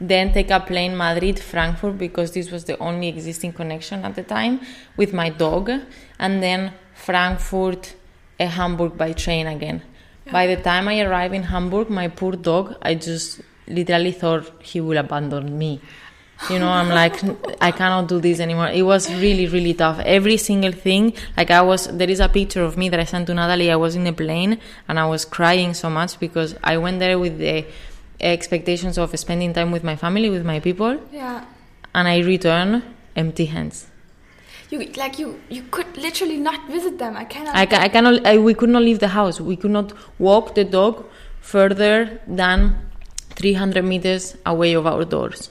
then 0.00 0.32
take 0.32 0.50
a 0.50 0.60
plane 0.60 0.96
Madrid, 0.96 1.38
Frankfurt, 1.38 1.98
because 1.98 2.32
this 2.32 2.50
was 2.50 2.64
the 2.64 2.78
only 2.78 3.08
existing 3.08 3.52
connection 3.52 4.06
at 4.06 4.14
the 4.14 4.22
time 4.22 4.60
with 4.96 5.12
my 5.12 5.28
dog, 5.28 5.70
and 6.18 6.42
then 6.42 6.72
Frankfurt, 6.94 7.94
uh, 8.40 8.46
Hamburg 8.46 8.96
by 8.96 9.12
train 9.12 9.46
again. 9.46 9.82
By 10.32 10.46
the 10.46 10.56
time 10.56 10.88
I 10.88 11.00
arrived 11.00 11.34
in 11.34 11.44
Hamburg, 11.44 11.90
my 11.90 12.08
poor 12.08 12.32
dog, 12.32 12.76
I 12.82 12.94
just 12.94 13.42
literally 13.68 14.12
thought 14.12 14.50
he 14.62 14.80
will 14.80 14.98
abandon 14.98 15.58
me. 15.58 15.80
You 16.50 16.58
know, 16.58 16.68
I'm 16.68 16.90
like, 16.90 17.16
I 17.62 17.70
cannot 17.72 18.08
do 18.08 18.20
this 18.20 18.40
anymore. 18.40 18.68
It 18.68 18.82
was 18.82 19.10
really, 19.14 19.46
really 19.46 19.72
tough. 19.72 19.98
Every 20.00 20.36
single 20.36 20.72
thing, 20.72 21.14
like 21.36 21.50
I 21.50 21.62
was, 21.62 21.86
there 21.86 22.10
is 22.10 22.20
a 22.20 22.28
picture 22.28 22.62
of 22.62 22.76
me 22.76 22.90
that 22.90 23.00
I 23.00 23.04
sent 23.04 23.26
to 23.28 23.34
Natalie. 23.34 23.70
I 23.70 23.76
was 23.76 23.96
in 23.96 24.04
the 24.04 24.12
plane 24.12 24.60
and 24.86 25.00
I 25.00 25.06
was 25.06 25.24
crying 25.24 25.72
so 25.72 25.88
much 25.88 26.20
because 26.20 26.54
I 26.62 26.76
went 26.76 26.98
there 26.98 27.18
with 27.18 27.38
the 27.38 27.64
expectations 28.20 28.98
of 28.98 29.18
spending 29.18 29.54
time 29.54 29.72
with 29.72 29.82
my 29.84 29.96
family, 29.96 30.28
with 30.30 30.44
my 30.44 30.60
people, 30.60 31.00
Yeah. 31.12 31.44
and 31.94 32.06
I 32.08 32.18
return 32.18 32.82
empty 33.14 33.46
hands. 33.46 33.86
You 34.68 34.80
like 34.96 35.18
you 35.18 35.40
you 35.48 35.62
could 35.70 35.96
literally 35.96 36.38
not 36.38 36.68
visit 36.68 36.98
them. 36.98 37.16
I 37.16 37.24
cannot. 37.24 37.54
I, 37.54 37.66
ca- 37.66 37.80
I 37.80 37.88
cannot, 37.88 38.26
I, 38.26 38.36
we 38.38 38.52
could 38.52 38.68
not 38.68 38.82
leave 38.82 38.98
the 38.98 39.08
house. 39.08 39.40
We 39.40 39.54
could 39.56 39.70
not 39.70 39.92
walk 40.18 40.54
the 40.56 40.64
dog 40.64 41.04
further 41.40 42.20
than 42.26 42.74
300 43.36 43.84
meters 43.84 44.36
away 44.44 44.72
of 44.74 44.86
our 44.86 45.04
doors. 45.04 45.50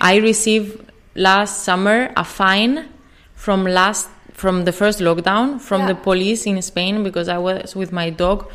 I 0.00 0.16
received 0.16 0.90
last 1.14 1.62
summer 1.64 2.12
a 2.16 2.24
fine 2.24 2.88
from 3.34 3.64
last 3.64 4.08
from 4.32 4.64
the 4.64 4.72
first 4.72 4.98
lockdown 4.98 5.60
from 5.60 5.86
the 5.86 5.94
police 5.94 6.46
in 6.46 6.60
Spain 6.62 7.02
because 7.02 7.28
I 7.28 7.38
was 7.38 7.76
with 7.76 7.92
my 7.92 8.08
dog 8.10 8.50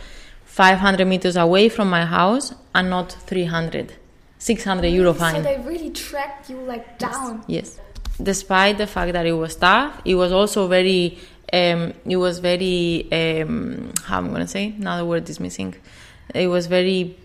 500 0.45 1.05
meters 1.05 1.35
away 1.35 1.69
from 1.69 1.89
my 1.89 2.03
house 2.03 2.53
and 2.73 2.89
not 2.89 3.11
300 3.11 3.93
600 4.39 4.87
euro 4.87 5.13
fine. 5.13 5.35
So 5.35 5.41
they 5.41 5.57
really 5.59 5.91
tracked 5.91 6.49
you 6.49 6.57
like 6.57 6.99
down. 6.99 7.43
Yes. 7.47 7.79
Despite 8.21 8.77
the 8.77 8.87
fact 8.87 9.13
that 9.13 9.25
it 9.25 9.33
was 9.33 9.55
tough, 9.55 10.01
it 10.05 10.15
was 10.15 10.31
also 10.31 10.67
very. 10.67 11.17
Um, 11.53 11.93
it 12.05 12.17
was 12.17 12.39
very. 12.39 13.07
Um, 13.11 13.93
how 14.03 14.17
am 14.17 14.25
I'm 14.25 14.31
gonna 14.31 14.47
say? 14.47 14.73
another 14.77 15.05
word 15.05 15.29
is 15.29 15.39
missing. 15.39 15.75
It 16.33 16.47
was 16.47 16.67
very. 16.67 17.15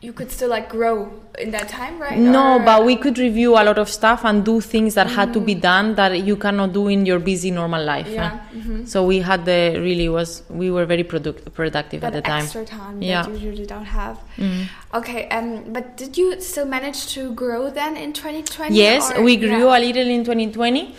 You 0.00 0.12
could 0.12 0.30
still 0.30 0.48
like 0.48 0.68
grow 0.70 1.12
in 1.38 1.50
that 1.50 1.68
time, 1.68 1.98
right? 2.00 2.18
No, 2.18 2.54
Or- 2.56 2.60
but 2.64 2.84
we 2.84 2.96
could 2.96 3.18
review 3.18 3.52
a 3.56 3.62
lot 3.64 3.78
of 3.78 3.88
stuff 3.88 4.24
and 4.24 4.44
do 4.44 4.60
things 4.60 4.94
that 4.94 5.06
had 5.08 5.32
to 5.34 5.40
be 5.40 5.54
done 5.54 5.94
that 5.96 6.12
you 6.24 6.36
cannot 6.36 6.72
do 6.72 6.88
in 6.88 7.04
your 7.06 7.18
busy 7.18 7.50
normal 7.50 7.84
life. 7.84 8.08
Yeah. 8.08 8.32
eh? 8.54 8.58
mhm. 8.60 8.88
So 8.88 9.04
we 9.04 9.18
had 9.20 9.44
the 9.44 9.76
really 9.78 10.08
was 10.08 10.42
we 10.48 10.70
were 10.70 10.86
very 10.86 11.04
product, 11.04 11.52
productive 11.54 12.00
That 12.00 12.14
at 12.14 12.24
the 12.24 12.28
time. 12.30 12.44
extra 12.44 12.64
time 12.64 13.02
Yeah. 13.02 13.22
that 13.22 13.30
you 13.32 13.48
usually 13.50 13.66
don't 13.66 13.84
have. 13.86 14.16
Mhm. 14.38 14.68
Okay, 14.94 15.28
um, 15.28 15.64
but 15.72 15.96
did 15.96 16.16
you 16.16 16.40
still 16.40 16.66
manage 16.66 17.12
to 17.14 17.32
grow 17.34 17.70
then 17.70 17.96
in 17.96 18.12
2020? 18.12 18.74
Yes, 18.74 19.10
or- 19.12 19.22
we 19.22 19.36
grew 19.36 19.66
yeah. 19.68 19.78
a 19.78 19.80
little 19.80 20.08
in 20.08 20.24
2020, 20.24 20.94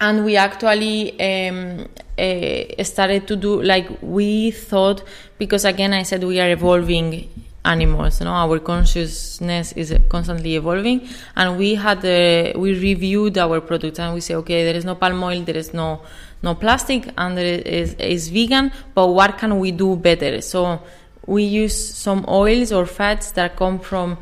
and 0.00 0.24
we 0.24 0.36
actually 0.36 1.12
um, 1.20 1.86
uh, 2.18 2.82
started 2.84 3.26
to 3.28 3.36
do 3.36 3.62
like 3.62 3.88
we 4.02 4.50
thought 4.50 5.02
because 5.38 5.64
again 5.64 5.92
I 5.92 6.02
said 6.04 6.24
we 6.24 6.40
are 6.40 6.50
evolving 6.50 7.28
animals. 7.74 8.20
You 8.20 8.26
know, 8.26 8.32
our 8.44 8.58
consciousness 8.58 9.72
is 9.72 9.88
constantly 10.08 10.56
evolving, 10.56 10.98
and 11.36 11.58
we 11.58 11.74
had 11.84 11.98
uh, 12.04 12.58
we 12.58 12.70
reviewed 12.88 13.36
our 13.38 13.60
products 13.60 13.98
and 13.98 14.14
we 14.14 14.20
say, 14.20 14.34
okay, 14.42 14.64
there 14.64 14.76
is 14.80 14.84
no 14.84 14.94
palm 14.94 15.22
oil, 15.22 15.42
there 15.42 15.56
is 15.64 15.72
no 15.72 16.00
no 16.42 16.54
plastic, 16.54 17.02
and 17.16 17.36
there 17.38 17.60
is, 17.80 17.94
is 17.94 18.28
vegan, 18.28 18.70
but 18.94 19.06
what 19.08 19.38
can 19.38 19.58
we 19.58 19.70
do 19.72 19.96
better? 19.96 20.40
So 20.40 20.80
we 21.26 21.42
use 21.44 21.76
some 21.94 22.24
oils 22.28 22.72
or 22.72 22.86
fats 22.86 23.32
that 23.32 23.56
come 23.56 23.78
from 23.80 24.18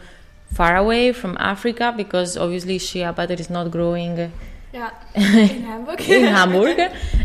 far 0.53 0.77
away 0.77 1.13
from 1.13 1.37
Africa 1.39 1.93
because 1.97 2.37
obviously 2.37 2.79
shea 2.79 3.11
butter 3.13 3.35
is 3.35 3.51
not 3.51 3.71
growing 3.71 4.19
uh, 4.19 4.31
Yeah, 4.73 4.91
in 5.15 5.63
Hamburg. 5.63 6.01
in 6.01 6.25
Hamburg 6.25 6.79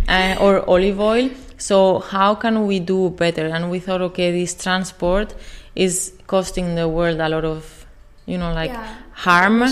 uh, 0.07 0.35
or 0.39 0.53
olive 0.69 0.99
oil. 0.99 1.29
So 1.57 1.99
how 1.99 2.35
can 2.35 2.65
we 2.67 2.79
do 2.79 3.09
better? 3.11 3.45
And 3.47 3.69
we 3.71 3.79
thought, 3.79 4.01
okay, 4.09 4.31
this 4.31 4.53
transport 4.55 5.33
is 5.75 6.13
costing 6.27 6.75
the 6.75 6.87
world 6.87 7.19
a 7.19 7.29
lot 7.29 7.45
of, 7.45 7.85
you 8.25 8.37
know, 8.37 8.53
like 8.53 8.71
Yeah, 8.71 8.95
harm. 9.13 9.67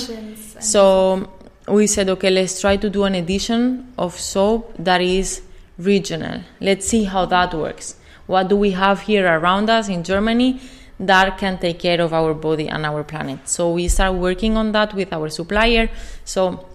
So 0.60 1.30
we 1.68 1.88
said, 1.88 2.10
okay, 2.10 2.30
let's 2.30 2.60
try 2.62 2.78
to 2.78 2.90
do 2.90 3.04
an 3.04 3.16
edition 3.16 3.94
of 3.98 4.20
soap 4.20 4.74
that 4.80 5.02
is 5.02 5.42
regional. 5.78 6.42
Let's 6.60 6.88
see 6.88 7.04
how 7.04 7.26
that 7.26 7.54
works. 7.54 7.96
What 8.28 8.48
do 8.48 8.56
we 8.56 8.72
have 8.72 9.02
here 9.02 9.26
around 9.28 9.70
us 9.70 9.90
in 9.90 10.04
Germany 10.04 10.60
that 11.00 11.38
can 11.38 11.58
take 11.58 11.80
care 11.80 12.02
of 12.02 12.14
our 12.14 12.34
body 12.34 12.68
and 12.68 12.86
our 12.86 13.04
planet? 13.04 13.48
So 13.48 13.72
we 13.72 13.88
start 13.88 14.14
working 14.16 14.58
on 14.58 14.72
that 14.74 14.94
with 14.94 15.12
our 15.14 15.30
supplier. 15.30 15.90
So 16.26 16.66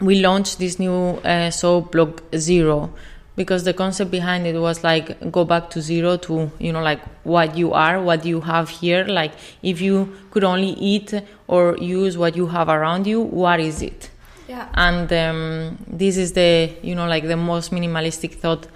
we 0.00 0.20
launched 0.20 0.58
this 0.58 0.78
new 0.78 1.18
uh, 1.24 1.50
soap 1.50 1.92
block 1.92 2.22
zero 2.36 2.92
because 3.36 3.64
the 3.64 3.72
concept 3.72 4.10
behind 4.10 4.46
it 4.46 4.58
was 4.58 4.82
like 4.82 5.30
go 5.30 5.44
back 5.44 5.70
to 5.70 5.80
zero 5.80 6.16
to 6.16 6.50
you 6.58 6.72
know 6.72 6.82
like 6.82 7.00
what 7.24 7.56
you 7.56 7.72
are 7.72 8.02
what 8.02 8.24
you 8.24 8.40
have 8.40 8.68
here 8.68 9.04
like 9.04 9.32
if 9.62 9.80
you 9.80 10.12
could 10.30 10.44
only 10.44 10.70
eat 10.70 11.14
or 11.46 11.76
use 11.78 12.16
what 12.18 12.34
you 12.36 12.46
have 12.46 12.68
around 12.68 13.06
you 13.06 13.20
what 13.20 13.60
is 13.60 13.82
it 13.82 14.10
yeah. 14.48 14.68
and 14.74 15.12
um, 15.12 15.78
this 15.86 16.16
is 16.16 16.32
the 16.32 16.72
you 16.82 16.94
know 16.94 17.06
like 17.06 17.26
the 17.26 17.36
most 17.36 17.70
minimalistic 17.70 18.34
thought 18.34 18.66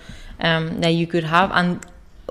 um, 0.41 0.81
that 0.81 0.91
you 0.91 1.07
could 1.07 1.25
have 1.25 1.51
and 1.53 1.85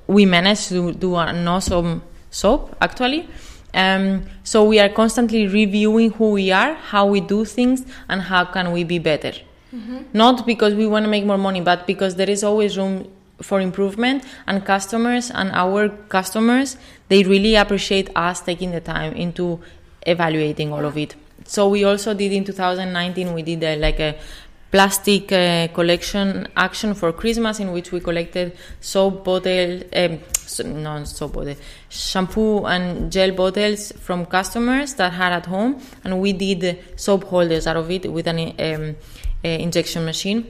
we 0.08 0.26
managed 0.26 0.70
to 0.70 0.94
do 0.94 1.16
an 1.16 1.48
awesome 1.48 2.02
soap 2.30 2.76
actually 2.82 3.28
Um, 3.74 4.26
so 4.44 4.64
we 4.64 4.80
are 4.80 4.90
constantly 4.90 5.48
reviewing 5.48 6.12
who 6.12 6.32
we 6.32 6.52
are, 6.52 6.74
how 6.74 7.06
we 7.06 7.22
do 7.22 7.46
things, 7.46 7.86
and 8.08 8.22
how 8.22 8.46
can 8.46 8.72
we 8.72 8.84
be 8.84 9.00
better. 9.00 9.34
Mm-hmm. 9.74 9.98
Not 10.14 10.46
because 10.46 10.74
we 10.74 10.88
want 10.88 11.06
to 11.06 11.10
make 11.10 11.26
more 11.26 11.38
money, 11.38 11.62
but 11.62 11.86
because 11.86 12.16
there 12.16 12.30
is 12.30 12.44
always 12.44 12.78
room 12.78 13.08
for 13.42 13.62
improvement 13.62 14.24
and 14.48 14.66
customers 14.66 15.32
and 15.32 15.52
our 15.52 15.90
customers 15.90 16.78
they 17.08 17.24
really 17.24 17.56
appreciate 17.56 18.10
us 18.16 18.42
taking 18.42 18.72
the 18.72 18.82
time 18.82 19.14
into 19.14 19.60
evaluating 20.06 20.74
all 20.74 20.86
of 20.86 20.98
it 20.98 21.16
so 21.46 21.70
we 21.70 21.84
also 21.84 22.14
did 22.14 22.32
in 22.32 22.44
2019 22.44 23.34
we 23.34 23.42
did 23.42 23.64
a, 23.64 23.76
like 23.78 24.00
a 24.00 24.18
plastic 24.72 25.32
uh, 25.32 25.68
collection 25.70 26.48
action 26.56 26.94
for 26.94 27.12
christmas 27.12 27.60
in 27.60 27.72
which 27.72 27.92
we 27.92 28.00
collected 28.00 28.56
soap 28.82 29.24
bottle 29.24 29.82
um, 29.96 30.20
no 30.66 31.04
soap 31.06 31.34
bottle 31.34 31.56
shampoo 31.90 32.66
and 32.66 33.12
gel 33.12 33.32
bottles 33.32 33.92
from 33.94 34.26
customers 34.26 34.94
that 34.96 35.14
had 35.14 35.32
at 35.32 35.46
home 35.46 35.82
and 36.04 36.20
we 36.20 36.34
did 36.34 36.78
soap 36.96 37.24
holders 37.24 37.66
out 37.66 37.78
of 37.78 37.90
it 37.90 38.12
with 38.12 38.28
an 38.28 38.40
um, 38.40 38.90
uh, 38.90 38.94
injection 39.44 40.06
machine. 40.06 40.46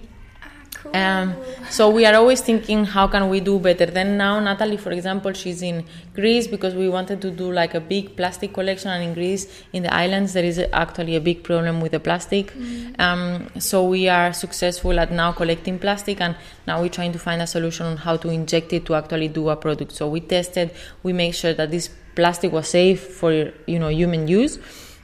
Cool. 0.82 0.96
um, 0.96 1.36
so 1.70 1.90
we 1.90 2.06
are 2.06 2.16
always 2.16 2.40
thinking 2.40 2.86
how 2.86 3.06
can 3.08 3.28
we 3.28 3.42
do 3.42 3.60
better? 3.60 3.86
Then 3.86 4.16
now 4.18 4.40
natalie 4.40 4.78
for 4.78 4.92
example 4.92 5.34
she's 5.34 5.62
in 5.62 5.84
greece 6.14 6.48
because 6.48 6.74
we 6.74 6.88
wanted 6.88 7.22
to 7.22 7.32
do 7.32 7.52
like 7.52 7.74
a 7.74 7.82
big 7.82 8.16
plastic 8.16 8.54
collection 8.54 8.90
and 8.90 9.04
in 9.04 9.14
greece 9.14 9.64
in 9.74 9.84
the 9.84 9.94
islands 9.94 10.32
there 10.32 10.46
is 10.46 10.58
actually 10.72 11.18
a 11.18 11.20
big 11.20 11.44
problem 11.44 11.82
with 11.82 11.92
the 11.92 12.00
plastic. 12.00 12.54
Mm. 12.54 13.00
um, 13.00 13.50
so 13.60 13.84
we 13.84 14.08
are 14.08 14.32
successful 14.32 14.98
at 15.00 15.12
now 15.12 15.34
collecting 15.34 15.80
plastic 15.80 16.22
and 16.22 16.38
now 16.66 16.82
we're 16.82 16.88
trying 16.88 17.12
to 17.12 17.20
find 17.20 17.42
a 17.42 17.48
solution 17.48 17.86
on 17.86 17.98
how 17.98 18.16
to 18.16 18.30
inject 18.30 18.72
it 18.72 18.86
to 18.86 18.96
actually 18.96 19.28
do 19.28 19.50
a 19.50 19.58
product. 19.58 19.92
So 19.92 20.08
we 20.08 20.22
tested 20.22 20.72
we 21.04 21.12
make 21.12 21.34
sure 21.34 21.54
that 21.54 21.72
this 21.72 21.90
plastic 22.16 22.54
was 22.54 22.70
safe 22.70 23.02
for 23.02 23.52
you 23.66 23.80
know 23.80 23.90
human 23.90 24.30
use 24.30 24.60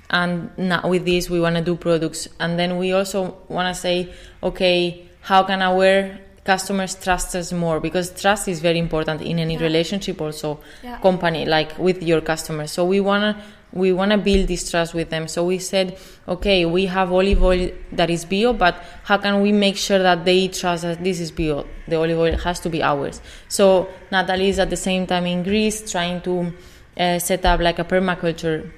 and 0.10 0.56
now 0.58 0.88
with 0.88 1.06
this 1.06 1.30
we 1.30 1.40
want 1.40 1.56
to 1.56 1.62
do 1.62 1.76
products. 1.76 2.28
And 2.40 2.60
then 2.60 2.78
we 2.78 2.94
also 2.94 3.38
want 3.48 3.74
to 3.74 3.80
say 3.80 4.14
okay 4.44 5.10
how 5.22 5.44
can 5.44 5.62
our 5.62 6.20
customers 6.44 6.96
trust 6.96 7.36
us 7.36 7.52
more? 7.52 7.80
Because 7.80 8.12
trust 8.22 8.48
is 8.48 8.60
very 8.60 8.78
important 8.78 9.22
in 9.22 9.40
any 9.40 9.56
yeah. 9.56 9.62
relationship 9.62 10.22
also 10.22 10.60
yeah. 10.84 11.00
company 11.00 11.46
like 11.46 11.78
with 11.80 12.04
your 12.04 12.22
customers. 12.22 12.72
So 12.72 12.86
we 12.86 13.00
want 13.00 13.38
to 13.38 13.44
we 13.74 13.92
want 13.92 14.12
to 14.12 14.18
build 14.18 14.48
this 14.48 14.70
trust 14.70 14.94
with 14.94 15.10
them. 15.10 15.28
So 15.28 15.46
we 15.46 15.58
said 15.58 15.98
okay 16.28 16.66
we 16.66 16.86
have 16.86 17.12
olive 17.12 17.44
oil 17.44 17.72
that 17.92 18.10
is 18.10 18.26
bio 18.26 18.54
but 18.54 18.82
how 19.04 19.18
can 19.18 19.42
we 19.42 19.52
make 19.52 19.76
sure 19.76 20.00
that 20.00 20.24
they 20.24 20.48
trust 20.48 20.84
that 20.84 21.04
this 21.04 21.20
is 21.20 21.32
bio? 21.32 21.66
The 21.88 21.98
olive 21.98 22.20
oil 22.20 22.38
has 22.38 22.60
to 22.62 22.70
be 22.70 22.84
ours. 22.84 23.22
So 23.48 23.90
natalie 24.12 24.50
is 24.50 24.60
at 24.60 24.70
the 24.70 24.78
same 24.78 25.08
time 25.08 25.26
in 25.26 25.44
greece 25.44 25.92
trying 25.92 26.22
to 26.22 26.54
uh, 26.98 27.20
set 27.20 27.44
up 27.46 27.60
like 27.60 27.80
a 27.80 27.84
permaculture 27.84 28.72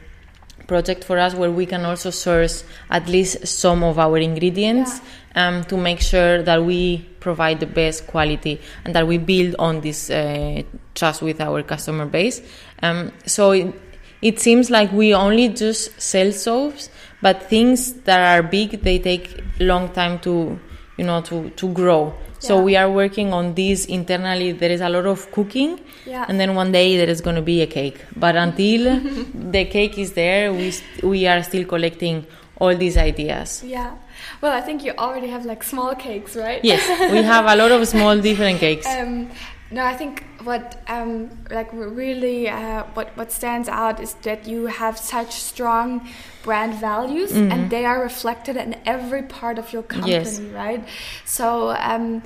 project 0.68 1.04
for 1.04 1.18
us 1.18 1.34
where 1.34 1.52
we 1.52 1.66
can 1.66 1.86
also 1.86 2.10
source 2.10 2.64
at 2.90 3.08
least 3.08 3.48
some 3.48 3.84
of 3.84 3.98
our 4.00 4.18
ingredients 4.18 5.00
yeah. 5.36 5.48
um, 5.48 5.64
to 5.66 5.78
make 5.78 6.02
sure 6.02 6.44
that 6.44 6.64
we 6.64 6.98
provide 7.20 7.60
the 7.60 7.66
best 7.66 8.08
quality 8.08 8.60
and 8.84 8.94
that 8.96 9.08
we 9.08 9.18
build 9.18 9.56
on 9.60 9.82
this 9.82 10.10
uh, 10.10 10.62
trust 10.96 11.22
with 11.22 11.40
our 11.40 11.64
customer 11.64 12.06
base. 12.06 12.42
Um, 12.82 13.12
so 13.26 13.52
it, 13.52 13.74
it 14.22 14.40
seems 14.40 14.70
like 14.70 14.92
we 14.92 15.14
only 15.14 15.50
just 15.50 16.00
sell 16.02 16.32
soaps, 16.32 16.90
but 17.22 17.44
things 17.44 17.94
that 18.04 18.20
are 18.20 18.44
big 18.44 18.82
they 18.82 19.00
take 19.00 19.42
long 19.60 19.90
time 19.90 20.20
to 20.20 20.60
you 20.98 21.06
know 21.06 21.22
to 21.22 21.50
to 21.52 21.72
grow. 21.74 22.14
So 22.48 22.62
we 22.62 22.76
are 22.76 22.90
working 22.90 23.34
on 23.34 23.54
this 23.54 23.86
internally. 23.86 24.52
There 24.54 24.72
is 24.72 24.82
a 24.82 24.90
lot 24.90 25.06
of 25.06 25.32
cooking, 25.32 25.80
yeah. 26.06 26.26
and 26.28 26.40
then 26.40 26.56
one 26.56 26.72
day 26.72 26.98
there 26.98 27.10
is 27.10 27.22
going 27.22 27.36
to 27.36 27.42
be 27.42 27.62
a 27.62 27.68
cake. 27.68 28.00
But 28.16 28.36
until 28.36 29.00
the 29.58 29.66
cake 29.66 29.98
is 29.98 30.14
there, 30.14 30.54
we 30.54 30.74
we 31.04 31.28
are 31.28 31.44
still 31.44 31.66
collecting 31.66 32.26
all 32.60 32.76
these 32.76 32.98
ideas. 32.98 33.64
Yeah. 33.64 33.96
Well, 34.42 34.52
I 34.52 34.62
think 34.62 34.84
you 34.84 34.94
already 34.98 35.28
have 35.28 35.46
like 35.46 35.64
small 35.64 35.96
cakes, 35.96 36.36
right? 36.36 36.64
Yes, 36.64 36.88
we 37.12 37.22
have 37.22 37.46
a 37.46 37.56
lot 37.56 37.72
of 37.72 37.88
small 37.88 38.20
different 38.30 38.60
cakes. 38.60 38.88
Um, 38.88 39.30
no, 39.72 39.84
I 39.84 39.96
think 39.96 40.24
what 40.44 40.82
um, 40.88 41.30
like 41.50 41.72
really 41.74 42.48
uh, 42.48 42.84
what 42.94 43.16
what 43.18 43.32
stands 43.32 43.68
out 43.68 44.00
is 44.00 44.14
that 44.24 44.48
you 44.48 44.68
have 44.68 44.98
such 44.98 45.32
strong 45.34 46.08
brand 46.44 46.76
values 46.76 47.32
mm-hmm. 47.34 47.52
and 47.52 47.70
they 47.70 47.86
are 47.86 48.02
reflected 48.02 48.56
in 48.56 48.76
every 48.86 49.24
part 49.24 49.60
of 49.60 49.74
your 49.74 49.84
company, 49.84 50.12
yes. 50.12 50.40
right? 50.40 50.88
So 51.26 51.76
um, 51.80 52.24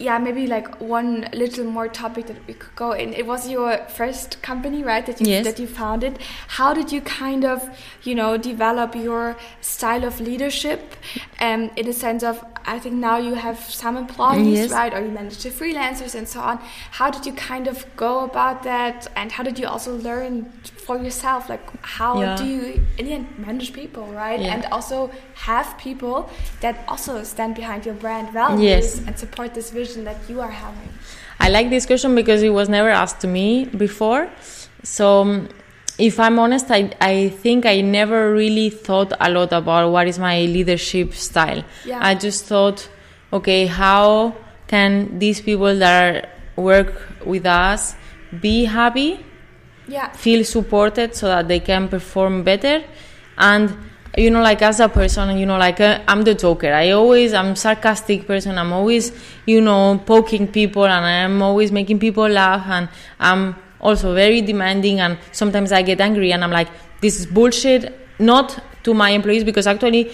yeah, 0.00 0.18
maybe 0.18 0.46
like 0.46 0.80
one 0.80 1.28
little 1.32 1.64
more 1.64 1.88
topic 1.88 2.26
that 2.26 2.36
we 2.46 2.54
could 2.54 2.74
go 2.76 2.92
in. 2.92 3.12
It 3.12 3.26
was 3.26 3.48
your 3.48 3.78
first 3.88 4.40
company, 4.42 4.82
right? 4.82 5.04
That 5.04 5.20
you 5.20 5.26
yes. 5.26 5.44
that 5.44 5.58
you 5.58 5.66
founded. 5.66 6.18
How 6.48 6.72
did 6.72 6.92
you 6.92 7.00
kind 7.00 7.44
of, 7.44 7.68
you 8.02 8.14
know, 8.14 8.36
develop 8.36 8.94
your 8.94 9.36
style 9.60 10.04
of 10.04 10.20
leadership? 10.20 10.94
Um, 11.40 11.70
in 11.76 11.86
the 11.86 11.92
sense 11.92 12.22
of, 12.22 12.44
I 12.68 12.78
think 12.78 12.96
now 12.96 13.16
you 13.16 13.34
have 13.34 13.58
some 13.58 13.96
employees, 13.96 14.58
yes. 14.58 14.70
right? 14.70 14.92
Or 14.92 15.00
you 15.00 15.10
manage 15.10 15.42
the 15.42 15.48
freelancers 15.50 16.14
and 16.14 16.28
so 16.28 16.40
on. 16.40 16.58
How 16.90 17.10
did 17.10 17.24
you 17.24 17.32
kind 17.32 17.66
of 17.66 17.86
go 17.96 18.24
about 18.24 18.62
that? 18.64 19.08
And 19.16 19.32
how 19.32 19.42
did 19.42 19.58
you 19.58 19.66
also 19.66 19.96
learn 19.96 20.52
for 20.86 20.98
yourself? 20.98 21.48
Like, 21.48 21.64
how 21.82 22.20
yeah. 22.20 22.36
do 22.36 22.44
you 22.44 22.84
in 22.98 23.06
the 23.06 23.12
end 23.12 23.26
manage 23.38 23.72
people, 23.72 24.06
right? 24.24 24.38
Yeah. 24.38 24.52
And 24.52 24.66
also 24.66 25.10
have 25.48 25.78
people 25.78 26.28
that 26.60 26.84
also 26.86 27.22
stand 27.24 27.54
behind 27.54 27.86
your 27.86 27.94
brand 27.94 28.32
values 28.32 28.62
yes. 28.62 28.98
and 29.06 29.18
support 29.18 29.54
this 29.54 29.70
vision 29.70 30.04
that 30.04 30.18
you 30.28 30.40
are 30.42 30.50
having? 30.50 30.90
I 31.40 31.48
like 31.48 31.70
this 31.70 31.86
question 31.86 32.14
because 32.14 32.42
it 32.42 32.50
was 32.50 32.68
never 32.68 32.90
asked 32.90 33.20
to 33.20 33.28
me 33.28 33.64
before. 33.64 34.28
So, 34.82 35.46
if 35.98 36.20
I'm 36.20 36.38
honest, 36.38 36.70
I, 36.70 36.90
I 37.00 37.28
think 37.28 37.66
I 37.66 37.80
never 37.80 38.32
really 38.32 38.70
thought 38.70 39.12
a 39.20 39.28
lot 39.30 39.52
about 39.52 39.90
what 39.90 40.06
is 40.06 40.18
my 40.18 40.40
leadership 40.42 41.12
style. 41.12 41.64
Yeah. 41.84 41.98
I 42.00 42.14
just 42.14 42.44
thought, 42.44 42.88
okay, 43.32 43.66
how 43.66 44.34
can 44.68 45.18
these 45.18 45.40
people 45.40 45.76
that 45.76 46.24
are, 46.24 46.28
work 46.62 47.24
with 47.24 47.46
us 47.46 47.96
be 48.40 48.64
happy, 48.64 49.24
yeah. 49.88 50.10
feel 50.12 50.44
supported 50.44 51.14
so 51.14 51.26
that 51.26 51.48
they 51.48 51.60
can 51.60 51.88
perform 51.88 52.44
better, 52.44 52.84
and 53.36 53.76
you 54.16 54.30
know 54.30 54.42
like 54.42 54.62
as 54.62 54.80
a 54.80 54.88
person 54.88 55.36
you 55.38 55.46
know 55.46 55.58
like 55.58 55.80
uh, 55.80 56.00
i'm 56.08 56.22
the 56.22 56.34
joker 56.34 56.72
i 56.72 56.90
always 56.90 57.34
i'm 57.34 57.54
sarcastic 57.54 58.26
person 58.26 58.56
i'm 58.58 58.72
always 58.72 59.12
you 59.46 59.60
know 59.60 60.00
poking 60.06 60.48
people 60.48 60.86
and 60.86 61.04
i'm 61.04 61.42
always 61.42 61.70
making 61.70 61.98
people 61.98 62.26
laugh 62.26 62.66
and 62.68 62.88
i'm 63.20 63.54
also 63.80 64.14
very 64.14 64.40
demanding 64.40 65.00
and 65.00 65.18
sometimes 65.32 65.72
i 65.72 65.82
get 65.82 66.00
angry 66.00 66.32
and 66.32 66.42
i'm 66.44 66.50
like 66.50 66.68
this 67.00 67.18
is 67.20 67.26
bullshit 67.26 67.92
not 68.18 68.58
to 68.82 68.94
my 68.94 69.10
employees 69.10 69.44
because 69.44 69.66
actually 69.66 70.10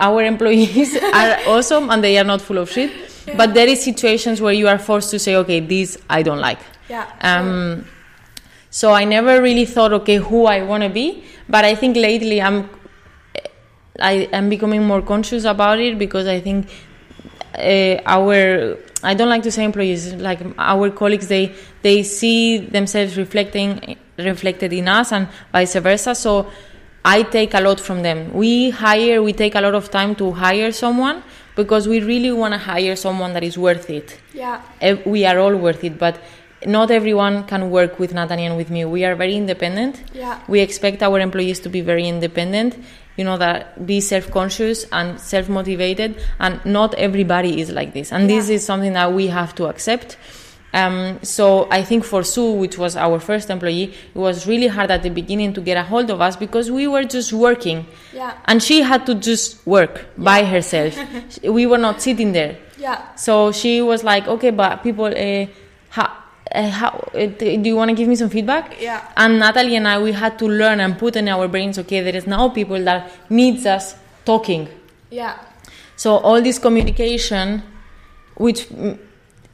our 0.00 0.22
employees 0.22 0.96
are 1.14 1.36
awesome 1.46 1.88
and 1.90 2.04
they 2.04 2.18
are 2.18 2.24
not 2.24 2.40
full 2.40 2.58
of 2.58 2.70
shit 2.70 2.90
Yeah. 3.26 3.36
but 3.36 3.54
there 3.54 3.66
is 3.68 3.82
situations 3.82 4.40
where 4.40 4.52
you 4.52 4.68
are 4.68 4.78
forced 4.78 5.10
to 5.10 5.18
say 5.18 5.34
okay 5.36 5.60
this 5.60 5.98
i 6.08 6.22
don't 6.22 6.40
like 6.40 6.60
Yeah. 6.88 7.06
um, 7.22 7.84
so 8.70 8.92
I 8.92 9.04
never 9.04 9.40
really 9.42 9.64
thought, 9.64 9.92
okay, 9.94 10.16
who 10.16 10.44
I 10.44 10.60
want 10.62 10.82
to 10.82 10.90
be. 10.90 11.24
But 11.48 11.64
I 11.64 11.74
think 11.74 11.96
lately 11.96 12.42
I'm 12.42 12.68
I 13.98 14.28
am 14.32 14.50
becoming 14.50 14.84
more 14.84 15.00
conscious 15.02 15.44
about 15.44 15.80
it 15.80 15.98
because 15.98 16.26
I 16.26 16.40
think 16.40 16.68
uh, 17.54 17.96
our 18.04 18.76
I 19.02 19.14
don't 19.14 19.28
like 19.28 19.42
to 19.42 19.50
say 19.50 19.64
employees 19.64 20.14
like 20.14 20.40
our 20.58 20.90
colleagues 20.90 21.28
they 21.28 21.54
they 21.82 22.02
see 22.02 22.58
themselves 22.58 23.16
reflecting 23.16 23.96
reflected 24.18 24.72
in 24.72 24.88
us 24.88 25.12
and 25.12 25.28
vice 25.52 25.74
versa. 25.76 26.14
So 26.14 26.50
I 27.04 27.22
take 27.22 27.54
a 27.54 27.60
lot 27.60 27.78
from 27.78 28.02
them. 28.02 28.32
We 28.32 28.70
hire, 28.70 29.22
we 29.22 29.32
take 29.32 29.54
a 29.54 29.60
lot 29.60 29.74
of 29.74 29.90
time 29.90 30.14
to 30.16 30.32
hire 30.32 30.72
someone 30.72 31.22
because 31.54 31.86
we 31.86 32.00
really 32.00 32.32
want 32.32 32.52
to 32.54 32.58
hire 32.58 32.96
someone 32.96 33.32
that 33.34 33.44
is 33.44 33.56
worth 33.56 33.88
it. 33.90 34.18
Yeah. 34.34 34.60
Eh, 34.80 34.96
We 35.06 35.24
are 35.24 35.38
all 35.38 35.54
worth 35.56 35.84
it, 35.84 35.98
but 35.98 36.18
not 36.66 36.90
everyone 36.90 37.44
can 37.44 37.70
work 37.70 38.00
with 38.00 38.12
Natalie 38.12 38.46
and 38.46 38.56
with 38.56 38.70
me. 38.70 38.84
We 38.84 39.04
are 39.04 39.14
very 39.14 39.36
independent. 39.36 40.02
Yeah. 40.14 40.40
We 40.48 40.60
expect 40.60 41.02
our 41.02 41.20
employees 41.20 41.60
to 41.60 41.68
be 41.68 41.80
very 41.80 42.08
independent, 42.08 42.74
you 43.16 43.24
know, 43.24 43.38
that 43.38 43.86
be 43.86 44.00
self 44.00 44.30
conscious 44.30 44.84
and 44.92 45.20
self 45.20 45.48
motivated. 45.48 46.16
And 46.38 46.64
not 46.64 46.94
everybody 46.94 47.60
is 47.60 47.70
like 47.70 47.94
this. 47.94 48.12
And 48.12 48.28
this 48.28 48.48
is 48.48 48.64
something 48.64 48.92
that 48.92 49.12
we 49.12 49.28
have 49.28 49.54
to 49.56 49.66
accept. 49.66 50.16
Um, 50.74 51.18
so 51.22 51.68
I 51.70 51.82
think 51.82 52.04
for 52.04 52.22
Sue, 52.22 52.52
which 52.52 52.76
was 52.76 52.96
our 52.96 53.18
first 53.18 53.48
employee, 53.48 53.94
it 54.14 54.18
was 54.18 54.46
really 54.46 54.66
hard 54.66 54.90
at 54.90 55.02
the 55.02 55.08
beginning 55.08 55.54
to 55.54 55.62
get 55.62 55.78
a 55.78 55.82
hold 55.82 56.10
of 56.10 56.20
us 56.20 56.36
because 56.36 56.70
we 56.70 56.86
were 56.86 57.04
just 57.04 57.32
working. 57.32 57.86
Yeah. 58.12 58.36
And 58.44 58.62
she 58.62 58.82
had 58.82 59.06
to 59.06 59.14
just 59.14 59.66
work 59.66 60.04
by 60.18 60.44
herself. 60.44 60.98
we 61.42 61.64
were 61.64 61.78
not 61.78 62.02
sitting 62.02 62.32
there. 62.32 62.58
Yeah. 62.78 63.14
So 63.14 63.52
she 63.52 63.80
was 63.80 64.04
like, 64.04 64.28
okay, 64.28 64.50
but 64.50 64.82
people, 64.82 65.06
uh, 65.06 65.46
how, 65.88 66.12
uh, 66.54 66.68
how, 66.70 66.88
uh, 67.14 67.26
do 67.26 67.60
you 67.64 67.76
want 67.76 67.90
to 67.90 67.94
give 67.96 68.08
me 68.08 68.16
some 68.16 68.30
feedback? 68.30 68.80
Yeah. 68.80 69.06
And 69.16 69.38
Natalie 69.38 69.76
and 69.76 69.86
I, 69.88 70.00
we 70.00 70.12
had 70.12 70.38
to 70.38 70.46
learn 70.46 70.80
and 70.80 70.98
put 70.98 71.16
in 71.16 71.28
our 71.28 71.48
brains, 71.48 71.78
okay, 71.78 72.00
there 72.02 72.14
is 72.16 72.26
now 72.26 72.48
people 72.48 72.82
that 72.84 73.10
needs 73.30 73.66
us 73.66 73.94
talking. 74.24 74.68
Yeah. 75.10 75.38
So 75.96 76.16
all 76.18 76.40
this 76.42 76.58
communication, 76.58 77.62
which 78.36 78.68
mm, 78.68 78.98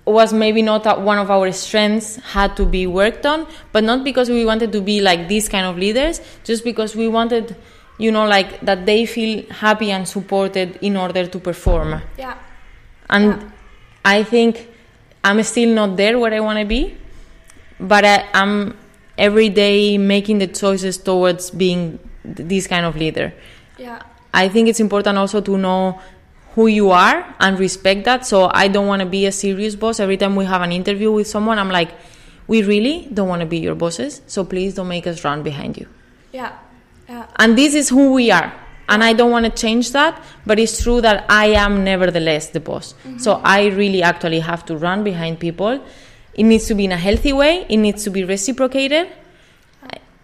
was 0.05 0.32
maybe 0.32 0.62
not 0.62 1.01
one 1.03 1.18
of 1.18 1.30
our 1.30 1.53
strengths 1.53 2.16
had 2.16 2.57
to 2.57 2.66
be 2.66 2.88
worked 2.88 3.24
on 3.24 3.47
but 3.70 3.84
not 3.84 4.03
because 4.03 4.28
we 4.28 4.45
wanted 4.45 4.72
to 4.72 4.80
be 4.80 5.01
like 5.01 5.28
these 5.28 5.49
kind 5.49 5.64
of 5.64 5.78
leaders 5.78 6.20
just 6.43 6.64
because 6.64 6.97
we 6.97 7.07
wanted 7.07 7.55
you 7.99 8.11
know 8.11 8.26
like 8.26 8.61
that 8.62 8.84
they 8.84 9.07
feel 9.07 9.45
happy 9.51 9.93
and 9.93 10.09
supported 10.09 10.76
in 10.82 10.97
order 10.97 11.24
to 11.28 11.38
perform 11.38 12.03
Yeah. 12.18 12.36
and 13.11 13.26
Yeah. 13.26 13.49
i 14.05 14.24
think 14.24 14.66
i'm 15.24 15.42
still 15.42 15.68
not 15.74 15.96
there 15.96 16.18
where 16.18 16.32
i 16.34 16.40
want 16.40 16.58
to 16.58 16.64
be 16.64 16.96
but 17.80 18.04
I, 18.04 18.26
i'm 18.34 18.76
every 19.18 19.48
day 19.48 19.98
making 19.98 20.38
the 20.38 20.46
choices 20.46 20.96
towards 20.98 21.50
being 21.50 21.98
th- 22.24 22.48
this 22.48 22.66
kind 22.66 22.86
of 22.86 22.96
leader 22.96 23.32
Yeah. 23.78 24.02
I 24.34 24.48
think 24.48 24.68
it's 24.68 24.80
important 24.80 25.18
also 25.18 25.40
to 25.42 25.58
know 25.58 26.00
who 26.54 26.66
you 26.66 26.90
are 26.90 27.34
and 27.38 27.58
respect 27.58 28.04
that. 28.04 28.24
So 28.24 28.48
I 28.50 28.68
don't 28.68 28.86
want 28.86 29.00
to 29.00 29.06
be 29.06 29.26
a 29.26 29.32
serious 29.32 29.74
boss. 29.76 30.00
Every 30.00 30.16
time 30.16 30.36
we 30.36 30.46
have 30.46 30.62
an 30.62 30.72
interview 30.72 31.12
with 31.12 31.26
someone, 31.26 31.58
I'm 31.58 31.68
like, 31.68 31.90
we 32.46 32.62
really 32.62 33.08
don't 33.12 33.28
want 33.28 33.40
to 33.40 33.46
be 33.46 33.58
your 33.58 33.74
bosses. 33.74 34.22
So 34.26 34.44
please 34.44 34.72
don't 34.74 34.88
make 34.88 35.06
us 35.06 35.22
run 35.24 35.42
behind 35.42 35.76
you. 35.76 35.86
Yeah. 36.32 36.56
Yeah. 37.08 37.26
And 37.36 37.58
this 37.58 37.74
is 37.74 37.90
who 37.90 38.12
we 38.14 38.30
are. 38.30 38.52
And 38.89 39.03
I 39.03 39.12
don't 39.12 39.30
want 39.30 39.47
to 39.47 39.51
change 39.51 39.93
that, 39.93 40.22
but 40.45 40.59
it's 40.59 40.83
true 40.83 41.01
that 41.01 41.24
I 41.28 41.47
am 41.47 41.85
nevertheless 41.85 42.51
the 42.51 42.61
boss. 42.61 42.95
So 43.18 43.41
I 43.45 43.66
really 43.68 44.03
actually 44.03 44.41
have 44.41 44.66
to 44.66 44.76
run 44.76 45.05
behind 45.05 45.39
people. 45.39 45.80
It 46.35 46.43
needs 46.43 46.66
to 46.66 46.74
be 46.74 46.85
in 46.85 46.93
a 46.93 46.97
healthy 46.97 47.33
way, 47.33 47.66
it 47.68 47.76
needs 47.76 48.05
to 48.05 48.11
be 48.11 48.24
reciprocated. 48.24 49.09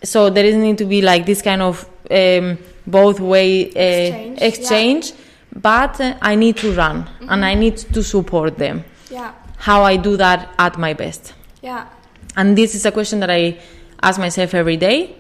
So 0.03 0.31
there 0.31 0.45
doesn't 0.45 0.63
need 0.63 0.79
to 0.79 0.85
be 0.85 1.03
like 1.03 1.27
this 1.27 1.43
kind 1.43 1.63
of 1.63 1.89
um, 2.11 2.59
both 2.87 3.21
way 3.21 3.67
uh, 3.67 3.71
Exchange, 3.71 4.39
exchange 4.41 5.13
but 5.55 6.01
uh, 6.01 6.17
I 6.23 6.35
need 6.35 6.57
to 6.59 6.73
run 6.73 7.09
and 7.29 7.45
I 7.45 7.55
need 7.55 7.77
to 7.79 8.03
support 8.03 8.59
them. 8.59 8.85
Yeah. 9.11 9.35
How 9.57 9.83
I 9.83 9.97
do 9.97 10.17
that 10.17 10.55
at 10.59 10.79
my 10.79 10.95
best. 10.95 11.35
Yeah. 11.63 11.89
And 12.37 12.57
this 12.57 12.75
is 12.75 12.87
a 12.87 12.93
question 12.93 13.21
that 13.21 13.31
I 13.31 13.59
ask 14.03 14.19
myself 14.19 14.55
every 14.55 14.77
day. 14.77 15.17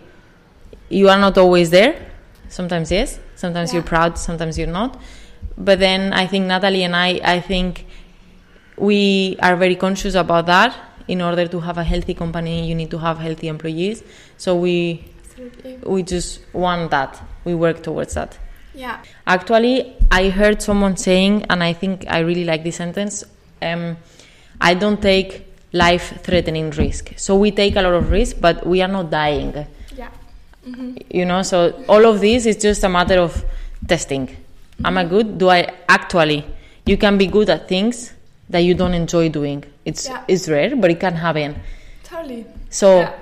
You 0.89 1.09
are 1.09 1.18
not 1.18 1.36
always 1.39 1.70
there. 1.70 2.07
Sometimes 2.49 2.91
yes, 2.91 3.18
sometimes 3.43 3.68
Yeah. 3.70 3.76
you're 3.76 3.89
proud, 3.95 4.18
sometimes 4.18 4.59
you're 4.59 4.74
not. 4.80 4.93
But 5.57 5.78
then 5.78 6.12
I 6.12 6.26
think 6.26 6.47
Natalie 6.47 6.84
and 6.89 6.95
I, 6.95 7.11
I 7.36 7.41
think 7.41 7.86
we 8.76 9.36
are 9.41 9.57
very 9.57 9.76
conscious 9.76 10.14
about 10.14 10.47
that. 10.47 10.70
In 11.09 11.22
order 11.22 11.47
to 11.55 11.61
have 11.61 11.78
a 11.78 11.84
healthy 11.84 12.14
company, 12.22 12.68
you 12.68 12.74
need 12.74 12.91
to 12.91 12.99
have 12.99 13.18
healthy 13.18 13.49
employees. 13.49 14.03
So 14.36 14.55
we 14.57 14.76
Absolutely. 15.24 15.78
we 15.95 16.03
just 16.03 16.41
want 16.53 16.91
that. 16.91 17.12
We 17.45 17.55
work 17.55 17.82
towards 17.82 18.12
that. 18.14 18.39
Yeah. 18.74 18.97
Actually, 19.26 19.97
I 20.11 20.28
heard 20.28 20.61
someone 20.61 20.97
saying, 20.97 21.47
and 21.51 21.64
I 21.64 21.72
think 21.72 22.05
I 22.09 22.18
really 22.20 22.45
like 22.45 22.62
this 22.62 22.76
sentence 22.76 23.24
um, 23.62 23.97
I 24.61 24.74
don't 24.74 25.01
take 25.01 25.30
life 25.72 26.20
threatening 26.22 26.70
risk. 26.70 27.12
So 27.16 27.36
we 27.36 27.51
take 27.51 27.76
a 27.76 27.82
lot 27.82 27.95
of 27.95 28.11
risk, 28.11 28.36
but 28.41 28.66
we 28.66 28.82
are 28.82 28.89
not 28.99 29.11
dying. 29.11 29.66
Yeah. 30.68 31.02
You 31.10 31.24
know, 31.24 31.42
so 31.42 31.82
all 31.88 32.04
of 32.06 32.20
this 32.20 32.46
is 32.46 32.56
just 32.56 32.84
a 32.84 32.88
matter 32.88 33.18
of 33.20 33.44
testing. 33.86 34.28
Am 34.84 34.98
I 34.98 35.04
good? 35.04 35.38
Do 35.38 35.48
I 35.48 35.72
actually? 35.88 36.44
You 36.86 36.96
can 36.96 37.18
be 37.18 37.26
good 37.26 37.50
at 37.50 37.68
things 37.68 38.12
that 38.50 38.60
you 38.60 38.74
don't 38.74 38.94
enjoy 38.94 39.28
doing. 39.28 39.64
It's 39.84 40.08
Yeah. 40.08 40.22
it's 40.28 40.48
rare, 40.48 40.74
but 40.76 40.90
it 40.90 41.00
can 41.00 41.14
happen. 41.14 41.56
Totally. 42.04 42.44
So 42.70 43.00
Yeah. 43.00 43.12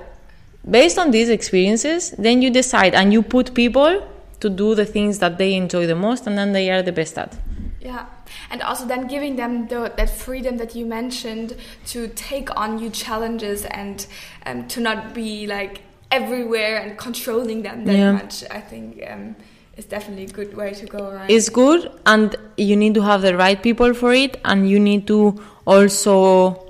based 0.69 0.97
on 0.99 1.11
these 1.11 1.29
experiences, 1.29 2.11
then 2.17 2.41
you 2.41 2.49
decide 2.49 2.93
and 2.95 3.11
you 3.13 3.21
put 3.21 3.53
people 3.53 4.03
to 4.39 4.49
do 4.49 4.75
the 4.75 4.85
things 4.85 5.19
that 5.19 5.37
they 5.37 5.53
enjoy 5.55 5.87
the 5.87 5.95
most 5.95 6.27
and 6.27 6.37
then 6.37 6.53
they 6.53 6.69
are 6.69 6.81
the 6.83 6.91
best 6.91 7.17
at. 7.17 7.33
Yeah, 7.81 8.05
and 8.51 8.61
also 8.61 8.85
then 8.85 9.07
giving 9.07 9.35
them 9.37 9.67
the, 9.67 9.91
that 9.95 10.09
freedom 10.09 10.57
that 10.57 10.75
you 10.75 10.85
mentioned 10.85 11.55
to 11.87 12.07
take 12.09 12.55
on 12.55 12.75
new 12.75 12.89
challenges 12.89 13.65
and 13.65 14.05
um, 14.45 14.67
to 14.67 14.81
not 14.81 15.13
be 15.13 15.47
like 15.47 15.81
everywhere 16.11 16.77
and 16.77 16.97
controlling 16.97 17.63
them 17.63 17.85
that 17.85 17.95
Yeah. 17.95 18.11
much. 18.13 18.43
I 18.49 18.59
think 18.59 19.03
um, 19.09 19.35
is 19.77 19.85
definitely 19.85 20.25
a 20.25 20.29
good 20.29 20.55
way 20.55 20.73
to 20.73 20.85
go. 20.85 21.11
Right? 21.11 21.29
It's 21.29 21.49
good 21.49 21.91
and 22.05 22.35
you 22.57 22.75
need 22.75 22.93
to 22.95 23.01
have 23.01 23.21
the 23.21 23.35
right 23.35 23.61
people 23.61 23.93
for 23.93 24.13
it 24.13 24.39
and 24.43 24.69
you 24.69 24.79
need 24.79 25.07
to 25.07 25.39
also 25.65 26.63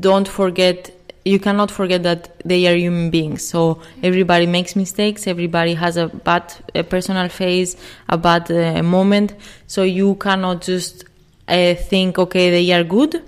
don't 0.00 0.28
forget 0.28 0.90
you 1.24 1.38
cannot 1.38 1.70
forget 1.70 2.02
that 2.02 2.40
they 2.44 2.66
are 2.66 2.74
human 2.74 3.10
beings 3.10 3.46
so 3.46 3.80
everybody 4.02 4.46
makes 4.46 4.74
mistakes 4.74 5.26
everybody 5.26 5.74
has 5.74 5.96
a 5.96 6.08
bad 6.08 6.52
a 6.74 6.82
personal 6.82 7.28
phase 7.28 7.76
a 8.08 8.16
bad 8.16 8.50
uh, 8.50 8.82
moment 8.82 9.34
so 9.66 9.82
you 9.82 10.14
cannot 10.16 10.62
just 10.62 11.04
uh, 11.48 11.74
think 11.74 12.18
okay 12.18 12.50
they 12.50 12.72
are 12.72 12.84
good 12.84 13.22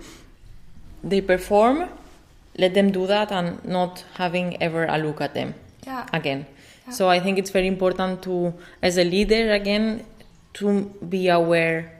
they 1.04 1.20
perform 1.20 1.88
let 2.58 2.74
them 2.74 2.90
do 2.92 3.06
that 3.06 3.32
and 3.32 3.64
not 3.64 4.04
having 4.14 4.60
ever 4.62 4.84
a 4.86 4.98
look 4.98 5.20
at 5.20 5.34
them 5.34 5.54
yeah, 5.86 6.06
again. 6.12 6.46
So 6.90 7.08
I 7.08 7.20
think 7.20 7.38
it's 7.38 7.50
very 7.50 7.68
important 7.68 8.22
to, 8.22 8.52
as 8.82 8.98
a 8.98 9.04
leader, 9.04 9.52
again, 9.52 10.04
to 10.54 10.82
be 11.08 11.28
aware 11.28 11.92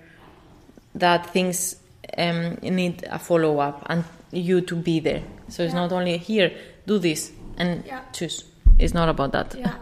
that 0.95 1.31
things 1.31 1.77
um, 2.19 2.57
need 2.63 3.05
a 3.11 3.19
follow 3.19 3.59
up 3.61 3.83
and 3.87 4.05
you 4.33 4.61
to 4.63 4.77
be 4.77 5.01
there. 5.01 5.23
So 5.49 5.63
it's 5.63 5.73
Yeah. 5.73 5.81
not 5.81 5.93
only 5.93 6.19
here, 6.19 6.53
do 6.87 6.99
this 6.99 7.31
and 7.57 7.85
Yeah. 7.87 8.01
choose. 8.13 8.45
It's 8.79 8.93
not 8.93 9.09
about 9.09 9.33
that. 9.33 9.55
yeah, 9.55 9.75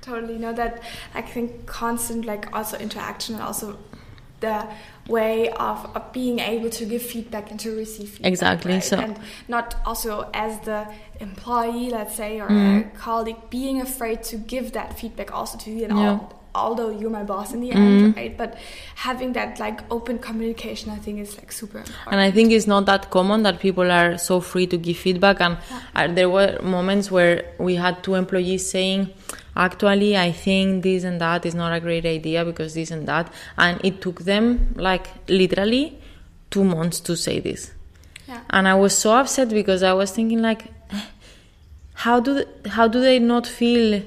totally. 0.00 0.38
No, 0.38 0.52
that 0.54 0.80
I 1.14 1.22
think 1.22 1.66
constant 1.66 2.24
like 2.24 2.48
also 2.52 2.76
interaction 2.78 3.34
and 3.36 3.44
also 3.44 3.76
the 4.40 4.66
way 5.08 5.48
of, 5.50 5.78
of 5.96 6.12
being 6.12 6.38
able 6.40 6.68
to 6.70 6.84
give 6.84 7.02
feedback 7.02 7.50
and 7.50 7.60
to 7.60 7.70
receive 7.76 8.08
feedback. 8.10 8.32
Exactly, 8.32 8.72
right? 8.74 8.82
so- 8.84 8.98
and 8.98 9.18
not 9.48 9.74
also 9.86 10.28
as 10.34 10.58
the 10.60 10.86
employee, 11.20 11.90
let's 11.90 12.14
say, 12.14 12.40
or 12.40 12.48
Mm. 12.48 12.86
a 12.94 12.98
colleague, 12.98 13.36
being 13.50 13.80
afraid 13.80 14.22
to 14.24 14.36
give 14.36 14.72
that 14.72 14.98
feedback 14.98 15.34
also 15.34 15.56
to 15.58 15.70
you. 15.70 15.84
And 15.84 15.98
Yeah. 15.98 16.10
all, 16.10 16.32
although 16.64 16.90
you're 16.90 17.10
my 17.10 17.22
boss 17.24 17.52
in 17.54 17.60
the 17.60 17.70
Mm. 17.70 17.76
end, 17.86 18.16
right? 18.16 18.36
But 18.36 18.56
having 19.06 19.32
that 19.34 19.60
like 19.60 19.80
open 19.90 20.18
communication, 20.18 20.90
I 20.90 20.96
think, 20.96 21.20
is 21.20 21.36
like 21.38 21.52
super 21.52 21.78
important. 21.78 22.06
And 22.12 22.20
I 22.20 22.30
think 22.30 22.52
it's 22.52 22.66
not 22.66 22.86
that 22.86 23.10
common 23.10 23.42
that 23.42 23.60
people 23.60 23.90
are 23.90 24.16
so 24.18 24.40
free 24.40 24.66
to 24.68 24.76
give 24.78 24.96
feedback. 24.96 25.40
And 25.40 25.58
uh, 25.94 26.06
there 26.18 26.30
were 26.30 26.58
moments 26.62 27.10
where 27.10 27.44
we 27.58 27.74
had 27.76 28.02
two 28.02 28.14
employees 28.14 28.68
saying, 28.70 29.10
actually, 29.56 30.16
I 30.16 30.32
think 30.32 30.82
this 30.82 31.04
and 31.04 31.20
that 31.20 31.44
is 31.46 31.54
not 31.54 31.72
a 31.72 31.80
great 31.80 32.06
idea 32.06 32.44
because 32.44 32.74
this 32.74 32.90
and 32.90 33.06
that. 33.08 33.32
And 33.58 33.80
it 33.84 34.00
took 34.00 34.20
them 34.24 34.74
like 34.76 35.06
literally 35.28 35.98
two 36.50 36.64
months 36.64 37.00
to 37.00 37.16
say 37.16 37.40
this. 37.40 37.70
yeah. 38.28 38.40
And 38.50 38.66
I 38.68 38.74
was 38.74 38.96
so 38.96 39.12
upset 39.12 39.48
because 39.50 39.82
I 39.82 39.92
was 39.92 40.10
thinking 40.10 40.42
like, 40.42 40.64
eh, 40.90 41.00
how 42.04 42.20
do 42.20 42.44
how 42.76 42.86
do 42.88 43.00
they 43.00 43.18
not 43.18 43.46
feel 43.46 44.02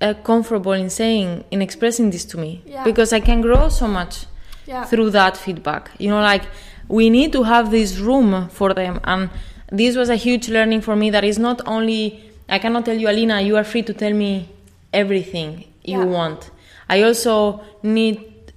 uh, 0.00 0.14
comfortable 0.24 0.72
in 0.72 0.90
saying 0.90 1.44
in 1.50 1.62
expressing 1.62 2.10
this 2.10 2.24
to 2.26 2.38
me? 2.38 2.62
Yeah. 2.66 2.84
Because 2.84 3.12
I 3.12 3.20
can 3.20 3.40
grow 3.40 3.68
so 3.68 3.86
much 3.86 4.26
yeah. 4.66 4.84
through 4.84 5.10
that 5.10 5.36
feedback. 5.36 5.90
You 5.98 6.10
know, 6.10 6.20
like 6.20 6.44
we 6.88 7.10
need 7.10 7.32
to 7.32 7.42
have 7.44 7.70
this 7.70 7.98
room 7.98 8.48
for 8.48 8.74
them. 8.74 9.00
And 9.04 9.30
this 9.70 9.96
was 9.96 10.08
a 10.08 10.16
huge 10.16 10.48
learning 10.48 10.80
for 10.80 10.96
me 10.96 11.10
that 11.10 11.24
is 11.24 11.38
not 11.38 11.60
only, 11.66 12.30
I 12.48 12.58
cannot 12.58 12.84
tell 12.84 12.96
you, 12.96 13.08
Alina, 13.08 13.40
you 13.40 13.56
are 13.56 13.64
free 13.64 13.82
to 13.82 13.94
tell 13.94 14.12
me 14.12 14.48
everything 14.92 15.64
you 15.84 15.98
Yeah. 16.00 16.04
want. 16.04 16.50
I 16.88 17.02
also 17.02 17.60
need 17.82 18.52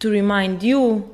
to 0.00 0.10
remind 0.10 0.62
you 0.62 1.08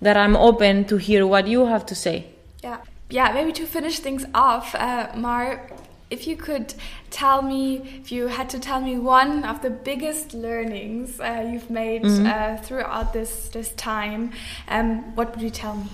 that 0.00 0.16
I'm 0.16 0.36
open 0.36 0.84
to 0.86 0.96
hear 0.96 1.26
what 1.26 1.46
you 1.46 1.66
have 1.66 1.84
to 1.86 1.94
say. 1.94 2.26
Yeah, 2.62 2.78
yeah. 3.10 3.32
Maybe 3.32 3.52
to 3.52 3.66
finish 3.66 3.98
things 3.98 4.24
off, 4.34 4.74
uh, 4.74 5.08
Mar, 5.16 5.68
if 6.10 6.26
you 6.26 6.36
could 6.36 6.74
tell 7.10 7.42
me, 7.42 8.00
if 8.00 8.12
you 8.12 8.28
had 8.28 8.48
to 8.50 8.58
tell 8.58 8.80
me 8.80 8.98
one 8.98 9.44
of 9.44 9.62
the 9.62 9.70
biggest 9.70 10.32
learnings 10.34 11.20
uh, 11.20 11.46
you've 11.50 11.70
made 11.70 12.04
uh, 12.04 12.56
throughout 12.58 13.12
this 13.12 13.48
this 13.48 13.70
time, 13.72 14.32
um, 14.68 15.14
what 15.16 15.30
would 15.32 15.42
you 15.42 15.50
tell 15.50 15.76
me? 15.76 15.90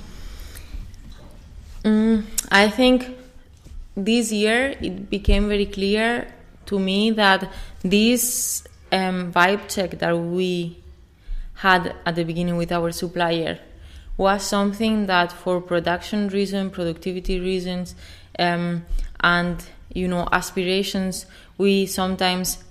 Mm, 1.84 2.24
I 2.50 2.68
think 2.68 3.16
this 3.96 4.32
year 4.32 4.76
it 4.80 5.08
became 5.08 5.48
very 5.48 5.66
clear 5.66 6.26
to 6.66 6.78
me 6.78 7.10
that 7.12 7.50
this 7.82 8.66
um, 8.92 9.32
vibe 9.32 9.68
check 9.68 9.98
that 9.98 10.18
we 10.18 10.82
had 11.54 11.94
at 12.04 12.16
the 12.16 12.24
beginning 12.24 12.56
with 12.56 12.70
our 12.72 12.92
supplier 12.92 13.58
was 14.16 14.42
something 14.42 15.06
that 15.06 15.32
for 15.32 15.60
production 15.60 16.28
reasons, 16.28 16.72
productivity 16.72 17.38
reasons, 17.38 17.94
um, 18.38 18.84
and 19.20 19.64
you 19.97 20.09
know 20.09 20.28
aspirations, 20.30 21.26
we 21.59 21.86
sometimes 21.86 22.62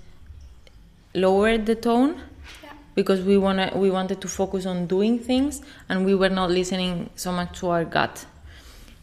lowered 1.14 1.66
the 1.66 1.74
tone 1.74 2.20
Yeah, 2.62 2.72
because 2.94 3.20
we 3.22 3.36
wanna 3.36 3.72
we 3.74 3.90
wanted 3.90 4.20
to 4.20 4.28
focus 4.28 4.66
on 4.66 4.86
doing 4.86 5.18
things 5.18 5.60
and 5.88 6.04
we 6.04 6.14
were 6.14 6.28
not 6.28 6.50
listening 6.50 7.10
so 7.16 7.32
much 7.32 7.58
to 7.60 7.68
our 7.70 7.84
gut. 7.84 8.26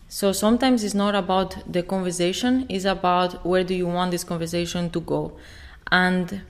So 0.10 0.32
sometimes 0.32 0.84
it's 0.84 0.94
not 0.94 1.16
about 1.16 1.58
the 1.72 1.84
conversation, 1.84 2.66
it's 2.70 2.86
about 2.86 3.46
where 3.46 3.64
do 3.64 3.74
you 3.74 3.88
want 3.88 4.12
this 4.12 4.24
conversation 4.24 4.90
to 4.92 5.00
go. 5.02 5.34
And 5.92 6.42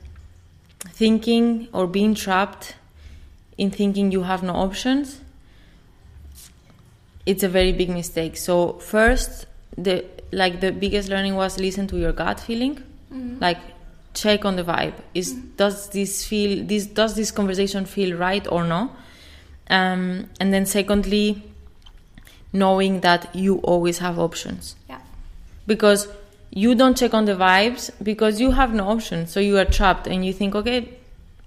thinking 0.79 1.69
or 1.71 1.87
being 1.87 2.13
trapped 2.13 2.75
in 3.57 3.71
thinking 3.71 4.11
you 4.11 4.23
have 4.23 4.43
no 4.43 4.53
options 4.53 5.21
it's 7.25 7.43
a 7.43 7.49
very 7.49 7.71
big 7.71 7.89
mistake. 7.89 8.37
So 8.37 8.73
first, 8.73 9.45
the 9.77 10.05
like 10.33 10.59
the 10.59 10.71
biggest 10.71 11.09
learning 11.09 11.35
was 11.35 11.59
listen 11.59 11.87
to 11.87 11.97
your 11.97 12.11
gut 12.11 12.39
feeling, 12.39 12.75
mm-hmm. 13.11 13.39
like 13.39 13.59
check 14.13 14.45
on 14.45 14.55
the 14.55 14.63
vibe. 14.63 14.93
Is 15.13 15.33
mm-hmm. 15.33 15.55
does 15.57 15.89
this 15.89 16.25
feel 16.25 16.65
this 16.65 16.85
does 16.85 17.15
this 17.15 17.31
conversation 17.31 17.85
feel 17.85 18.17
right 18.17 18.45
or 18.47 18.63
no? 18.63 18.91
Um, 19.69 20.29
and 20.39 20.53
then 20.53 20.65
secondly, 20.65 21.43
knowing 22.51 22.99
that 23.01 23.33
you 23.35 23.57
always 23.57 23.99
have 23.99 24.19
options. 24.19 24.75
Yeah. 24.89 24.99
Because 25.65 26.07
you 26.51 26.75
don't 26.75 26.95
check 26.95 27.13
on 27.13 27.25
the 27.25 27.33
vibes 27.33 27.89
because 28.03 28.39
you 28.39 28.51
have 28.51 28.73
no 28.73 28.87
option. 28.89 29.25
So 29.27 29.39
you 29.39 29.57
are 29.57 29.65
trapped 29.65 30.05
and 30.07 30.25
you 30.25 30.33
think, 30.33 30.53
okay, 30.55 30.97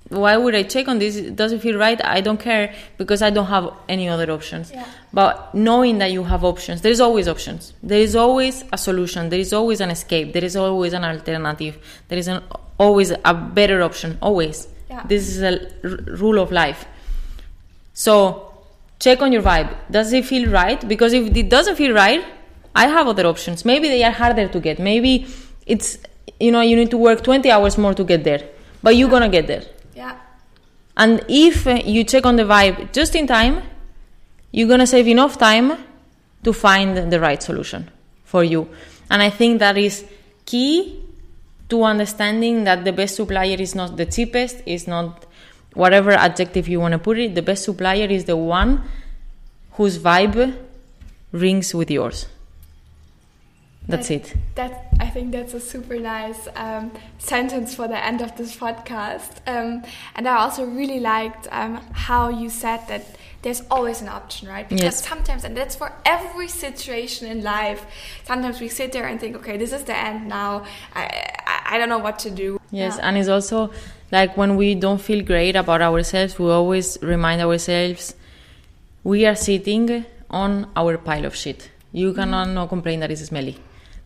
why 0.08 0.36
would 0.36 0.54
I 0.54 0.62
check 0.62 0.86
on 0.88 0.98
this? 0.98 1.16
Does 1.20 1.52
it 1.52 1.60
feel 1.60 1.78
right? 1.78 2.00
I 2.04 2.20
don't 2.20 2.38
care 2.38 2.72
because 2.96 3.22
I 3.22 3.30
don't 3.30 3.46
have 3.46 3.72
any 3.88 4.08
other 4.08 4.30
options. 4.30 4.70
Yeah. 4.70 4.86
But 5.12 5.54
knowing 5.54 5.98
that 5.98 6.12
you 6.12 6.22
have 6.24 6.44
options, 6.44 6.82
there 6.82 6.92
is 6.92 7.00
always 7.00 7.26
options. 7.26 7.72
There 7.82 7.98
is 8.00 8.14
always 8.14 8.64
a 8.72 8.78
solution. 8.78 9.30
There 9.30 9.40
is 9.40 9.52
always 9.52 9.80
an 9.80 9.90
escape. 9.90 10.32
There 10.32 10.44
is 10.44 10.54
always 10.56 10.92
an 10.92 11.04
alternative. 11.04 11.78
There 12.08 12.18
is 12.18 12.28
an, 12.28 12.42
always 12.78 13.12
a 13.24 13.34
better 13.34 13.82
option. 13.82 14.18
Always. 14.22 14.68
Yeah. 14.88 15.02
This 15.08 15.28
is 15.28 15.42
a 15.42 15.60
r- 15.82 15.90
rule 16.18 16.38
of 16.38 16.52
life. 16.52 16.86
So 17.94 18.52
check 19.00 19.22
on 19.22 19.32
your 19.32 19.42
vibe. 19.42 19.74
Does 19.90 20.12
it 20.12 20.24
feel 20.24 20.50
right? 20.50 20.86
Because 20.86 21.12
if 21.12 21.34
it 21.36 21.48
doesn't 21.48 21.76
feel 21.76 21.92
right, 21.92 22.24
I 22.74 22.86
have 22.86 23.08
other 23.08 23.26
options. 23.26 23.64
Maybe 23.64 23.88
they 23.88 24.04
are 24.04 24.12
harder 24.12 24.48
to 24.48 24.60
get. 24.60 24.78
Maybe 24.78 25.26
it's 25.66 25.98
you 26.38 26.52
know 26.52 26.60
you 26.60 26.76
need 26.76 26.90
to 26.90 26.98
work 26.98 27.24
20 27.24 27.50
hours 27.50 27.78
more 27.78 27.94
to 27.94 28.04
get 28.04 28.22
there, 28.24 28.46
but 28.82 28.94
you're 28.96 29.08
gonna 29.08 29.28
get 29.30 29.46
there. 29.46 29.64
Yeah. 29.96 30.18
And 30.94 31.24
if 31.26 31.66
uh, 31.66 31.80
you 31.84 32.04
check 32.04 32.26
on 32.26 32.36
the 32.36 32.42
vibe 32.42 32.92
just 32.92 33.14
in 33.14 33.26
time, 33.26 33.62
you're 34.52 34.68
gonna 34.68 34.86
save 34.86 35.08
enough 35.08 35.38
time 35.38 35.72
to 36.44 36.52
find 36.52 37.10
the 37.10 37.18
right 37.18 37.42
solution 37.42 37.90
for 38.24 38.44
you. 38.44 38.68
And 39.10 39.22
I 39.22 39.30
think 39.30 39.58
that 39.60 39.78
is 39.78 40.04
key 40.44 41.02
to 41.70 41.82
understanding 41.82 42.64
that 42.64 42.84
the 42.84 42.92
best 42.92 43.16
supplier 43.16 43.56
is 43.58 43.74
not 43.74 43.96
the 43.96 44.04
cheapest, 44.04 44.62
is 44.66 44.86
not 44.86 45.24
whatever 45.72 46.10
adjective 46.12 46.68
you 46.68 46.78
want 46.78 46.92
to 46.92 46.98
put 46.98 47.18
it, 47.18 47.34
the 47.34 47.42
best 47.42 47.64
supplier 47.64 48.06
is 48.06 48.26
the 48.26 48.36
one 48.36 48.82
whose 49.72 49.98
vibe 49.98 50.56
rings 51.32 51.74
with 51.74 51.90
yours. 51.90 52.26
That's 53.88 54.08
that, 54.08 54.14
it. 54.14 54.36
That 54.56 54.88
I 54.98 55.06
think 55.06 55.32
that's 55.32 55.54
a 55.54 55.60
super 55.60 55.98
nice 55.98 56.48
um, 56.56 56.90
sentence 57.18 57.74
for 57.74 57.86
the 57.86 58.04
end 58.04 58.20
of 58.20 58.36
this 58.36 58.56
podcast. 58.56 59.30
Um, 59.46 59.84
and 60.16 60.26
I 60.26 60.38
also 60.38 60.64
really 60.64 60.98
liked 60.98 61.46
um, 61.52 61.80
how 61.92 62.28
you 62.28 62.50
said 62.50 62.80
that 62.88 63.16
there's 63.42 63.62
always 63.70 64.02
an 64.02 64.08
option, 64.08 64.48
right? 64.48 64.68
Because 64.68 64.82
yes. 64.82 65.06
sometimes, 65.06 65.44
and 65.44 65.56
that's 65.56 65.76
for 65.76 65.92
every 66.04 66.48
situation 66.48 67.28
in 67.28 67.44
life. 67.44 67.86
Sometimes 68.24 68.60
we 68.60 68.68
sit 68.68 68.90
there 68.90 69.06
and 69.06 69.20
think, 69.20 69.36
okay, 69.36 69.56
this 69.56 69.72
is 69.72 69.84
the 69.84 69.96
end 69.96 70.28
now. 70.28 70.64
I 70.94 71.04
I, 71.46 71.74
I 71.74 71.78
don't 71.78 71.88
know 71.88 71.98
what 71.98 72.18
to 72.20 72.30
do. 72.30 72.60
Yes, 72.72 72.96
yeah. 72.96 73.08
and 73.08 73.16
it's 73.16 73.28
also 73.28 73.70
like 74.10 74.36
when 74.36 74.56
we 74.56 74.74
don't 74.74 75.00
feel 75.00 75.24
great 75.24 75.54
about 75.54 75.80
ourselves, 75.80 76.38
we 76.40 76.50
always 76.50 76.98
remind 77.02 77.40
ourselves 77.40 78.14
we 79.04 79.26
are 79.26 79.36
sitting 79.36 80.04
on 80.28 80.68
our 80.74 80.98
pile 80.98 81.24
of 81.24 81.36
shit. 81.36 81.70
You 81.92 82.12
cannot 82.12 82.48
mm 82.48 82.56
-hmm. 82.56 82.68
complain 82.68 83.00
that 83.00 83.10
it's 83.10 83.24
smelly 83.26 83.56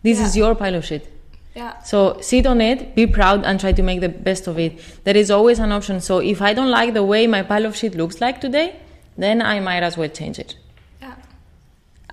this 0.03 0.19
yeah. 0.19 0.25
is 0.25 0.37
your 0.37 0.55
pile 0.55 0.75
of 0.75 0.85
shit. 0.85 1.07
Yeah. 1.55 1.79
So 1.81 2.19
sit 2.21 2.45
on 2.45 2.61
it, 2.61 2.95
be 2.95 3.05
proud, 3.07 3.43
and 3.43 3.59
try 3.59 3.73
to 3.73 3.83
make 3.83 3.99
the 3.99 4.09
best 4.09 4.47
of 4.47 4.57
it. 4.57 4.79
There 5.03 5.17
is 5.17 5.29
always 5.29 5.59
an 5.59 5.71
option. 5.71 5.99
So 5.99 6.19
if 6.19 6.41
I 6.41 6.53
don't 6.53 6.71
like 6.71 6.93
the 6.93 7.03
way 7.03 7.27
my 7.27 7.43
pile 7.43 7.65
of 7.65 7.75
shit 7.75 7.95
looks 7.95 8.21
like 8.21 8.39
today, 8.39 8.79
then 9.17 9.41
I 9.41 9.59
might 9.59 9.83
as 9.83 9.97
well 9.97 10.07
change 10.07 10.39
it. 10.39 10.55
Yeah. 11.01 11.15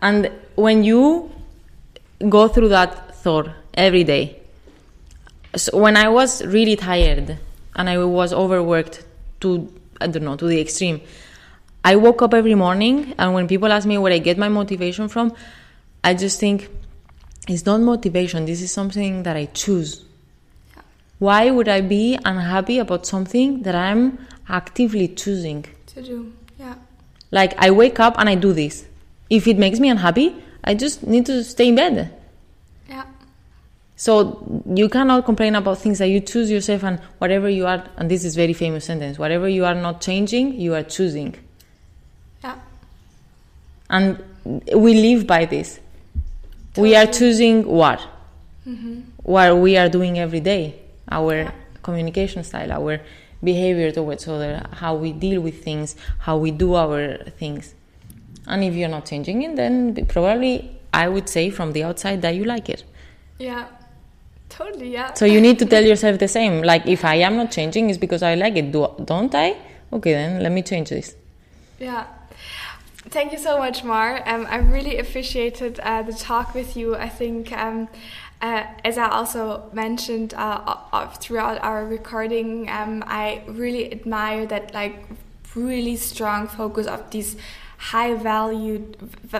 And 0.02 0.32
when 0.56 0.82
you 0.82 1.30
go 2.28 2.48
through 2.48 2.70
that 2.70 3.14
thought 3.16 3.48
every 3.74 4.02
day, 4.02 4.40
so 5.54 5.78
when 5.78 5.96
I 5.96 6.08
was 6.08 6.44
really 6.44 6.76
tired 6.76 7.38
and 7.76 7.88
I 7.88 7.98
was 7.98 8.32
overworked 8.32 9.04
to 9.40 9.72
I 10.00 10.06
don't 10.08 10.24
know 10.24 10.36
to 10.36 10.46
the 10.46 10.60
extreme, 10.60 11.00
I 11.84 11.96
woke 11.96 12.22
up 12.22 12.34
every 12.34 12.54
morning 12.54 13.14
and 13.18 13.34
when 13.34 13.46
people 13.46 13.72
ask 13.72 13.86
me 13.86 13.98
where 13.98 14.12
I 14.12 14.18
get 14.18 14.36
my 14.36 14.48
motivation 14.48 15.08
from, 15.08 15.32
I 16.02 16.14
just 16.14 16.40
think 16.40 16.68
it's 17.48 17.64
not 17.64 17.80
motivation. 17.80 18.44
This 18.44 18.60
is 18.60 18.70
something 18.70 19.22
that 19.22 19.36
I 19.36 19.46
choose. 19.46 20.04
Yeah. 20.74 20.82
Why 21.18 21.50
would 21.50 21.68
I 21.68 21.80
be 21.80 22.18
unhappy 22.24 22.78
about 22.78 23.06
something 23.06 23.62
that 23.62 23.74
I'm 23.74 24.26
actively 24.48 25.08
choosing 25.08 25.64
to 25.86 26.02
do? 26.02 26.32
Yeah. 26.58 26.74
Like 27.30 27.54
I 27.58 27.70
wake 27.70 28.00
up 28.00 28.18
and 28.18 28.28
I 28.28 28.34
do 28.34 28.52
this. 28.52 28.86
If 29.30 29.46
it 29.46 29.58
makes 29.58 29.80
me 29.80 29.88
unhappy, 29.88 30.36
I 30.62 30.74
just 30.74 31.06
need 31.06 31.26
to 31.26 31.42
stay 31.42 31.68
in 31.68 31.74
bed. 31.74 32.14
Yeah. 32.88 33.04
So 33.96 34.62
you 34.66 34.88
cannot 34.88 35.24
complain 35.24 35.54
about 35.54 35.78
things 35.78 35.98
that 35.98 36.08
you 36.08 36.20
choose 36.20 36.50
yourself 36.50 36.84
and 36.84 37.00
whatever 37.18 37.48
you 37.48 37.66
are 37.66 37.84
and 37.96 38.10
this 38.10 38.24
is 38.24 38.36
very 38.36 38.52
famous 38.52 38.84
sentence, 38.84 39.18
whatever 39.18 39.48
you 39.48 39.64
are 39.64 39.74
not 39.74 40.00
changing, 40.00 40.60
you 40.60 40.74
are 40.74 40.82
choosing. 40.82 41.34
Yeah. 42.44 42.58
And 43.88 44.22
we 44.74 44.94
live 44.94 45.26
by 45.26 45.46
this 45.46 45.80
we 46.76 46.94
are 46.94 47.06
choosing 47.06 47.66
what 47.66 48.00
mm-hmm. 48.66 49.00
what 49.22 49.56
we 49.56 49.76
are 49.76 49.88
doing 49.88 50.18
every 50.18 50.40
day 50.40 50.78
our 51.10 51.36
yeah. 51.36 51.52
communication 51.82 52.44
style 52.44 52.72
our 52.72 53.00
behavior 53.42 53.90
towards 53.90 54.26
other 54.28 54.66
how 54.72 54.94
we 54.94 55.12
deal 55.12 55.40
with 55.40 55.62
things 55.62 55.96
how 56.20 56.36
we 56.36 56.50
do 56.50 56.74
our 56.74 57.16
things. 57.38 57.74
And 58.46 58.64
if 58.64 58.74
you're 58.74 58.88
not 58.88 59.04
changing 59.06 59.42
it 59.42 59.56
then 59.56 60.06
probably 60.06 60.80
i 60.92 61.06
would 61.08 61.28
say 61.28 61.50
from 61.50 61.72
the 61.72 61.84
outside 61.84 62.22
that 62.22 62.34
you 62.34 62.44
like 62.44 62.68
it. 62.68 62.84
Yeah. 63.38 63.68
Totally 64.48 64.92
yeah. 64.92 65.12
So 65.14 65.26
you 65.26 65.40
need 65.40 65.58
to 65.58 65.66
tell 65.66 65.84
yourself 65.92 66.18
the 66.18 66.28
same. 66.28 66.62
Like 66.62 66.86
if 66.86 67.04
i 67.04 67.16
am 67.16 67.36
not 67.36 67.50
changing 67.50 67.90
it's 67.90 67.98
because 67.98 68.22
i 68.22 68.34
like 68.34 68.56
it. 68.56 68.72
Do, 68.72 68.88
don't 69.04 69.34
i? 69.34 69.56
Okay 69.92 70.12
then 70.12 70.42
let 70.42 70.52
me 70.52 70.62
change 70.62 70.90
this. 70.90 71.14
Yeah 71.78 72.06
Thank 73.10 73.32
you 73.32 73.38
so 73.38 73.56
much, 73.58 73.84
Mar. 73.84 74.22
Um, 74.26 74.46
I 74.50 74.56
really 74.56 74.98
appreciated 74.98 75.80
uh, 75.80 76.02
the 76.02 76.12
talk 76.12 76.54
with 76.54 76.76
you. 76.76 76.94
I 76.94 77.08
think, 77.08 77.52
um, 77.52 77.88
uh, 78.42 78.64
as 78.84 78.98
I 78.98 79.08
also 79.08 79.70
mentioned 79.72 80.34
uh, 80.36 81.06
throughout 81.14 81.62
our 81.62 81.86
recording, 81.86 82.68
um, 82.68 83.02
I 83.06 83.44
really 83.46 83.90
admire 83.90 84.44
that 84.46 84.74
like 84.74 85.06
really 85.54 85.96
strong 85.96 86.48
focus 86.48 86.86
of 86.86 87.10
these 87.10 87.36
high 87.78 88.12
valued 88.14 88.96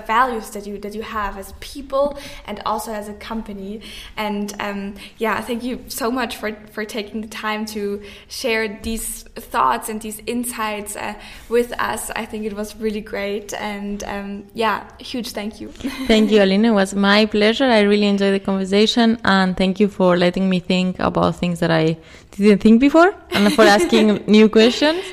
values 0.06 0.50
that 0.50 0.64
you 0.64 0.78
that 0.78 0.94
you 0.94 1.02
have 1.02 1.36
as 1.36 1.52
people 1.58 2.16
and 2.46 2.62
also 2.64 2.92
as 2.92 3.08
a 3.08 3.12
company. 3.14 3.82
And 4.16 4.54
um, 4.60 4.94
yeah 5.18 5.40
thank 5.40 5.62
you 5.64 5.84
so 5.88 6.10
much 6.10 6.36
for 6.36 6.52
for 6.70 6.84
taking 6.84 7.20
the 7.20 7.28
time 7.28 7.66
to 7.66 8.00
share 8.28 8.78
these 8.82 9.24
thoughts 9.34 9.88
and 9.88 10.00
these 10.00 10.22
insights 10.26 10.94
uh, 10.96 11.14
with 11.48 11.72
us. 11.80 12.10
I 12.14 12.24
think 12.26 12.46
it 12.46 12.54
was 12.54 12.76
really 12.76 13.00
great. 13.00 13.52
And 13.54 14.04
um, 14.04 14.46
yeah 14.54 14.88
huge 15.00 15.30
thank 15.32 15.60
you. 15.60 15.68
Thank 16.06 16.30
you 16.30 16.40
Alina. 16.42 16.68
It 16.68 16.74
was 16.74 16.94
my 16.94 17.26
pleasure. 17.26 17.64
I 17.64 17.80
really 17.80 18.06
enjoyed 18.06 18.34
the 18.34 18.40
conversation. 18.40 19.18
And 19.24 19.56
thank 19.56 19.80
you 19.80 19.88
for 19.88 20.16
letting 20.16 20.48
me 20.48 20.60
think 20.60 21.00
about 21.00 21.36
things 21.36 21.58
that 21.58 21.72
I 21.72 21.98
didn't 22.30 22.60
think 22.60 22.80
before 22.80 23.14
and 23.30 23.52
for 23.52 23.62
asking 23.62 24.24
new 24.26 24.48
questions. 24.48 25.04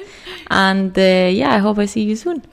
And 0.52 0.96
uh, 0.98 1.30
yeah 1.42 1.56
I 1.56 1.58
hope 1.58 1.80
I 1.80 1.86
see 1.86 2.04
you 2.04 2.16
soon 2.16 2.44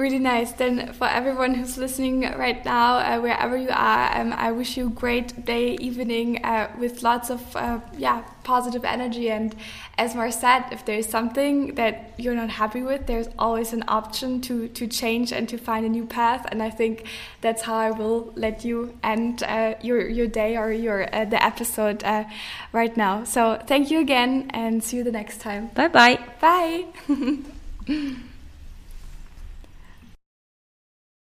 Really 0.00 0.18
nice. 0.18 0.52
Then, 0.52 0.94
for 0.94 1.06
everyone 1.06 1.52
who's 1.52 1.76
listening 1.76 2.22
right 2.22 2.64
now, 2.64 2.96
uh, 2.96 3.20
wherever 3.20 3.54
you 3.54 3.68
are, 3.68 4.18
um, 4.18 4.32
I 4.32 4.50
wish 4.50 4.78
you 4.78 4.86
a 4.86 4.88
great 4.90 5.44
day, 5.44 5.74
evening 5.74 6.42
uh, 6.42 6.70
with 6.78 7.02
lots 7.02 7.28
of 7.28 7.54
uh, 7.54 7.80
yeah 7.98 8.22
positive 8.42 8.86
energy. 8.86 9.30
And 9.30 9.54
as 9.98 10.14
Mar 10.14 10.30
said, 10.30 10.64
if 10.72 10.86
there's 10.86 11.06
something 11.06 11.74
that 11.74 12.14
you're 12.16 12.34
not 12.34 12.48
happy 12.48 12.80
with, 12.82 13.08
there's 13.08 13.28
always 13.38 13.74
an 13.74 13.84
option 13.88 14.40
to 14.48 14.68
to 14.68 14.86
change 14.86 15.32
and 15.32 15.46
to 15.50 15.58
find 15.58 15.84
a 15.84 15.90
new 15.90 16.06
path. 16.06 16.46
And 16.50 16.62
I 16.62 16.70
think 16.70 17.04
that's 17.42 17.60
how 17.60 17.76
I 17.76 17.90
will 17.90 18.32
let 18.36 18.64
you 18.64 18.96
end 19.02 19.42
uh, 19.42 19.74
your 19.82 20.08
your 20.08 20.28
day 20.28 20.56
or 20.56 20.72
your 20.72 21.14
uh, 21.14 21.26
the 21.26 21.44
episode 21.44 22.02
uh, 22.04 22.24
right 22.72 22.96
now. 22.96 23.24
So 23.24 23.60
thank 23.66 23.90
you 23.90 24.00
again, 24.00 24.50
and 24.54 24.82
see 24.82 24.96
you 24.96 25.04
the 25.04 25.12
next 25.20 25.42
time. 25.42 25.68
Bye 25.74 25.88
bye. 25.88 26.18
Bye. 26.40 28.16